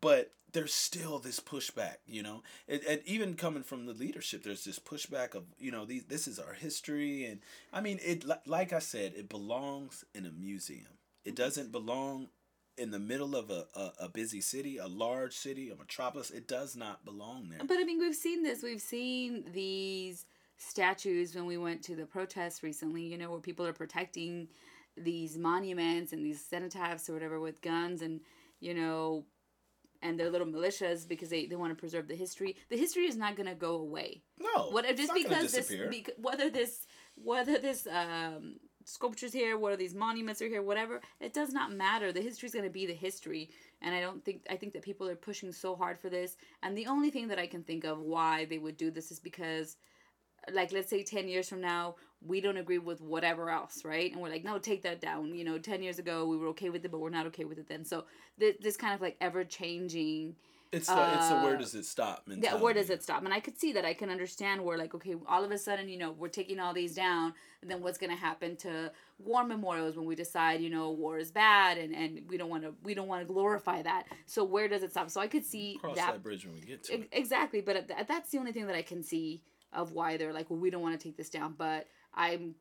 but 0.00 0.32
there's 0.52 0.72
still 0.72 1.18
this 1.18 1.40
pushback, 1.40 1.96
you 2.06 2.22
know, 2.22 2.42
and, 2.68 2.80
and 2.88 3.00
even 3.04 3.34
coming 3.34 3.62
from 3.62 3.86
the 3.86 3.92
leadership, 3.92 4.42
there's 4.42 4.64
this 4.64 4.78
pushback 4.78 5.34
of 5.34 5.44
you 5.58 5.70
know 5.70 5.84
these 5.84 6.04
this 6.04 6.26
is 6.26 6.38
our 6.38 6.54
history, 6.54 7.24
and 7.24 7.40
I 7.72 7.80
mean 7.80 7.98
it. 8.02 8.24
Like 8.46 8.72
I 8.72 8.78
said, 8.78 9.12
it 9.16 9.28
belongs 9.28 10.04
in 10.14 10.26
a 10.26 10.30
museum. 10.30 10.98
It 11.24 11.36
doesn't 11.36 11.72
belong 11.72 12.28
in 12.78 12.90
the 12.92 12.98
middle 12.98 13.34
of 13.34 13.50
a, 13.50 13.66
a, 13.74 13.92
a 14.02 14.08
busy 14.08 14.40
city, 14.40 14.78
a 14.78 14.86
large 14.86 15.34
city, 15.36 15.68
a 15.70 15.76
metropolis. 15.76 16.30
It 16.30 16.46
does 16.48 16.76
not 16.76 17.04
belong 17.04 17.48
there. 17.50 17.58
But 17.66 17.78
I 17.78 17.84
mean, 17.84 17.98
we've 17.98 18.14
seen 18.14 18.42
this. 18.42 18.62
We've 18.62 18.80
seen 18.80 19.44
these 19.52 20.24
statues 20.56 21.34
when 21.34 21.46
we 21.46 21.58
went 21.58 21.82
to 21.84 21.96
the 21.96 22.06
protests 22.06 22.62
recently. 22.62 23.02
You 23.02 23.18
know, 23.18 23.30
where 23.30 23.40
people 23.40 23.66
are 23.66 23.72
protecting 23.72 24.48
these 24.96 25.36
monuments 25.36 26.12
and 26.12 26.24
these 26.24 26.42
cenotaphs 26.42 27.08
or 27.08 27.12
whatever 27.12 27.38
with 27.38 27.60
guns 27.62 28.02
and 28.02 28.20
you 28.58 28.74
know 28.74 29.24
and 30.02 30.18
their 30.18 30.30
little 30.30 30.46
militias 30.46 31.06
because 31.06 31.28
they, 31.28 31.46
they 31.46 31.56
want 31.56 31.70
to 31.70 31.74
preserve 31.74 32.08
the 32.08 32.14
history. 32.14 32.56
The 32.68 32.76
history 32.76 33.06
is 33.06 33.16
not 33.16 33.36
going 33.36 33.48
to 33.48 33.54
go 33.54 33.76
away. 33.76 34.22
No, 34.38 34.70
what 34.70 34.84
just 34.96 35.12
because 35.14 35.52
this 35.52 35.68
disappear. 35.68 35.90
bec- 35.90 36.14
whether 36.18 36.50
this 36.50 36.86
whether 37.16 37.58
this 37.58 37.86
um 37.86 38.56
sculptures 38.84 39.34
here 39.34 39.58
whether 39.58 39.76
these 39.76 39.94
monuments 39.94 40.40
are 40.40 40.48
here 40.48 40.62
whatever 40.62 41.00
it 41.20 41.34
does 41.34 41.52
not 41.52 41.72
matter. 41.72 42.12
The 42.12 42.22
history 42.22 42.46
is 42.46 42.54
going 42.54 42.64
to 42.64 42.70
be 42.70 42.86
the 42.86 42.94
history. 42.94 43.50
And 43.82 43.94
i 43.94 44.00
don't 44.00 44.24
think 44.24 44.46
i 44.48 44.56
think 44.56 44.72
that 44.72 44.82
people 44.82 45.08
are 45.08 45.16
pushing 45.16 45.52
so 45.52 45.76
hard 45.76 45.98
for 45.98 46.08
this. 46.08 46.36
And 46.62 46.76
the 46.76 46.86
only 46.86 47.10
thing 47.10 47.28
that 47.28 47.38
i 47.38 47.46
can 47.46 47.62
think 47.62 47.84
of 47.84 47.98
why 47.98 48.46
they 48.46 48.58
would 48.58 48.76
do 48.76 48.90
this 48.90 49.10
is 49.10 49.20
because 49.20 49.76
like 50.52 50.72
let's 50.72 50.88
say 50.90 51.02
10 51.02 51.28
years 51.28 51.48
from 51.48 51.60
now 51.60 51.94
we 52.26 52.40
don't 52.40 52.56
agree 52.56 52.78
with 52.78 53.00
whatever 53.00 53.50
else 53.50 53.84
right 53.84 54.12
and 54.12 54.20
we're 54.20 54.30
like 54.30 54.44
no 54.44 54.58
take 54.58 54.82
that 54.82 55.00
down 55.00 55.34
you 55.34 55.44
know 55.44 55.58
10 55.58 55.82
years 55.82 55.98
ago 55.98 56.26
we 56.26 56.36
were 56.36 56.48
okay 56.48 56.70
with 56.70 56.84
it 56.84 56.90
but 56.90 57.00
we're 57.00 57.10
not 57.10 57.26
okay 57.26 57.44
with 57.44 57.58
it 57.58 57.68
then 57.68 57.84
so 57.84 58.04
th- 58.40 58.56
this 58.60 58.76
kind 58.76 58.94
of 58.94 59.00
like 59.00 59.16
ever 59.20 59.44
changing 59.44 60.34
It's 60.72 60.86
the, 60.88 61.14
it's 61.14 61.28
the 61.28 61.36
where 61.36 61.54
uh, 61.54 61.58
does 61.58 61.74
it 61.74 61.84
stop 61.86 62.24
mentality. 62.26 62.56
yeah, 62.56 62.62
where 62.62 62.74
does 62.74 62.90
it 62.90 63.02
stop? 63.02 63.24
And 63.24 63.32
I 63.32 63.40
could 63.40 63.58
see 63.58 63.72
that. 63.72 63.84
I 63.86 63.94
can 63.94 64.10
understand 64.10 64.62
where, 64.62 64.76
like, 64.76 64.94
okay, 64.94 65.14
all 65.26 65.42
of 65.42 65.50
a 65.50 65.56
sudden, 65.56 65.88
you 65.88 65.96
know, 65.96 66.12
we're 66.12 66.28
taking 66.28 66.60
all 66.60 66.74
these 66.74 66.94
down, 66.94 67.32
and 67.62 67.70
then 67.70 67.80
what's 67.82 67.96
going 67.96 68.10
to 68.10 68.20
happen 68.20 68.54
to 68.56 68.92
war 69.18 69.44
memorials 69.44 69.96
when 69.96 70.04
we 70.06 70.14
decide, 70.14 70.60
you 70.60 70.68
know, 70.68 70.90
war 70.90 71.16
is 71.18 71.30
bad, 71.30 71.78
and, 71.78 71.94
and 71.94 72.20
we 72.28 72.36
don't 72.36 72.50
want 72.50 72.64
to 72.64 72.74
we 72.82 72.92
don't 72.92 73.08
want 73.08 73.26
to 73.26 73.32
glorify 73.32 73.80
that. 73.80 74.04
So 74.26 74.44
where 74.44 74.68
does 74.68 74.82
it 74.82 74.90
stop? 74.90 75.08
So 75.08 75.22
I 75.22 75.26
could 75.26 75.46
see 75.46 75.78
Cross 75.80 75.96
that, 75.96 76.12
that 76.12 76.22
bridge 76.22 76.44
when 76.44 76.54
we 76.56 76.60
get 76.60 76.84
to 76.84 76.92
it. 77.00 77.08
exactly, 77.12 77.62
but 77.62 77.74
at 77.76 77.88
th- 77.88 78.06
that's 78.06 78.30
the 78.30 78.36
only 78.38 78.52
thing 78.52 78.66
that 78.66 78.76
I 78.76 78.82
can 78.82 79.02
see 79.02 79.40
of 79.72 79.92
why 79.92 80.16
they're 80.16 80.32
like, 80.32 80.50
well, 80.50 80.58
we 80.58 80.70
don't 80.70 80.82
want 80.82 80.98
to 80.98 81.02
take 81.02 81.16
this 81.16 81.30
down. 81.30 81.54
But 81.56 81.86
I'm 82.14 82.54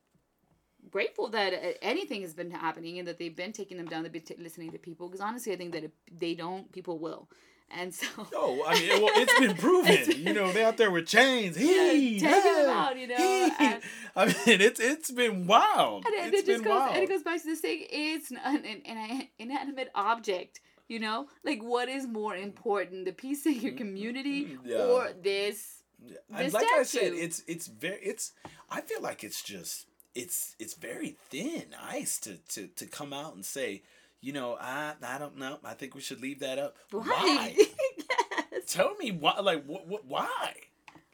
grateful 0.92 1.30
that 1.30 1.54
anything 1.84 2.22
has 2.22 2.34
been 2.34 2.52
happening 2.52 3.00
and 3.00 3.08
that 3.08 3.18
they've 3.20 3.36
been 3.36 3.54
taking 3.54 3.78
them 3.78 3.88
down, 3.88 4.04
they've 4.04 4.12
been 4.12 4.22
t- 4.22 4.36
listening 4.40 4.72
to 4.72 4.78
people. 4.78 5.08
Because 5.08 5.22
honestly, 5.22 5.54
I 5.54 5.56
think 5.56 5.74
that 5.74 5.84
if 5.84 5.92
they 6.12 6.34
don't, 6.34 6.72
people 6.72 7.00
will. 7.00 7.30
And 7.70 7.94
so. 7.94 8.08
Oh, 8.34 8.64
I 8.66 8.80
mean, 8.80 9.02
well, 9.02 9.12
it's 9.16 9.40
been 9.40 9.56
proven. 9.58 9.92
it's 9.92 10.08
been, 10.08 10.28
you 10.28 10.34
know, 10.34 10.52
they're 10.52 10.68
out 10.68 10.78
there 10.78 10.92
with 10.92 11.08
chains. 11.08 11.58
He, 11.58 12.18
yeah, 12.18 12.32
taking 12.32 12.54
them 12.54 12.70
out. 12.70 12.98
You 12.98 13.08
know. 13.08 13.50
And, 13.60 13.82
I 14.16 14.26
mean, 14.26 14.62
it's 14.62 14.80
it's 14.80 15.12
been 15.12 15.48
wild. 15.48 16.06
And 16.06 16.14
it, 16.14 16.34
it 16.34 16.46
just 16.46 16.64
goes. 16.64 16.72
Wild. 16.72 16.96
And 16.96 17.04
it 17.04 17.10
goes 17.10 17.24
back 17.24 17.42
to 17.42 17.46
this 17.46 17.60
thing. 17.60 17.86
It's 17.90 18.32
an, 18.32 18.40
an, 18.44 18.82
an 18.86 19.28
inanimate 19.38 19.90
object. 19.96 20.62
You 20.88 21.00
know, 21.00 21.28
like 21.44 21.62
what 21.62 21.90
is 21.90 22.08
more 22.08 22.34
important, 22.38 23.04
the 23.04 23.12
peace 23.12 23.46
in 23.46 23.56
your 23.56 23.72
mm-hmm. 23.72 23.78
community 23.78 24.46
mm-hmm. 24.46 24.70
yeah. 24.70 24.78
or 24.78 25.10
this? 25.22 25.84
Like 26.30 26.50
statue? 26.50 26.80
I 26.80 26.84
said, 26.84 27.14
it's 27.14 27.44
it's 27.48 27.68
very 27.68 28.00
it's. 28.02 28.34
I 28.70 28.82
feel 28.82 29.02
like 29.02 29.24
it's 29.24 29.42
just 29.44 29.88
it's 30.16 30.56
it's 30.60 30.74
very 30.74 31.18
thin 31.30 31.76
ice 31.82 32.20
to 32.20 32.38
to 32.50 32.68
to 32.68 32.86
come 32.86 33.14
out 33.14 33.36
and 33.36 33.46
say 33.46 33.84
you 34.22 34.34
know, 34.34 34.58
I 34.60 34.94
I 35.06 35.18
don't 35.18 35.38
know. 35.38 35.60
I 35.64 35.74
think 35.74 35.96
we 35.96 36.02
should 36.02 36.22
leave 36.22 36.40
that 36.40 36.58
up. 36.58 36.78
Why? 36.92 37.04
why? 37.04 37.56
yes. 38.52 38.64
Tell 38.68 38.96
me 38.96 39.12
why. 39.12 39.40
Like 39.40 39.64
what? 39.66 39.88
what 39.88 40.06
why? 40.06 40.54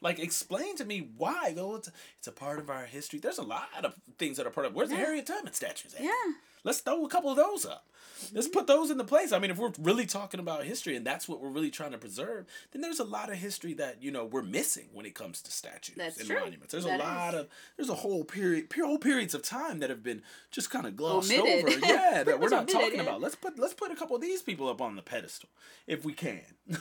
Like 0.03 0.19
explain 0.19 0.75
to 0.77 0.85
me 0.85 1.09
why. 1.17 1.53
Though 1.55 1.75
it's, 1.75 1.89
it's 2.19 2.27
a 2.27 2.31
part 2.31 2.59
of 2.59 2.69
our 2.69 2.85
history. 2.85 3.19
There's 3.19 3.37
a 3.37 3.43
lot 3.43 3.69
of 3.83 3.95
things 4.17 4.37
that 4.37 4.45
are 4.45 4.51
part 4.51 4.67
of. 4.67 4.75
Where's 4.75 4.91
yeah. 4.91 4.97
the 4.97 5.05
Harriet 5.05 5.25
Tubman 5.25 5.53
statues 5.53 5.95
at? 5.95 6.03
Yeah. 6.03 6.11
Let's 6.63 6.79
throw 6.79 7.05
a 7.05 7.09
couple 7.09 7.29
of 7.29 7.35
those 7.35 7.65
up. 7.65 7.87
Let's 8.31 8.47
mm-hmm. 8.47 8.57
put 8.57 8.67
those 8.67 8.89
into 8.89 9.03
place. 9.03 9.33
I 9.33 9.39
mean, 9.39 9.51
if 9.51 9.57
we're 9.57 9.73
really 9.79 10.05
talking 10.05 10.39
about 10.39 10.63
history 10.63 10.95
and 10.95 11.05
that's 11.05 11.27
what 11.27 11.41
we're 11.41 11.49
really 11.49 11.71
trying 11.71 11.91
to 11.91 11.97
preserve, 11.97 12.45
then 12.71 12.81
there's 12.81 12.99
a 12.99 13.03
lot 13.03 13.29
of 13.29 13.35
history 13.35 13.73
that 13.75 14.01
you 14.01 14.11
know 14.11 14.23
we're 14.23 14.43
missing 14.43 14.85
when 14.93 15.05
it 15.05 15.13
comes 15.13 15.41
to 15.41 15.51
statues 15.51 15.95
that's 15.97 16.19
and 16.19 16.27
true. 16.27 16.39
monuments. 16.39 16.71
There's 16.71 16.85
that 16.85 17.01
a 17.01 17.03
lot 17.03 17.33
is. 17.33 17.39
of 17.41 17.47
there's 17.75 17.89
a 17.89 17.95
whole 17.95 18.23
period, 18.23 18.67
whole 18.73 18.97
periods 18.97 19.33
of 19.33 19.41
time 19.41 19.79
that 19.79 19.89
have 19.89 20.03
been 20.03 20.21
just 20.51 20.69
kind 20.69 20.85
of 20.85 20.95
glossed 20.95 21.33
omitted. 21.33 21.65
over. 21.65 21.85
Yeah, 21.93 22.23
that 22.23 22.39
we're 22.39 22.49
not 22.49 22.63
omitted, 22.63 22.81
talking 22.81 22.95
yeah. 22.95 23.01
about. 23.03 23.21
Let's 23.21 23.35
put 23.35 23.59
let's 23.59 23.73
put 23.73 23.91
a 23.91 23.95
couple 23.95 24.15
of 24.15 24.21
these 24.21 24.41
people 24.41 24.69
up 24.69 24.81
on 24.81 24.95
the 24.95 25.01
pedestal 25.01 25.49
if 25.85 26.05
we 26.05 26.13
can. 26.13 26.41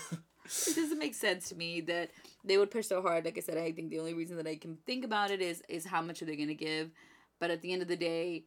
it 0.67 0.77
doesn't 0.77 0.99
make 0.99 1.15
sense 1.15 1.49
to 1.49 1.55
me 1.55 1.81
that 1.83 2.11
they 2.45 2.59
would 2.59 2.71
push 2.71 2.87
so 2.87 3.03
hard. 3.03 3.25
Like 3.25 3.39
I 3.39 3.41
said, 3.41 3.59
I 3.59 3.73
think 3.73 3.91
the 3.91 3.99
only 3.99 4.15
reason 4.15 4.37
that 4.37 4.47
I 4.47 4.57
can 4.57 4.79
think 4.87 5.05
about 5.05 5.31
it 5.31 5.41
is 5.41 5.63
is 5.69 5.87
how 5.87 6.03
much 6.03 6.23
are 6.23 6.25
they 6.25 6.37
going 6.37 6.49
to 6.49 6.55
give. 6.55 6.91
But 7.39 7.51
at 7.51 7.63
the 7.63 7.73
end 7.73 7.83
of 7.83 7.89
the 7.89 7.97
day, 7.97 8.45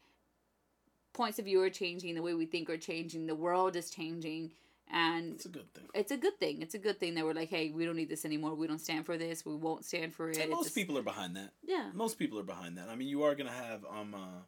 points 1.13 1.39
of 1.39 1.45
view 1.45 1.61
are 1.61 1.69
changing, 1.69 2.15
the 2.15 2.21
way 2.21 2.33
we 2.33 2.45
think 2.45 2.69
are 2.69 2.77
changing, 2.77 3.25
the 3.25 3.35
world 3.35 3.75
is 3.75 3.89
changing, 3.89 4.51
and 4.91 5.33
it's 5.33 5.45
a 5.45 5.49
good 5.49 5.73
thing. 5.73 5.87
It's 5.93 6.11
a 6.11 6.17
good 6.17 6.39
thing. 6.39 6.61
It's 6.61 6.75
a 6.75 6.79
good 6.79 6.99
thing 6.99 7.15
that 7.15 7.25
we're 7.25 7.33
like, 7.33 7.49
hey, 7.49 7.71
we 7.71 7.85
don't 7.85 7.95
need 7.95 8.09
this 8.09 8.25
anymore. 8.25 8.55
We 8.55 8.67
don't 8.67 8.79
stand 8.79 9.05
for 9.05 9.17
this. 9.17 9.45
We 9.45 9.55
won't 9.55 9.83
stand 9.83 10.13
for 10.13 10.29
it. 10.29 10.37
And 10.37 10.51
most 10.51 10.65
just, 10.65 10.75
people 10.75 10.97
are 10.97 11.03
behind 11.03 11.35
that. 11.35 11.51
Yeah. 11.63 11.89
Most 11.93 12.19
people 12.19 12.39
are 12.39 12.43
behind 12.43 12.77
that. 12.77 12.89
I 12.89 12.95
mean, 12.95 13.07
you 13.07 13.23
are 13.23 13.35
gonna 13.35 13.51
have 13.51 13.83
um. 13.85 14.13
Uh, 14.13 14.41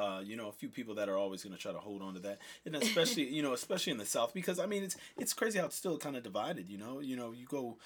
uh, 0.00 0.20
you 0.20 0.34
know, 0.34 0.48
a 0.48 0.52
few 0.52 0.70
people 0.70 0.94
that 0.94 1.08
are 1.08 1.16
always 1.18 1.42
going 1.42 1.54
to 1.54 1.60
try 1.60 1.72
to 1.72 1.78
hold 1.78 2.00
on 2.00 2.14
to 2.14 2.20
that, 2.20 2.38
and 2.64 2.74
especially, 2.74 3.24
you 3.24 3.42
know, 3.42 3.52
especially 3.52 3.92
in 3.92 3.98
the 3.98 4.06
South, 4.06 4.32
because 4.32 4.58
I 4.58 4.64
mean, 4.64 4.82
it's 4.82 4.96
it's 5.18 5.34
crazy 5.34 5.58
how 5.58 5.66
it's 5.66 5.76
still 5.76 5.98
kind 5.98 6.16
of 6.16 6.22
divided. 6.22 6.68
You 6.70 6.78
know, 6.78 7.00
you 7.00 7.16
know, 7.16 7.32
you 7.32 7.44
go 7.44 7.76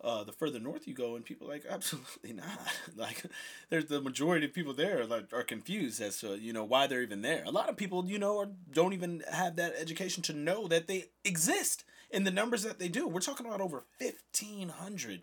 uh, 0.00 0.22
the 0.22 0.30
further 0.30 0.60
north 0.60 0.86
you 0.86 0.94
go, 0.94 1.16
and 1.16 1.24
people 1.24 1.48
like 1.48 1.64
absolutely 1.68 2.32
not. 2.32 2.58
like, 2.96 3.24
there's 3.70 3.86
the 3.86 4.00
majority 4.00 4.46
of 4.46 4.54
people 4.54 4.72
there 4.72 5.04
like 5.04 5.32
are 5.32 5.42
confused 5.42 6.00
as 6.00 6.18
to 6.20 6.38
you 6.38 6.52
know 6.52 6.64
why 6.64 6.86
they're 6.86 7.02
even 7.02 7.22
there. 7.22 7.42
A 7.44 7.50
lot 7.50 7.68
of 7.68 7.76
people 7.76 8.06
you 8.06 8.20
know 8.20 8.38
are, 8.38 8.48
don't 8.72 8.92
even 8.92 9.24
have 9.32 9.56
that 9.56 9.74
education 9.76 10.22
to 10.24 10.32
know 10.32 10.68
that 10.68 10.86
they 10.86 11.06
exist 11.24 11.84
in 12.08 12.22
the 12.22 12.30
numbers 12.30 12.62
that 12.62 12.78
they 12.78 12.88
do. 12.88 13.08
We're 13.08 13.18
talking 13.18 13.46
about 13.46 13.60
over 13.60 13.82
fifteen 13.98 14.68
hundred 14.68 15.22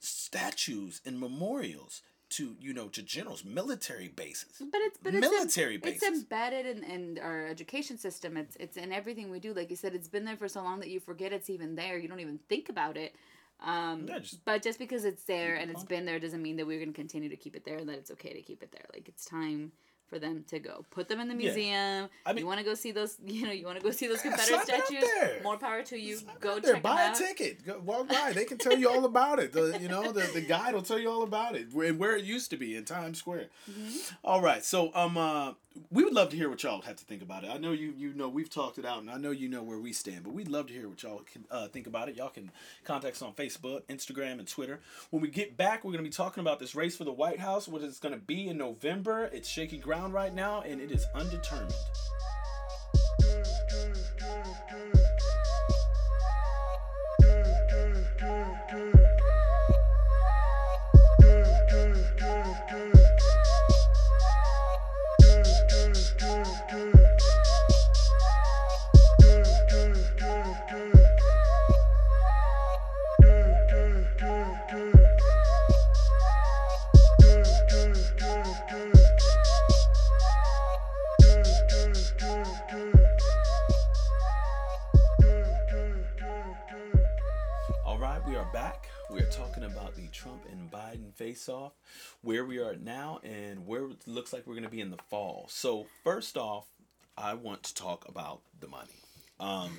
statues 0.00 1.00
and 1.04 1.20
memorials 1.20 2.02
to 2.30 2.56
you 2.60 2.72
know 2.72 2.88
to 2.88 3.02
generals 3.02 3.44
military 3.44 4.08
bases. 4.08 4.60
But 4.60 4.80
it's 4.82 4.98
but 5.02 5.12
military 5.14 5.76
it's, 5.76 5.84
bases. 5.84 6.02
it's 6.02 6.18
embedded 6.18 6.66
in, 6.66 6.84
in 6.84 7.18
our 7.22 7.46
education 7.46 7.98
system. 7.98 8.36
It's 8.36 8.56
it's 8.56 8.76
in 8.76 8.92
everything 8.92 9.30
we 9.30 9.40
do. 9.40 9.52
Like 9.52 9.70
you 9.70 9.76
said 9.76 9.94
it's 9.94 10.08
been 10.08 10.24
there 10.24 10.36
for 10.36 10.48
so 10.48 10.62
long 10.62 10.80
that 10.80 10.88
you 10.88 11.00
forget 11.00 11.32
it's 11.32 11.50
even 11.50 11.74
there. 11.74 11.98
You 11.98 12.08
don't 12.08 12.20
even 12.20 12.38
think 12.48 12.68
about 12.68 12.96
it. 12.96 13.14
Um, 13.62 14.06
yeah, 14.08 14.20
just 14.20 14.44
but 14.44 14.62
just 14.62 14.78
because 14.78 15.04
it's 15.04 15.24
there 15.24 15.56
and 15.56 15.70
it's 15.70 15.84
been 15.84 16.06
there 16.06 16.18
doesn't 16.18 16.40
mean 16.40 16.56
that 16.56 16.66
we're 16.66 16.78
going 16.78 16.92
to 16.92 16.98
continue 16.98 17.28
to 17.28 17.36
keep 17.36 17.54
it 17.54 17.64
there 17.64 17.76
and 17.76 17.88
that 17.90 17.98
it's 17.98 18.10
okay 18.12 18.32
to 18.32 18.40
keep 18.40 18.62
it 18.62 18.72
there. 18.72 18.86
Like 18.92 19.06
it's 19.06 19.24
time 19.26 19.72
for 20.10 20.18
them 20.18 20.44
to 20.48 20.58
go. 20.58 20.84
Put 20.90 21.08
them 21.08 21.20
in 21.20 21.28
the 21.28 21.34
museum. 21.34 21.64
Yeah. 21.64 22.06
I 22.26 22.32
mean, 22.32 22.40
you 22.40 22.46
want 22.46 22.58
to 22.58 22.64
go 22.64 22.74
see 22.74 22.90
those? 22.92 23.16
You 23.30 23.46
know, 23.46 23.52
you 23.52 23.64
want 23.64 23.78
to 23.78 23.84
go 23.84 23.90
see 23.92 24.08
those 24.08 24.20
Confederate 24.20 24.64
statues. 24.64 25.04
More 25.42 25.56
power 25.56 25.82
to 25.82 25.98
you. 25.98 26.18
Go 26.40 26.56
check 26.56 26.64
there. 26.64 26.80
Buy 26.80 27.12
a 27.12 27.14
ticket. 27.14 27.64
Go, 27.64 27.80
walk 27.84 28.08
by. 28.08 28.32
They 28.34 28.44
can 28.44 28.58
tell 28.58 28.76
you 28.76 28.90
all 28.90 29.04
about 29.04 29.38
it. 29.38 29.52
The 29.52 29.78
you 29.80 29.88
know 29.88 30.10
the, 30.12 30.28
the 30.34 30.40
guide 30.40 30.74
will 30.74 30.82
tell 30.82 30.98
you 30.98 31.08
all 31.10 31.22
about 31.22 31.54
it 31.54 31.68
and 31.72 31.98
where 31.98 32.16
it 32.16 32.24
used 32.24 32.50
to 32.50 32.56
be 32.56 32.76
in 32.76 32.84
Times 32.84 33.18
Square. 33.18 33.46
Mm-hmm. 33.70 34.14
All 34.24 34.42
right. 34.42 34.64
So 34.64 34.90
um 34.94 35.16
uh, 35.16 35.52
we 35.90 36.02
would 36.02 36.12
love 36.12 36.30
to 36.30 36.36
hear 36.36 36.50
what 36.50 36.62
y'all 36.62 36.82
have 36.82 36.96
to 36.96 37.04
think 37.04 37.22
about 37.22 37.44
it. 37.44 37.50
I 37.50 37.58
know 37.58 37.72
you 37.72 37.94
you 37.96 38.12
know 38.12 38.28
we've 38.28 38.50
talked 38.50 38.78
it 38.78 38.84
out 38.84 38.98
and 39.00 39.10
I 39.10 39.16
know 39.16 39.30
you 39.30 39.48
know 39.48 39.62
where 39.62 39.78
we 39.78 39.92
stand, 39.92 40.24
but 40.24 40.32
we'd 40.32 40.48
love 40.48 40.66
to 40.66 40.72
hear 40.72 40.88
what 40.88 41.02
y'all 41.02 41.22
can 41.30 41.44
uh, 41.50 41.68
think 41.68 41.86
about 41.86 42.08
it. 42.08 42.16
Y'all 42.16 42.28
can 42.28 42.50
contact 42.84 43.16
us 43.16 43.22
on 43.22 43.32
Facebook, 43.32 43.82
Instagram, 43.84 44.38
and 44.38 44.48
Twitter. 44.48 44.80
When 45.10 45.22
we 45.22 45.28
get 45.28 45.56
back, 45.56 45.84
we're 45.84 45.92
gonna 45.92 46.02
be 46.02 46.10
talking 46.10 46.40
about 46.40 46.58
this 46.58 46.74
race 46.74 46.96
for 46.96 47.04
the 47.04 47.12
White 47.12 47.38
House. 47.38 47.68
What 47.68 47.82
it's 47.82 48.00
gonna 48.00 48.16
be 48.16 48.48
in 48.48 48.58
November. 48.58 49.30
It's 49.32 49.48
shaky 49.48 49.78
ground 49.78 49.99
right 50.08 50.34
now 50.34 50.62
and 50.62 50.80
it 50.80 50.90
is 50.90 51.06
undetermined. 51.14 51.74
Fall. 95.40 95.48
So, 95.48 95.86
first 96.04 96.36
off, 96.36 96.66
I 97.16 97.34
want 97.34 97.62
to 97.64 97.74
talk 97.74 98.08
about 98.08 98.42
the 98.58 98.68
money. 98.68 98.88
Um, 99.38 99.70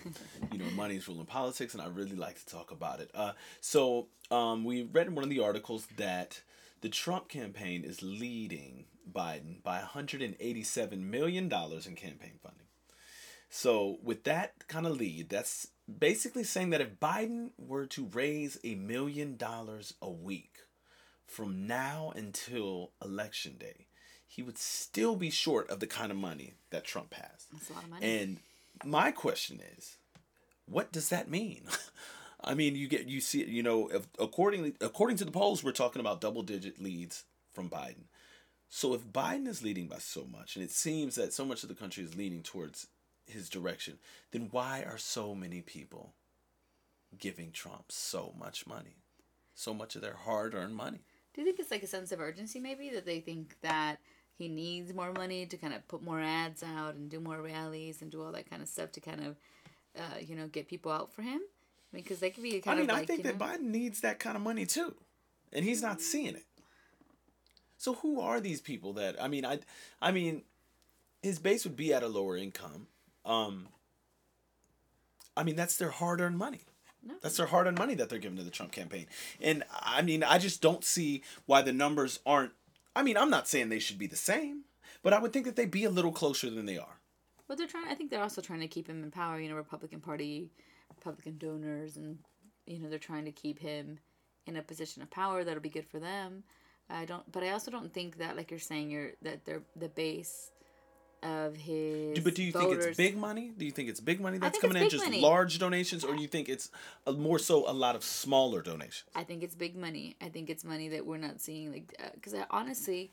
you 0.51 0.57
know, 0.57 0.69
money 0.71 0.95
is 0.95 1.07
ruling 1.07 1.25
politics, 1.25 1.73
and 1.73 1.81
I 1.81 1.87
really 1.87 2.15
like 2.15 2.39
to 2.39 2.45
talk 2.45 2.71
about 2.71 2.99
it. 2.99 3.11
Uh, 3.13 3.33
so, 3.59 4.07
um, 4.29 4.63
we 4.63 4.83
read 4.83 5.07
in 5.07 5.15
one 5.15 5.23
of 5.23 5.29
the 5.29 5.43
articles 5.43 5.87
that 5.97 6.41
the 6.81 6.89
Trump 6.89 7.27
campaign 7.29 7.83
is 7.83 8.01
leading 8.01 8.85
Biden 9.11 9.61
by 9.61 9.79
$187 9.79 10.99
million 10.99 11.43
in 11.43 11.49
campaign 11.49 12.39
funding. 12.41 12.67
So, 13.49 13.97
with 14.03 14.23
that 14.23 14.67
kind 14.67 14.87
of 14.87 14.97
lead, 14.97 15.29
that's 15.29 15.67
basically 15.99 16.43
saying 16.43 16.71
that 16.71 16.81
if 16.81 16.99
Biden 16.99 17.51
were 17.57 17.85
to 17.87 18.09
raise 18.13 18.57
a 18.63 18.75
million 18.75 19.35
dollars 19.35 19.93
a 20.01 20.09
week 20.09 20.55
from 21.27 21.67
now 21.67 22.13
until 22.15 22.91
election 23.03 23.57
day, 23.59 23.87
he 24.31 24.41
would 24.41 24.57
still 24.57 25.17
be 25.17 25.29
short 25.29 25.69
of 25.69 25.81
the 25.81 25.87
kind 25.87 26.09
of 26.09 26.17
money 26.17 26.53
that 26.69 26.85
Trump 26.85 27.13
has. 27.13 27.47
That's 27.51 27.69
a 27.69 27.73
lot 27.73 27.83
of 27.83 27.89
money. 27.89 28.21
And 28.21 28.37
my 28.85 29.11
question 29.11 29.59
is, 29.75 29.97
what 30.65 30.93
does 30.93 31.09
that 31.09 31.29
mean? 31.29 31.63
I 32.41 32.53
mean, 32.53 32.77
you 32.77 32.87
get 32.87 33.07
you 33.07 33.19
see, 33.19 33.43
you 33.43 33.61
know, 33.61 33.89
if, 33.89 34.07
accordingly 34.17 34.73
according 34.79 35.17
to 35.17 35.25
the 35.25 35.31
polls, 35.31 35.65
we're 35.65 35.73
talking 35.73 35.99
about 35.99 36.21
double 36.21 36.43
digit 36.43 36.81
leads 36.81 37.25
from 37.51 37.69
Biden. 37.69 38.05
So 38.69 38.93
if 38.93 39.01
Biden 39.01 39.47
is 39.47 39.63
leading 39.63 39.87
by 39.87 39.97
so 39.97 40.25
much, 40.31 40.55
and 40.55 40.63
it 40.63 40.71
seems 40.71 41.15
that 41.15 41.33
so 41.33 41.43
much 41.43 41.63
of 41.63 41.67
the 41.67 41.75
country 41.75 42.05
is 42.05 42.15
leaning 42.15 42.41
towards 42.41 42.87
his 43.25 43.49
direction, 43.49 43.99
then 44.31 44.47
why 44.49 44.85
are 44.87 44.97
so 44.97 45.35
many 45.35 45.61
people 45.61 46.13
giving 47.19 47.51
Trump 47.51 47.91
so 47.91 48.33
much 48.39 48.65
money, 48.65 48.95
so 49.53 49.73
much 49.73 49.97
of 49.97 50.01
their 50.01 50.15
hard 50.15 50.55
earned 50.55 50.77
money? 50.77 51.01
Do 51.33 51.41
you 51.41 51.45
think 51.45 51.59
it's 51.59 51.69
like 51.71 51.83
a 51.83 51.87
sense 51.87 52.13
of 52.13 52.21
urgency, 52.21 52.61
maybe 52.61 52.89
that 52.91 53.05
they 53.05 53.19
think 53.19 53.57
that 53.61 53.99
he 54.41 54.47
needs 54.47 54.93
more 54.93 55.11
money 55.13 55.45
to 55.45 55.57
kind 55.57 55.73
of 55.73 55.87
put 55.87 56.01
more 56.01 56.19
ads 56.19 56.63
out 56.63 56.95
and 56.95 57.09
do 57.09 57.19
more 57.19 57.41
rallies 57.41 58.01
and 58.01 58.09
do 58.09 58.23
all 58.23 58.31
that 58.31 58.49
kind 58.49 58.61
of 58.61 58.67
stuff 58.67 58.91
to 58.93 58.99
kind 58.99 59.21
of, 59.21 59.35
uh, 59.95 60.17
you 60.19 60.35
know, 60.35 60.47
get 60.47 60.67
people 60.67 60.91
out 60.91 61.13
for 61.13 61.21
him? 61.21 61.39
I 61.39 61.95
mean, 61.95 62.03
because 62.03 62.19
they 62.19 62.31
could 62.31 62.43
be 62.43 62.59
kind 62.59 62.79
I 62.79 62.81
mean, 62.81 62.89
of. 62.89 62.95
Like, 62.95 63.03
I 63.03 63.05
think 63.05 63.23
that 63.23 63.37
know? 63.37 63.45
Biden 63.45 63.71
needs 63.71 64.01
that 64.01 64.17
kind 64.19 64.35
of 64.35 64.41
money 64.41 64.65
too, 64.65 64.95
and 65.53 65.63
he's 65.63 65.81
not 65.81 66.01
seeing 66.01 66.35
it. 66.35 66.45
So 67.77 67.95
who 67.95 68.19
are 68.19 68.39
these 68.39 68.61
people 68.61 68.93
that 68.93 69.21
I 69.21 69.27
mean? 69.27 69.45
I, 69.45 69.59
I 70.01 70.11
mean, 70.11 70.43
his 71.21 71.39
base 71.39 71.63
would 71.63 71.75
be 71.75 71.93
at 71.93 72.03
a 72.03 72.07
lower 72.07 72.37
income. 72.37 72.87
Um, 73.25 73.67
I 75.37 75.43
mean, 75.43 75.55
that's 75.55 75.77
their 75.77 75.91
hard-earned 75.91 76.37
money. 76.37 76.61
No. 77.03 77.15
That's 77.21 77.37
their 77.37 77.47
hard 77.47 77.67
earned 77.67 77.79
money 77.79 77.95
that 77.95 78.09
they're 78.09 78.19
giving 78.19 78.37
to 78.37 78.43
the 78.43 78.51
Trump 78.51 78.71
campaign. 78.71 79.07
And 79.39 79.63
I 79.71 80.01
mean, 80.01 80.23
I 80.23 80.37
just 80.37 80.61
don't 80.61 80.83
see 80.83 81.23
why 81.45 81.61
the 81.61 81.73
numbers 81.73 82.19
aren't. 82.25 82.51
I 82.95 83.03
mean, 83.03 83.17
I'm 83.17 83.29
not 83.29 83.47
saying 83.47 83.69
they 83.69 83.79
should 83.79 83.97
be 83.97 84.07
the 84.07 84.15
same, 84.15 84.63
but 85.03 85.13
I 85.13 85.19
would 85.19 85.33
think 85.33 85.45
that 85.45 85.55
they'd 85.55 85.71
be 85.71 85.85
a 85.85 85.89
little 85.89 86.11
closer 86.11 86.49
than 86.49 86.65
they 86.65 86.77
are. 86.77 86.99
But 87.47 87.57
they're 87.57 87.67
trying. 87.67 87.87
I 87.87 87.95
think 87.95 88.09
they're 88.09 88.21
also 88.21 88.41
trying 88.41 88.61
to 88.61 88.67
keep 88.67 88.87
him 88.87 89.03
in 89.03 89.11
power. 89.11 89.39
You 89.39 89.49
know, 89.49 89.55
Republican 89.55 89.99
Party, 89.99 90.49
Republican 90.89 91.37
donors, 91.37 91.97
and 91.97 92.17
you 92.65 92.79
know 92.79 92.89
they're 92.89 92.99
trying 92.99 93.25
to 93.25 93.31
keep 93.31 93.59
him 93.59 93.99
in 94.47 94.55
a 94.55 94.61
position 94.61 95.01
of 95.01 95.09
power 95.09 95.43
that'll 95.43 95.61
be 95.61 95.69
good 95.69 95.85
for 95.85 95.99
them. 95.99 96.43
I 96.89 97.05
don't, 97.05 97.29
but 97.31 97.43
I 97.43 97.51
also 97.51 97.71
don't 97.71 97.93
think 97.93 98.17
that, 98.17 98.35
like 98.35 98.51
you're 98.51 98.59
saying, 98.59 98.89
you're 98.89 99.11
that 99.21 99.45
they're 99.45 99.63
the 99.75 99.89
base 99.89 100.51
of 101.23 101.55
his. 101.55 102.15
Do- 102.15 102.21
But 102.21 102.35
do 102.35 102.43
you 102.43 102.51
think 102.51 102.73
it's 102.73 102.97
big 102.97 103.15
money? 103.17 103.51
Do 103.55 103.65
you 103.65 103.71
think 103.71 103.89
it's 103.89 103.99
big 103.99 104.19
money 104.19 104.37
that's 104.37 104.59
coming 104.59 104.81
in, 104.81 104.89
just 104.89 105.03
money. 105.05 105.21
large 105.21 105.59
donations, 105.59 106.03
or 106.03 106.15
do 106.15 106.21
you 106.21 106.27
think 106.27 106.49
it's 106.49 106.71
a, 107.05 107.11
more 107.11 107.39
so 107.39 107.69
a 107.69 107.73
lot 107.73 107.95
of 107.95 108.03
smaller 108.03 108.61
donations? 108.61 109.09
I 109.15 109.23
think 109.23 109.43
it's 109.43 109.55
big 109.55 109.75
money. 109.75 110.15
I 110.21 110.29
think 110.29 110.49
it's 110.49 110.63
money 110.63 110.89
that 110.89 111.05
we're 111.05 111.17
not 111.17 111.39
seeing, 111.39 111.71
like, 111.71 111.95
because 112.15 112.33
I 112.33 112.45
honestly, 112.49 113.11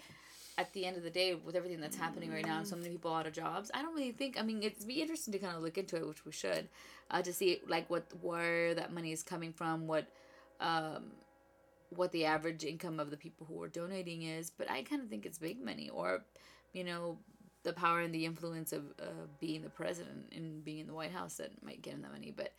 at 0.56 0.72
the 0.72 0.86
end 0.86 0.96
of 0.96 1.02
the 1.02 1.10
day, 1.10 1.34
with 1.34 1.54
everything 1.54 1.80
that's 1.80 1.96
happening 1.96 2.32
right 2.32 2.46
now, 2.46 2.58
and 2.58 2.66
so 2.66 2.76
many 2.76 2.88
people 2.90 3.12
out 3.14 3.26
of 3.26 3.32
jobs, 3.34 3.70
I 3.74 3.82
don't 3.82 3.94
really 3.94 4.12
think. 4.12 4.38
I 4.38 4.42
mean, 4.42 4.62
it'd 4.62 4.86
be 4.86 5.02
interesting 5.02 5.32
to 5.32 5.38
kind 5.38 5.54
of 5.56 5.62
look 5.62 5.76
into 5.78 5.96
it, 5.96 6.06
which 6.08 6.24
we 6.24 6.32
should, 6.32 6.68
uh, 7.10 7.22
to 7.22 7.32
see 7.32 7.60
like 7.68 7.88
what 7.90 8.04
where 8.22 8.74
that 8.74 8.92
money 8.92 9.12
is 9.12 9.22
coming 9.22 9.52
from, 9.52 9.86
what, 9.86 10.06
um, 10.60 11.12
what 11.90 12.10
the 12.12 12.24
average 12.24 12.64
income 12.64 12.98
of 13.00 13.10
the 13.10 13.16
people 13.16 13.46
who 13.46 13.62
are 13.62 13.68
donating 13.68 14.22
is. 14.22 14.50
But 14.50 14.70
I 14.70 14.82
kind 14.82 15.02
of 15.02 15.08
think 15.08 15.26
it's 15.26 15.38
big 15.38 15.62
money, 15.62 15.90
or, 15.90 16.24
you 16.72 16.84
know. 16.84 17.18
The 17.64 17.72
power 17.72 18.00
and 18.00 18.14
the 18.14 18.24
influence 18.24 18.72
of 18.72 18.82
uh, 19.00 19.26
being 19.40 19.62
the 19.62 19.70
president 19.70 20.32
and 20.34 20.64
being 20.64 20.80
in 20.80 20.86
the 20.86 20.94
White 20.94 21.10
House 21.10 21.34
that 21.36 21.50
might 21.62 21.82
get 21.82 21.94
him 21.94 22.02
that 22.02 22.12
money, 22.12 22.32
but 22.34 22.52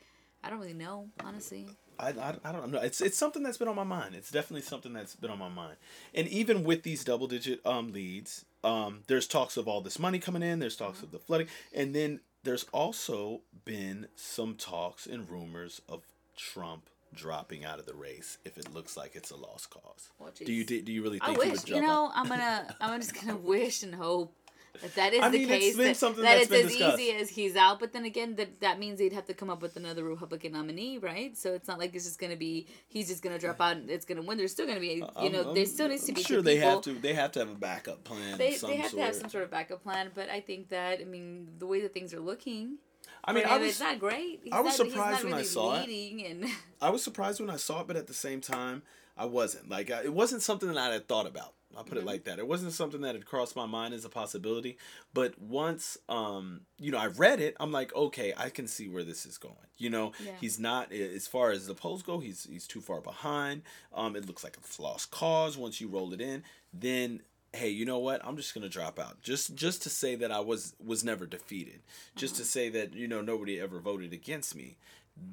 I 0.44 0.50
don't 0.50 0.60
really 0.60 0.74
know, 0.74 1.08
honestly. 1.24 1.68
I, 2.00 2.10
I, 2.10 2.36
I 2.46 2.52
don't 2.52 2.72
know. 2.72 2.80
It's 2.80 3.02
it's 3.02 3.18
something 3.18 3.44
that's 3.44 3.58
been 3.58 3.68
on 3.68 3.76
my 3.76 3.84
mind. 3.84 4.16
It's 4.16 4.32
definitely 4.32 4.62
something 4.62 4.94
that's 4.94 5.16
been 5.16 5.32
on 5.32 5.40
my 5.40 5.50
mind. 5.50 5.76
And 6.14 6.28
even 6.30 6.64
with 6.64 6.84
these 6.84 7.04
double 7.04 7.28
digit 7.28 7.66
um 7.66 7.92
leads, 7.92 8.46
um 8.64 9.02
there's 9.08 9.28
talks 9.28 9.58
of 9.58 9.68
all 9.68 9.82
this 9.82 10.00
money 10.00 10.20
coming 10.20 10.44
in. 10.44 10.60
There's 10.60 10.78
talks 10.78 11.04
of 11.04 11.12
the 11.12 11.20
flooding, 11.20 11.48
and 11.74 11.94
then 11.94 12.22
there's 12.44 12.66
also 12.72 13.42
been 13.66 14.08
some 14.16 14.56
talks 14.56 15.06
and 15.08 15.30
rumors 15.30 15.82
of 15.90 16.04
Trump 16.38 16.90
dropping 17.14 17.66
out 17.66 17.80
of 17.80 17.86
the 17.86 17.94
race 17.94 18.38
if 18.46 18.58
it 18.58 18.74
looks 18.74 18.96
like 18.96 19.16
it's 19.16 19.32
a 19.32 19.36
lost 19.36 19.70
cause. 19.70 20.10
Well, 20.20 20.32
do 20.34 20.54
you 20.54 20.64
do, 20.64 20.76
you 20.92 21.04
really 21.04 21.20
I 21.22 21.28
think 21.28 21.44
he 21.44 21.50
wish 21.50 21.62
would 21.62 21.70
you 21.70 21.82
know 21.82 22.06
out? 22.06 22.12
I'm 22.16 22.28
gonna 22.30 22.76
I'm 22.80 23.02
just 23.02 23.14
gonna 23.14 23.38
wish 23.56 23.84
and 23.84 23.94
hope 23.94 24.34
that 24.82 24.96
that 24.96 25.14
is 25.14 25.22
I 25.22 25.30
the 25.30 25.38
mean, 25.40 25.48
case 25.48 25.76
that, 25.78 25.84
that 26.18 26.38
it's 26.42 26.52
as 26.52 26.68
discussed. 26.68 27.00
easy 27.00 27.12
as 27.16 27.30
he's 27.30 27.56
out. 27.56 27.80
But 27.80 27.92
then 27.94 28.06
again, 28.06 28.36
that 28.36 28.60
that 28.62 28.80
means 28.80 29.00
they'd 29.00 29.14
have 29.14 29.26
to 29.26 29.34
come 29.34 29.50
up 29.50 29.62
with 29.62 29.76
another 29.76 30.04
Republican 30.04 30.54
nominee, 30.54 30.98
right? 30.98 31.38
So 31.38 31.54
it's 31.54 31.68
not 31.68 31.80
like 31.80 31.94
it's 31.96 32.06
just 32.06 32.20
gonna 32.20 32.36
be 32.36 32.68
he's 32.88 33.08
just 33.08 33.22
gonna 33.24 33.40
drop 33.40 33.60
out 33.60 33.78
and 33.78 33.90
it's 33.90 34.06
gonna 34.06 34.22
win. 34.22 34.38
There's 34.38 34.52
still 34.52 34.68
gonna 34.68 34.80
be 34.80 35.02
uh, 35.02 35.08
you 35.08 35.12
I'm- 35.16 35.32
know 35.32 35.42
I'm- 35.44 35.56
there 35.56 35.66
still 35.66 35.88
needs 35.90 36.06
to 36.06 36.12
I'm 36.12 36.16
be 36.16 36.24
sure 36.24 36.42
they 36.42 36.56
people. 36.56 36.70
have 36.72 36.82
to 36.82 36.94
they 36.94 37.14
have 37.14 37.32
to 37.34 37.40
have 37.40 37.50
a 37.50 37.56
backup 37.56 38.04
plan 38.04 38.38
They, 38.38 38.56
they 38.56 38.76
have 38.78 38.92
sort. 38.92 39.00
to 39.00 39.02
have 39.06 39.16
some 39.16 39.30
sort 39.30 39.44
of 39.44 39.52
backup 39.52 39.84
plan, 39.84 40.12
but 40.16 40.30
I 40.30 40.40
think 40.42 40.70
that 40.70 41.00
I 41.02 41.04
mean 41.04 41.48
the 41.60 41.68
way 41.68 41.82
that 41.82 41.94
things 41.94 42.14
are 42.14 42.20
looking, 42.20 42.78
I 43.24 43.34
mean, 43.34 43.46
I 43.46 43.58
was 43.58 43.72
it's 43.72 43.80
not 43.80 44.00
great. 44.00 44.42
He's 44.44 44.54
I 44.54 44.62
was 44.62 44.78
not, 44.80 44.88
surprised 44.90 45.24
not 45.24 45.32
when 45.32 45.34
I 45.40 45.44
saw 45.44 45.82
it. 45.82 45.90
and 45.90 46.46
I 46.82 46.90
was 46.90 47.04
surprised 47.04 47.40
when 47.42 47.50
I 47.50 47.58
saw 47.58 47.82
it, 47.82 47.88
but 47.88 47.96
at 47.98 48.08
the 48.08 48.14
same 48.14 48.40
time, 48.40 48.84
I 49.18 49.26
wasn't. 49.26 49.68
Like, 49.70 49.92
I, 49.92 50.04
it 50.04 50.14
wasn't 50.14 50.42
something 50.42 50.70
that 50.70 50.78
I 50.78 50.94
had 50.94 51.08
thought 51.08 51.28
about. 51.28 51.54
I'll 51.80 51.86
put 51.86 51.98
it 51.98 52.02
Mm-hmm. 52.02 52.08
like 52.08 52.24
that. 52.26 52.40
It 52.40 52.48
wasn't 52.48 52.74
something 52.74 53.02
that 53.02 53.16
had 53.16 53.26
crossed 53.26 53.56
my 53.56 53.66
mind 53.66 53.94
as 53.94 54.04
a 54.06 54.10
possibility. 54.10 54.78
But 55.14 55.40
once, 55.42 55.98
um, 56.10 56.62
you 56.78 56.92
know, 56.92 56.98
I 57.00 57.08
read 57.08 57.40
it, 57.40 57.56
I'm 57.60 57.72
like, 57.72 57.96
okay, 57.96 58.34
I 58.38 58.50
can 58.50 58.68
see 58.68 58.90
where 58.90 59.04
this 59.06 59.26
is 59.26 59.38
going. 59.38 59.56
You 59.78 59.90
know, 59.90 60.12
Yeah. 60.24 60.34
he's 60.42 60.60
not 60.60 60.92
as 60.92 61.26
far 61.28 61.52
as 61.52 61.66
the 61.68 61.74
polls 61.76 62.04
go. 62.04 62.20
He's 62.20 62.44
he's 62.44 62.68
too 62.68 62.82
far 62.82 63.00
behind. 63.02 63.62
Um, 63.94 64.16
it 64.18 64.28
looks 64.28 64.44
like 64.44 64.58
a 64.58 64.82
lost 64.82 65.10
cause 65.10 65.58
once 65.58 65.80
you 65.82 65.88
roll 65.88 66.14
it 66.14 66.22
in. 66.22 66.44
Then 66.74 67.22
hey, 67.52 67.70
you 67.70 67.84
know 67.84 67.98
what? 67.98 68.24
I'm 68.24 68.38
just 68.38 68.54
gonna 68.54 68.70
drop 68.70 69.00
out 69.00 69.22
just 69.22 69.56
just 69.56 69.82
to 69.84 69.90
say 69.90 70.16
that 70.16 70.32
I 70.32 70.40
was 70.42 70.76
was 70.86 71.04
never 71.04 71.26
defeated, 71.26 71.82
just 72.16 72.36
Uh-huh. 72.36 72.44
to 72.44 72.48
say 72.50 72.70
that 72.70 72.94
you 72.94 73.08
know 73.08 73.22
nobody 73.22 73.60
ever 73.60 73.80
voted 73.80 74.14
against 74.14 74.54
me. 74.56 74.78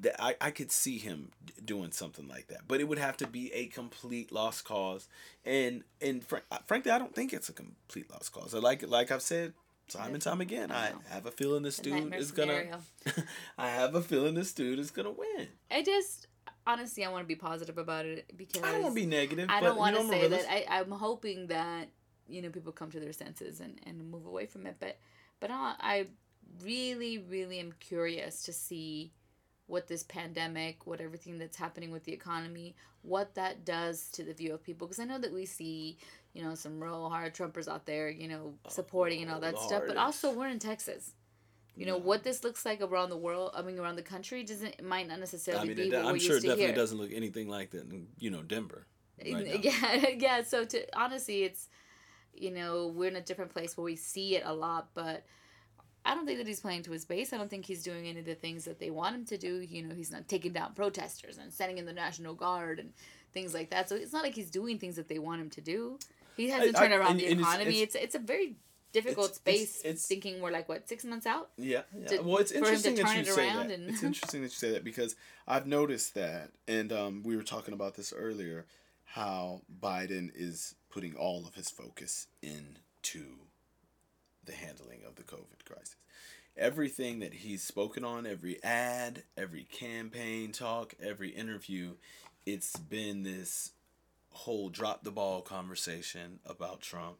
That 0.00 0.20
I, 0.22 0.36
I 0.40 0.50
could 0.50 0.72
see 0.72 0.98
him 0.98 1.30
doing 1.64 1.92
something 1.92 2.26
like 2.26 2.48
that, 2.48 2.62
but 2.66 2.80
it 2.80 2.84
would 2.84 2.98
have 2.98 3.16
to 3.18 3.26
be 3.26 3.52
a 3.52 3.66
complete 3.66 4.32
lost 4.32 4.64
cause, 4.64 5.08
and 5.44 5.84
and 6.00 6.24
fr- 6.24 6.38
uh, 6.50 6.58
frankly, 6.66 6.90
I 6.90 6.98
don't 6.98 7.14
think 7.14 7.32
it's 7.32 7.48
a 7.48 7.52
complete 7.52 8.10
lost 8.10 8.32
cause. 8.32 8.54
I 8.54 8.58
like 8.58 8.86
like 8.88 9.10
I've 9.10 9.22
said 9.22 9.52
time 9.88 10.14
and 10.14 10.22
time 10.22 10.40
again, 10.40 10.70
I 10.70 10.90
know. 10.90 10.96
have 11.10 11.26
a 11.26 11.30
feeling 11.30 11.62
this 11.62 11.76
the 11.76 11.90
dude 11.90 12.14
is 12.14 12.32
gonna. 12.32 12.80
I 13.58 13.68
have 13.68 13.94
a 13.94 14.02
feeling 14.02 14.34
this 14.34 14.52
dude 14.52 14.78
is 14.78 14.90
gonna 14.90 15.12
win. 15.12 15.48
I 15.70 15.82
just 15.82 16.26
honestly 16.66 17.04
I 17.04 17.10
want 17.10 17.22
to 17.22 17.28
be 17.28 17.36
positive 17.36 17.78
about 17.78 18.06
it 18.06 18.32
because 18.36 18.62
I 18.62 18.72
don't 18.72 18.82
want 18.82 18.94
to 18.94 19.00
be 19.00 19.06
negative. 19.06 19.48
I 19.50 19.60
don't 19.60 19.78
want 19.78 19.96
to 19.96 20.08
say 20.08 20.28
that. 20.28 20.46
I, 20.50 20.66
I'm 20.68 20.90
hoping 20.90 21.48
that 21.48 21.88
you 22.28 22.42
know 22.42 22.50
people 22.50 22.72
come 22.72 22.90
to 22.90 23.00
their 23.00 23.12
senses 23.12 23.60
and, 23.60 23.80
and 23.84 24.10
move 24.10 24.26
away 24.26 24.46
from 24.46 24.66
it. 24.66 24.76
But 24.80 24.98
but 25.40 25.50
I, 25.50 25.74
I 25.80 26.06
really 26.62 27.18
really 27.18 27.58
am 27.58 27.72
curious 27.80 28.42
to 28.44 28.52
see 28.52 29.12
what 29.66 29.86
this 29.88 30.02
pandemic, 30.02 30.86
what 30.86 31.00
everything 31.00 31.38
that's 31.38 31.56
happening 31.56 31.90
with 31.90 32.04
the 32.04 32.12
economy, 32.12 32.74
what 33.02 33.34
that 33.34 33.64
does 33.64 34.08
to 34.10 34.22
the 34.22 34.32
view 34.32 34.54
of 34.54 34.62
people. 34.62 34.86
Because 34.86 35.00
I 35.00 35.04
know 35.04 35.18
that 35.18 35.32
we 35.32 35.46
see 35.46 35.98
you 36.34 36.42
know 36.42 36.54
some 36.54 36.82
real 36.82 37.08
hard 37.08 37.34
Trumpers 37.34 37.68
out 37.68 37.86
there, 37.86 38.08
you 38.08 38.28
know, 38.28 38.54
oh, 38.64 38.68
supporting 38.68 39.22
and 39.22 39.30
all 39.30 39.40
that 39.40 39.58
stuff. 39.58 39.84
But 39.86 39.96
also 39.96 40.32
we're 40.32 40.48
in 40.48 40.58
Texas. 40.58 41.12
You 41.74 41.84
know 41.84 41.96
Yeah. 41.96 42.04
what 42.04 42.24
this 42.24 42.42
looks 42.42 42.64
like 42.64 42.80
around 42.80 43.10
the 43.10 43.16
world. 43.16 43.50
I 43.54 43.62
mean, 43.62 43.78
around 43.78 43.96
the 43.96 44.02
country 44.02 44.44
doesn't 44.44 44.76
it 44.78 44.84
might 44.84 45.08
not 45.08 45.20
necessarily 45.20 45.62
I 45.62 45.66
mean, 45.66 45.76
be 45.76 45.88
it, 45.88 46.04
I'm 46.04 46.18
sure 46.18 46.36
it 46.36 46.42
definitely 46.42 46.72
doesn't 46.72 46.96
look 46.96 47.12
anything 47.12 47.48
like 47.48 47.70
that 47.70 47.90
in 47.90 48.08
you 48.18 48.30
know 48.30 48.42
Denver. 48.42 48.86
Right 49.18 49.64
yeah 49.64 50.08
yeah 50.18 50.42
so 50.42 50.64
to 50.64 50.98
honestly 50.98 51.44
it's 51.44 51.68
you 52.34 52.50
know 52.50 52.88
we're 52.88 53.08
in 53.08 53.16
a 53.16 53.20
different 53.20 53.50
place 53.50 53.76
where 53.76 53.84
we 53.84 53.96
see 53.96 54.36
it 54.36 54.42
a 54.44 54.52
lot 54.52 54.90
but 54.94 55.24
i 56.06 56.14
don't 56.14 56.26
think 56.26 56.38
that 56.38 56.46
he's 56.46 56.60
playing 56.60 56.82
to 56.84 56.92
his 56.92 57.04
base. 57.04 57.32
I 57.32 57.36
don't 57.38 57.50
think 57.50 57.64
he's 57.66 57.82
doing 57.82 58.06
any 58.06 58.20
of 58.20 58.26
the 58.26 58.34
things 58.34 58.64
that 58.64 58.78
they 58.78 58.90
want 58.90 59.14
him 59.16 59.24
to 59.26 59.38
do. 59.38 59.60
You 59.60 59.82
know 59.82 59.94
he's 59.94 60.10
not 60.10 60.28
taking 60.28 60.52
down 60.52 60.72
protesters 60.74 61.38
and 61.38 61.52
sending 61.52 61.78
in 61.78 61.84
the 61.86 61.92
national 61.92 62.34
guard 62.34 62.78
and 62.78 62.92
things 63.34 63.52
like 63.52 63.70
that. 63.70 63.88
So 63.88 63.96
it's 63.96 64.12
not 64.12 64.22
like 64.22 64.34
he's 64.34 64.50
doing 64.50 64.78
things 64.78 64.96
that 64.96 65.08
they 65.08 65.18
want 65.18 65.40
him 65.42 65.50
to 65.50 65.60
do. 65.60 65.98
He 66.36 66.48
hasn't 66.50 66.76
I- 66.76 66.80
turned 66.80 66.94
I- 66.94 66.96
around 66.98 67.10
and- 67.12 67.20
the 67.20 67.26
and 67.26 67.40
economy. 67.40 67.80
it's- 67.82 67.94
it's, 67.94 68.04
it's 68.04 68.14
a 68.14 68.18
very 68.18 68.56
difficult 68.92 69.26
it's- 69.26 69.40
it's- 69.44 69.68
space 69.70 69.80
it's- 69.84 70.06
thinking 70.06 70.40
we're 70.40 70.50
like 70.50 70.68
what 70.68 70.88
six 70.88 71.04
months 71.04 71.26
out 71.26 71.50
Yeah, 71.58 71.82
yeah. 71.98 72.06
to- 72.08 72.22
well, 72.22 72.38
it's 72.38 72.52
for 72.52 72.58
him 72.58 72.64
to 72.64 72.88
interesting 72.88 72.94
that 73.04 73.16
you 73.26 73.32
say 73.32 73.52
that. 73.52 73.70
and- 73.70 73.90
It's 73.90 74.02
interesting 74.02 74.40
that 74.42 74.48
you 74.48 74.58
say 74.64 74.70
that 74.70 74.84
because 74.84 75.16
I've 75.46 75.66
noticed 75.66 76.14
that, 76.14 76.50
and 76.66 76.92
um, 76.92 77.22
we 77.24 77.36
were 77.36 77.42
talking 77.42 77.74
about 77.74 77.94
this 77.94 78.12
earlier, 78.12 78.64
how 79.04 79.62
Biden 79.80 80.30
is 80.34 80.74
putting 80.90 81.14
all 81.14 81.46
of 81.46 81.54
his 81.54 81.68
focus 81.70 82.26
into 82.42 83.38
the 84.46 84.52
handling 84.52 85.00
of 85.06 85.16
the 85.16 85.22
COVID 85.22 85.64
crisis. 85.64 85.96
Everything 86.56 87.18
that 87.18 87.34
he's 87.34 87.62
spoken 87.62 88.02
on, 88.02 88.26
every 88.26 88.62
ad, 88.64 89.24
every 89.36 89.64
campaign 89.64 90.52
talk, 90.52 90.94
every 91.02 91.28
interview, 91.28 91.92
it's 92.46 92.76
been 92.76 93.24
this 93.24 93.72
whole 94.30 94.68
drop 94.68 95.02
the 95.02 95.10
ball 95.10 95.42
conversation 95.42 96.38
about 96.46 96.80
Trump. 96.80 97.16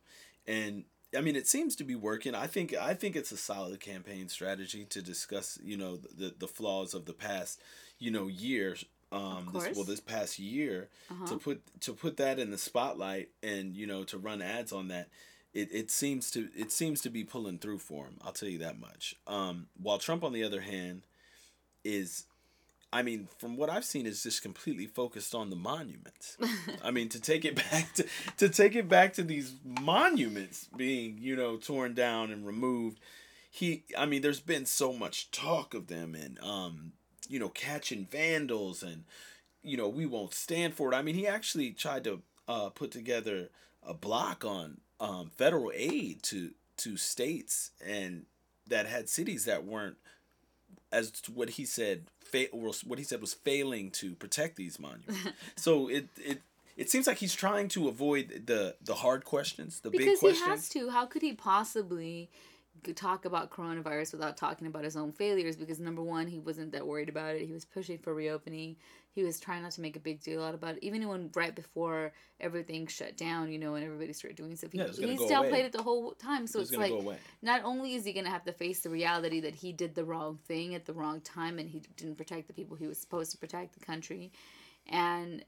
And 0.47 0.85
I 1.17 1.21
mean, 1.21 1.37
it 1.37 1.47
seems 1.47 1.77
to 1.77 1.85
be 1.85 1.95
working. 1.95 2.35
I 2.35 2.47
think 2.47 2.75
I 2.75 2.95
think 2.95 3.17
it's 3.17 3.33
a 3.33 3.37
solid 3.37 3.81
campaign 3.81 4.29
strategy 4.29 4.85
to 4.87 5.03
discuss, 5.03 5.59
you 5.63 5.77
know, 5.77 5.97
the 5.97 6.35
the 6.39 6.49
flaws 6.49 6.95
of 6.95 7.07
the 7.07 7.13
past, 7.13 7.61
you 7.99 8.11
know, 8.11 8.29
years. 8.29 8.85
Um, 9.13 9.51
this, 9.55 9.77
well, 9.77 9.85
this 9.85 10.01
past 10.01 10.41
year 10.41 10.89
uh-huh. 11.09 11.27
to 11.27 11.37
put 11.37 11.63
to 11.83 11.93
put 11.95 12.17
that 12.17 12.41
in 12.41 12.51
the 12.51 12.59
spotlight 12.59 13.29
and 13.41 13.77
you 13.77 13.87
know 13.87 14.03
to 14.05 14.19
run 14.19 14.43
ads 14.43 14.73
on 14.73 14.89
that. 14.89 15.09
It, 15.57 15.71
it 15.73 15.91
seems 15.91 16.31
to 16.33 16.51
it 16.55 16.71
seems 16.71 17.01
to 17.01 17.09
be 17.09 17.25
pulling 17.25 17.57
through 17.57 17.79
for 17.79 18.05
him. 18.05 18.19
I'll 18.23 18.33
tell 18.33 18.51
you 18.51 18.59
that 18.59 18.79
much. 18.79 19.15
Um, 19.27 19.69
while 19.81 19.97
Trump, 19.97 20.23
on 20.23 20.35
the 20.35 20.45
other 20.45 20.61
hand, 20.61 21.07
is 21.83 22.25
I 22.93 23.03
mean, 23.03 23.29
from 23.39 23.57
what 23.57 23.71
I've 23.71 23.87
seen, 23.87 24.05
is 24.05 24.23
just 24.23 24.43
completely 24.43 24.85
focused 24.85 25.35
on 25.35 25.49
the 25.49 25.57
monuments. 25.57 26.37
I 26.85 26.91
mean, 26.91 27.09
to 27.09 27.19
take 27.19 27.47
it 27.47 27.57
back 27.57 27.91
to 27.95 28.07
to 28.37 28.51
take 28.51 28.75
it 28.75 28.87
back 28.87 29.15
to 29.15 29.23
these 29.23 29.55
monuments 29.65 30.69
being, 30.77 31.17
you 31.23 31.35
know, 31.35 31.57
torn 31.57 31.95
down 31.95 32.31
and 32.31 32.47
removed. 32.47 33.01
He, 33.51 33.85
I 33.97 34.05
mean, 34.05 34.21
there's 34.21 34.41
been 34.41 34.67
so 34.67 34.93
much 34.93 35.31
talk 35.31 35.73
of 35.73 35.87
them 35.87 36.15
and, 36.15 36.39
um, 36.41 36.93
you 37.31 37.39
know, 37.39 37.49
catching 37.49 38.05
vandals 38.05 38.83
and, 38.83 39.05
you 39.63 39.79
know, 39.79 39.89
we 39.89 40.05
won't 40.05 40.35
stand 40.35 40.75
for 40.75 40.93
it. 40.93 40.95
I 40.95 41.01
mean, 41.01 41.15
he 41.15 41.27
actually 41.27 41.71
tried 41.71 42.05
to 42.05 42.21
uh, 42.47 42.69
put 42.69 42.91
together 42.91 43.49
a 43.83 43.95
block 43.95 44.45
on 44.45 44.83
um, 45.01 45.31
federal 45.37 45.73
aid 45.75 46.23
to 46.25 46.53
to 46.79 46.97
states 46.97 47.71
and 47.87 48.27
that 48.69 48.87
had 48.87 49.09
cities 49.09 49.45
that 49.45 49.65
weren't 49.65 49.97
as 50.93 51.11
to 51.11 51.33
what 51.33 51.51
he 51.51 51.65
said 51.65 52.05
fa- 52.21 52.51
or 52.51 52.73
what 52.85 52.99
he 52.99 53.05
said 53.05 53.21
was 53.21 53.35
failing 53.35 53.91
to 53.91 54.15
protect 54.15 54.57
these 54.57 54.79
monuments. 54.79 55.29
so 55.57 55.89
it 55.89 56.09
it 56.17 56.43
it 56.77 56.91
seems 56.91 57.07
like 57.07 57.17
he's 57.19 57.35
trying 57.35 57.69
to 57.69 57.89
avoid 57.89 58.43
the 58.47 58.77
the 58.83 58.95
hard 58.95 59.25
questions, 59.25 59.81
the 59.81 59.91
big 59.91 60.01
because 60.01 60.21
he 60.21 60.27
questions. 60.29 60.47
has 60.49 60.69
to 60.71 60.91
how 60.91 61.07
could 61.07 61.23
he 61.23 61.33
possibly 61.33 62.29
talk 62.93 63.25
about 63.25 63.51
coronavirus 63.51 64.13
without 64.13 64.37
talking 64.37 64.67
about 64.67 64.85
his 64.85 64.97
own 64.97 65.13
failures 65.13 65.57
because 65.57 65.81
number 65.81 66.03
one, 66.03 66.27
he 66.27 66.39
wasn't 66.39 66.73
that 66.73 66.87
worried 66.87 67.09
about 67.09 67.35
it. 67.35 67.47
He 67.47 67.53
was 67.53 67.65
pushing 67.65 67.99
for 67.99 68.15
reopening. 68.15 68.77
He 69.15 69.23
was 69.23 69.41
trying 69.41 69.63
not 69.63 69.73
to 69.73 69.81
make 69.81 69.97
a 69.97 70.01
big 70.01 70.21
deal 70.21 70.43
out 70.43 70.55
about 70.55 70.77
it. 70.77 70.83
Even 70.83 71.07
when 71.09 71.31
right 71.35 71.55
before 71.55 72.13
everything 72.41 72.87
shut 72.87 73.17
down, 73.17 73.51
you 73.51 73.59
know, 73.59 73.75
and 73.75 73.85
everybody 73.85 74.13
started 74.13 74.37
doing 74.37 74.55
stuff, 74.57 74.73
he, 74.73 74.79
Yeah, 74.79 74.85
it's 74.85 74.99
gonna 74.99 75.13
he 75.13 75.19
still 75.19 75.41
away. 75.41 75.49
played 75.49 75.65
it 75.65 75.73
the 75.73 75.83
whole 75.83 76.13
time. 76.13 76.47
So 76.47 76.61
It's 76.61 76.71
it's, 76.71 76.79
like 76.79 77.21
not 77.43 77.63
only 77.65 77.95
is 77.95 78.05
he 78.05 78.13
gonna 78.13 78.31
have 78.31 78.45
to 78.45 78.53
face 78.53 78.81
the 78.81 78.91
reality 78.91 79.41
that 79.41 79.55
he 79.55 79.73
did 79.73 79.95
the 79.95 80.05
wrong 80.05 80.39
thing 80.47 80.75
at 80.75 80.85
the 80.85 80.93
wrong 80.93 81.21
time 81.23 81.59
and 81.59 81.69
he 81.69 81.83
didn't 81.97 82.17
protect 82.17 82.47
the 82.47 82.53
people 82.53 82.77
he 82.77 82.87
was 82.87 82.99
supposed 82.99 83.33
to 83.33 83.39
protect 83.39 83.79
the 83.79 83.85
country, 83.85 84.33
and 84.87 85.45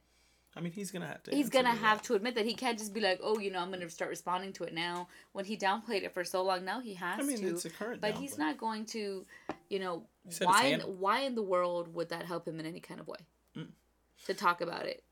I 0.59 0.61
mean, 0.61 0.73
he's 0.73 0.91
gonna 0.91 1.07
have 1.07 1.23
to. 1.23 1.31
he's 1.31 1.49
gonna 1.49 1.73
to 1.73 1.79
have 1.79 1.99
that. 1.99 2.05
to 2.07 2.15
admit 2.15 2.35
that 2.35 2.45
he 2.45 2.55
can't 2.55 2.77
just 2.77 2.93
be 2.93 3.01
like, 3.01 3.21
oh, 3.23 3.39
you 3.39 3.51
know, 3.53 3.61
I'm 3.61 3.71
gonna 3.71 3.89
start 3.89 4.11
responding 4.11 4.53
to 4.55 4.65
it 4.65 4.75
now. 4.75 5.07
When 5.33 5.45
he 5.45 5.57
downplayed 5.57 6.03
it 6.03 6.13
for 6.13 6.25
so 6.25 6.43
long, 6.43 6.65
now 6.65 6.81
he 6.81 6.95
has 6.95 7.21
I 7.21 7.23
mean, 7.23 7.39
to. 7.39 7.49
it's 7.51 7.65
a 7.65 7.71
current. 7.71 8.01
but 8.01 8.15
he's 8.15 8.37
not 8.37 8.59
going 8.59 8.85
to, 8.87 9.25
you 9.71 9.79
know, 9.79 10.03
why 10.41 10.65
in, 10.65 10.81
why 10.81 11.21
in 11.21 11.37
the 11.37 11.43
world 11.43 11.95
would 11.95 12.09
that 12.09 12.27
help 12.27 12.47
him 12.47 12.59
in 12.59 12.67
any 12.67 12.81
kind 12.81 12.99
of 13.01 13.07
way? 13.07 13.19
Mm. 13.57 13.69
To 14.27 14.35
talk 14.35 14.61
about 14.61 14.85
it. 14.87 15.05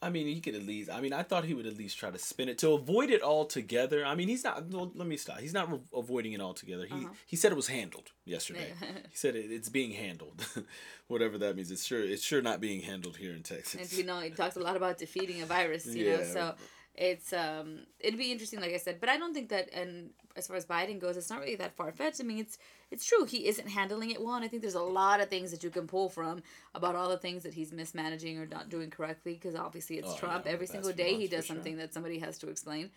I 0.00 0.10
mean, 0.10 0.28
he 0.28 0.40
could 0.40 0.54
at 0.54 0.62
least. 0.64 0.90
I 0.90 1.00
mean, 1.00 1.12
I 1.12 1.22
thought 1.24 1.44
he 1.44 1.54
would 1.54 1.66
at 1.66 1.76
least 1.76 1.98
try 1.98 2.10
to 2.10 2.18
spin 2.18 2.48
it 2.48 2.58
to 2.58 2.70
avoid 2.72 3.10
it 3.10 3.20
altogether. 3.22 4.04
I 4.06 4.14
mean, 4.14 4.28
he's 4.28 4.44
not. 4.44 4.64
Well, 4.66 4.92
let 4.94 5.08
me 5.08 5.16
stop. 5.16 5.40
He's 5.40 5.52
not 5.52 5.70
re- 5.72 5.80
avoiding 5.92 6.32
it 6.34 6.40
altogether. 6.40 6.86
He 6.86 6.94
Uh-huh. 6.94 7.08
he 7.26 7.34
said 7.36 7.50
it 7.50 7.56
was 7.56 7.66
handled 7.66 8.12
yesterday. 8.24 8.72
he 8.80 9.16
said 9.16 9.34
it, 9.34 9.50
it's 9.50 9.68
being 9.68 9.90
handled, 9.92 10.46
whatever 11.08 11.36
that 11.38 11.56
means. 11.56 11.70
It's 11.72 11.84
sure 11.84 12.00
it's 12.00 12.22
sure 12.22 12.40
not 12.42 12.60
being 12.60 12.82
handled 12.82 13.16
here 13.16 13.32
in 13.34 13.42
Texas. 13.42 13.74
And 13.80 13.92
you 13.92 14.04
know, 14.04 14.20
he 14.20 14.30
talks 14.30 14.56
a 14.56 14.60
lot 14.60 14.76
about 14.76 14.98
defeating 14.98 15.42
a 15.42 15.46
virus, 15.46 15.84
you 15.86 16.10
know, 16.10 16.22
so 16.22 16.54
it's 17.00 17.32
um 17.32 17.86
it'd 18.00 18.18
be 18.18 18.32
interesting 18.32 18.60
like 18.60 18.74
I 18.74 18.76
said, 18.76 18.98
but 19.00 19.08
I 19.08 19.16
don't 19.16 19.32
think 19.32 19.48
that 19.50 19.72
and 19.72 20.10
as 20.36 20.46
far 20.48 20.56
as 20.56 20.66
Biden 20.66 20.98
goes, 21.00 21.16
it's 21.16 21.30
not 21.30 21.38
really 21.40 21.54
that 21.56 21.76
far 21.76 21.92
fetched. 21.92 22.20
I 22.20 22.24
mean 22.24 22.38
it's 22.38 22.58
it's 22.90 23.06
true, 23.06 23.24
he 23.24 23.46
isn't 23.46 23.68
handling 23.68 24.10
it 24.10 24.20
well 24.20 24.34
and 24.34 24.44
I 24.44 24.48
think 24.48 24.62
there's 24.62 24.74
a 24.74 24.82
lot 24.82 25.20
of 25.20 25.28
things 25.30 25.50
that 25.52 25.62
you 25.62 25.70
can 25.70 25.86
pull 25.86 26.08
from 26.08 26.42
about 26.74 26.96
all 26.96 27.08
the 27.08 27.16
things 27.16 27.44
that 27.44 27.54
he's 27.54 27.72
mismanaging 27.72 28.36
or 28.38 28.46
not 28.46 28.68
doing 28.68 28.90
correctly 28.90 29.34
because 29.34 29.54
obviously 29.54 29.96
it's 29.98 30.08
Oh, 30.10 30.16
Trump. 30.16 30.44
yeah, 30.46 30.52
Every 30.52 30.66
single 30.66 30.92
day 30.92 31.14
he 31.14 31.28
does 31.28 31.46
sure. 31.46 31.54
something 31.54 31.76
that 31.78 31.94
somebody 31.94 32.18
has 32.18 32.36
to 32.38 32.48
explain. 32.50 32.90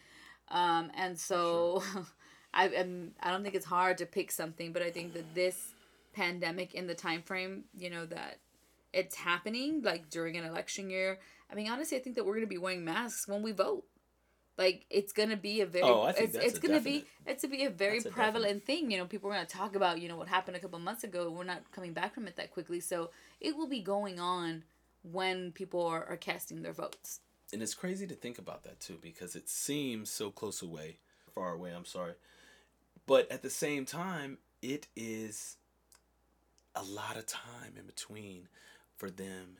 Um 0.49 0.91
and 0.97 1.17
so 1.19 1.83
I 2.55 2.69
am 2.69 3.11
I 3.21 3.29
don't 3.31 3.43
think 3.43 3.53
it's 3.55 3.67
hard 3.67 3.99
to 3.99 4.05
pick 4.07 4.31
something, 4.31 4.73
but 4.73 4.81
I 4.81 4.89
think 4.89 5.13
that 5.13 5.35
this 5.35 5.73
pandemic 6.13 6.73
in 6.73 6.87
the 6.87 6.95
time 6.95 7.21
frame, 7.21 7.65
you 7.77 7.89
know, 7.91 8.05
that 8.07 8.39
it's 8.93 9.15
happening 9.15 9.81
like 9.83 10.09
during 10.09 10.35
an 10.37 10.43
election 10.43 10.89
year. 10.89 11.19
I 11.49 11.55
mean, 11.55 11.69
honestly, 11.69 11.97
I 11.97 12.01
think 12.01 12.15
that 12.15 12.25
we're 12.25 12.33
gonna 12.35 12.47
be 12.47 12.57
wearing 12.57 12.83
masks 12.83 13.27
when 13.27 13.41
we 13.41 13.51
vote. 13.51 13.85
Like 14.61 14.85
it's 14.89 15.13
gonna 15.19 15.37
be 15.49 15.61
a 15.61 15.65
very 15.65 15.83
Oh, 15.85 16.03
I 16.03 16.11
think 16.11 16.25
it's, 16.25 16.33
that's 16.33 16.45
it's 16.47 16.59
gonna 16.59 16.79
be 16.81 16.97
it's 17.25 17.41
gonna 17.43 17.55
be 17.55 17.65
a 17.65 17.69
very 17.83 17.97
a 17.97 18.01
prevalent 18.17 18.59
thing. 18.69 18.91
You 18.91 18.97
know, 18.99 19.05
people 19.05 19.29
are 19.29 19.33
gonna 19.33 19.45
talk 19.61 19.75
about 19.75 19.99
you 20.01 20.07
know 20.09 20.17
what 20.21 20.27
happened 20.27 20.55
a 20.57 20.59
couple 20.59 20.77
months 20.79 21.03
ago. 21.03 21.19
We're 21.31 21.43
not 21.53 21.61
coming 21.71 21.93
back 21.93 22.13
from 22.13 22.27
it 22.27 22.35
that 22.35 22.51
quickly, 22.51 22.79
so 22.79 23.09
it 23.39 23.57
will 23.57 23.67
be 23.67 23.81
going 23.81 24.19
on 24.19 24.63
when 25.03 25.51
people 25.51 25.83
are, 25.93 26.03
are 26.11 26.17
casting 26.17 26.61
their 26.61 26.73
votes. 26.73 27.21
and 27.51 27.61
it's 27.63 27.73
crazy 27.73 28.05
to 28.07 28.13
think 28.23 28.37
about 28.37 28.63
that 28.63 28.79
too 28.79 28.97
because 29.01 29.35
it 29.35 29.49
seems 29.49 30.09
so 30.11 30.29
close 30.29 30.61
away 30.61 30.97
far 31.33 31.53
away 31.53 31.71
i'm 31.75 31.85
sorry 31.85 32.13
but 33.07 33.23
at 33.31 33.41
the 33.41 33.49
same 33.49 33.83
time 33.85 34.37
it 34.61 34.87
is 34.95 35.57
a 36.75 36.83
lot 36.83 37.17
of 37.17 37.25
time 37.25 37.73
in 37.79 37.85
between 37.85 38.47
for 38.95 39.09
them 39.09 39.57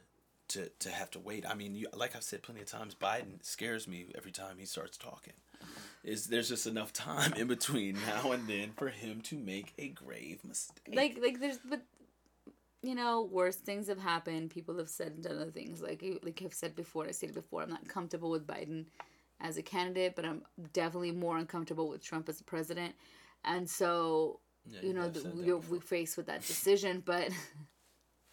to, 0.53 0.69
to 0.79 0.89
have 0.89 1.09
to 1.11 1.19
wait 1.19 1.45
i 1.49 1.53
mean 1.53 1.75
you, 1.75 1.87
like 1.95 2.15
i've 2.15 2.23
said 2.23 2.41
plenty 2.41 2.61
of 2.61 2.67
times 2.67 2.95
biden 2.95 3.43
scares 3.43 3.87
me 3.87 4.07
every 4.15 4.31
time 4.31 4.55
he 4.57 4.65
starts 4.65 4.97
talking 4.97 5.33
is 6.03 6.27
there's 6.27 6.49
just 6.49 6.65
enough 6.67 6.91
time 6.93 7.33
in 7.37 7.47
between 7.47 7.95
now 8.07 8.31
and 8.31 8.47
then 8.47 8.71
for 8.75 8.89
him 8.89 9.21
to 9.21 9.37
make 9.37 9.73
a 9.77 9.89
grave 9.89 10.39
mistake 10.43 10.95
Like 10.95 11.17
like 11.21 11.39
there's 11.39 11.59
but 11.63 11.81
you 12.81 12.95
know 12.95 13.21
worse 13.31 13.57
things 13.57 13.87
have 13.87 13.99
happened. 13.99 14.49
People 14.49 14.77
have 14.79 14.89
said 14.89 15.11
and 15.13 15.23
done 15.23 15.37
other 15.37 15.51
things. 15.51 15.81
Like 15.81 16.01
you- 16.01 16.19
like 16.23 16.41
I've 16.43 16.53
said 16.53 16.75
before, 16.75 17.05
I 17.05 17.11
stated 17.11 17.35
before, 17.35 17.61
I'm 17.61 17.69
not 17.69 17.87
comfortable 17.87 18.31
with 18.31 18.47
Biden 18.47 18.85
as 19.39 19.57
a 19.57 19.61
candidate, 19.61 20.15
but 20.15 20.25
I'm 20.25 20.41
definitely 20.73 21.11
more 21.11 21.37
uncomfortable 21.37 21.87
with 21.89 22.03
Trump 22.03 22.27
as 22.27 22.41
a 22.41 22.43
president. 22.43 22.95
And 23.43 23.69
so 23.69 24.39
Yeah, 24.65 24.81
you 24.81 24.93
know 24.93 25.09
the, 25.09 25.29
we, 25.29 25.53
we 25.53 25.79
faced 25.79 26.17
with 26.17 26.25
that 26.27 26.41
decision 26.41 27.01
but 27.05 27.29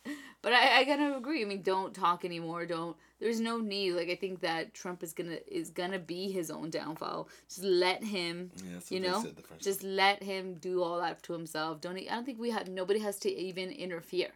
but 0.43 0.53
I, 0.53 0.79
I 0.79 0.85
gotta 0.85 1.17
agree. 1.17 1.43
I 1.43 1.45
mean 1.45 1.63
don't 1.63 1.95
talk 1.95 2.25
anymore. 2.25 2.67
Don't 2.67 2.97
there's 3.21 3.41
no 3.41 3.59
need. 3.59 3.93
Like 3.93 4.09
i 4.09 4.15
think 4.15 4.41
that 4.41 4.75
trump 4.75 5.03
is 5.03 5.13
gonna 5.13 5.39
is 5.47 5.71
gonna 5.71 5.99
be 5.99 6.31
his 6.31 6.51
own 6.51 6.71
downfall. 6.71 7.29
Just 7.49 7.65
let 7.65 8.03
him 8.03 8.51
Yeah, 8.57 8.63
that's 8.75 8.91
you 8.91 8.99
what 8.99 9.03
they 9.03 9.11
know? 9.11 9.23
said 9.23 9.37
the 9.37 9.43
first 9.43 9.63
just 9.63 9.83
let 9.83 10.23
him 10.23 10.55
do 10.55 10.83
all 10.83 11.01
that 11.01 11.23
to 11.25 11.33
himself. 11.33 11.81
Don't 11.81 11.97
I 11.97 12.15
don't 12.15 12.25
think 12.25 12.39
we 12.39 12.51
have 12.51 12.69
nobody 12.69 13.01
has 13.01 13.19
to 13.21 13.31
even 13.35 13.71
interfere. 13.71 14.31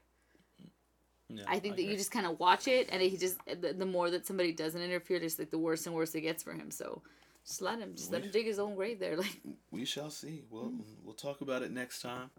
Yeah, 1.28 1.44
i 1.48 1.58
think 1.58 1.76
that 1.76 1.84
you 1.84 1.96
just 1.96 2.10
kind 2.10 2.26
of 2.26 2.38
watch 2.38 2.68
it 2.68 2.90
and 2.92 3.00
he 3.00 3.16
just 3.16 3.38
the, 3.46 3.72
the 3.72 3.86
more 3.86 4.10
that 4.10 4.26
somebody 4.26 4.52
doesn't 4.52 4.82
interfere 4.82 5.18
just 5.18 5.38
like 5.38 5.50
the 5.50 5.58
worse 5.58 5.86
and 5.86 5.94
worse 5.94 6.14
it 6.14 6.20
gets 6.20 6.42
for 6.42 6.52
him. 6.52 6.70
So 6.70 7.02
just 7.46 7.62
let 7.62 7.78
him 7.78 7.94
just 7.94 8.12
let 8.12 8.22
him 8.22 8.30
dig 8.30 8.46
his 8.46 8.58
own 8.58 8.74
grave 8.74 8.98
there 9.00 9.16
like 9.16 9.40
we 9.70 9.84
shall 9.84 10.10
see. 10.10 10.44
We'll 10.50 10.64
mm-hmm. 10.64 10.82
we'll 11.04 11.14
talk 11.14 11.40
about 11.40 11.62
it 11.62 11.72
next 11.72 12.02
time 12.02 12.30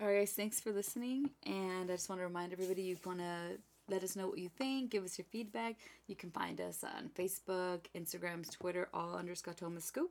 All 0.00 0.08
right, 0.08 0.18
guys, 0.18 0.32
thanks 0.32 0.58
for 0.58 0.72
listening. 0.72 1.30
And 1.46 1.88
I 1.88 1.94
just 1.94 2.08
want 2.08 2.20
to 2.20 2.24
remind 2.24 2.52
everybody 2.52 2.82
you 2.82 2.96
want 3.04 3.20
to 3.20 3.58
let 3.88 4.02
us 4.02 4.16
know 4.16 4.26
what 4.26 4.38
you 4.38 4.48
think, 4.48 4.90
give 4.90 5.04
us 5.04 5.18
your 5.18 5.26
feedback. 5.30 5.76
You 6.08 6.16
can 6.16 6.30
find 6.30 6.60
us 6.60 6.82
on 6.82 7.10
Facebook, 7.14 7.82
Instagrams, 7.94 8.50
Twitter, 8.50 8.88
all 8.92 9.14
under 9.14 9.34
Scotoma 9.34 9.80
Scoop. 9.80 10.10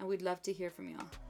And 0.00 0.08
we'd 0.08 0.22
love 0.22 0.42
to 0.42 0.52
hear 0.52 0.70
from 0.70 0.90
y'all. 0.90 1.29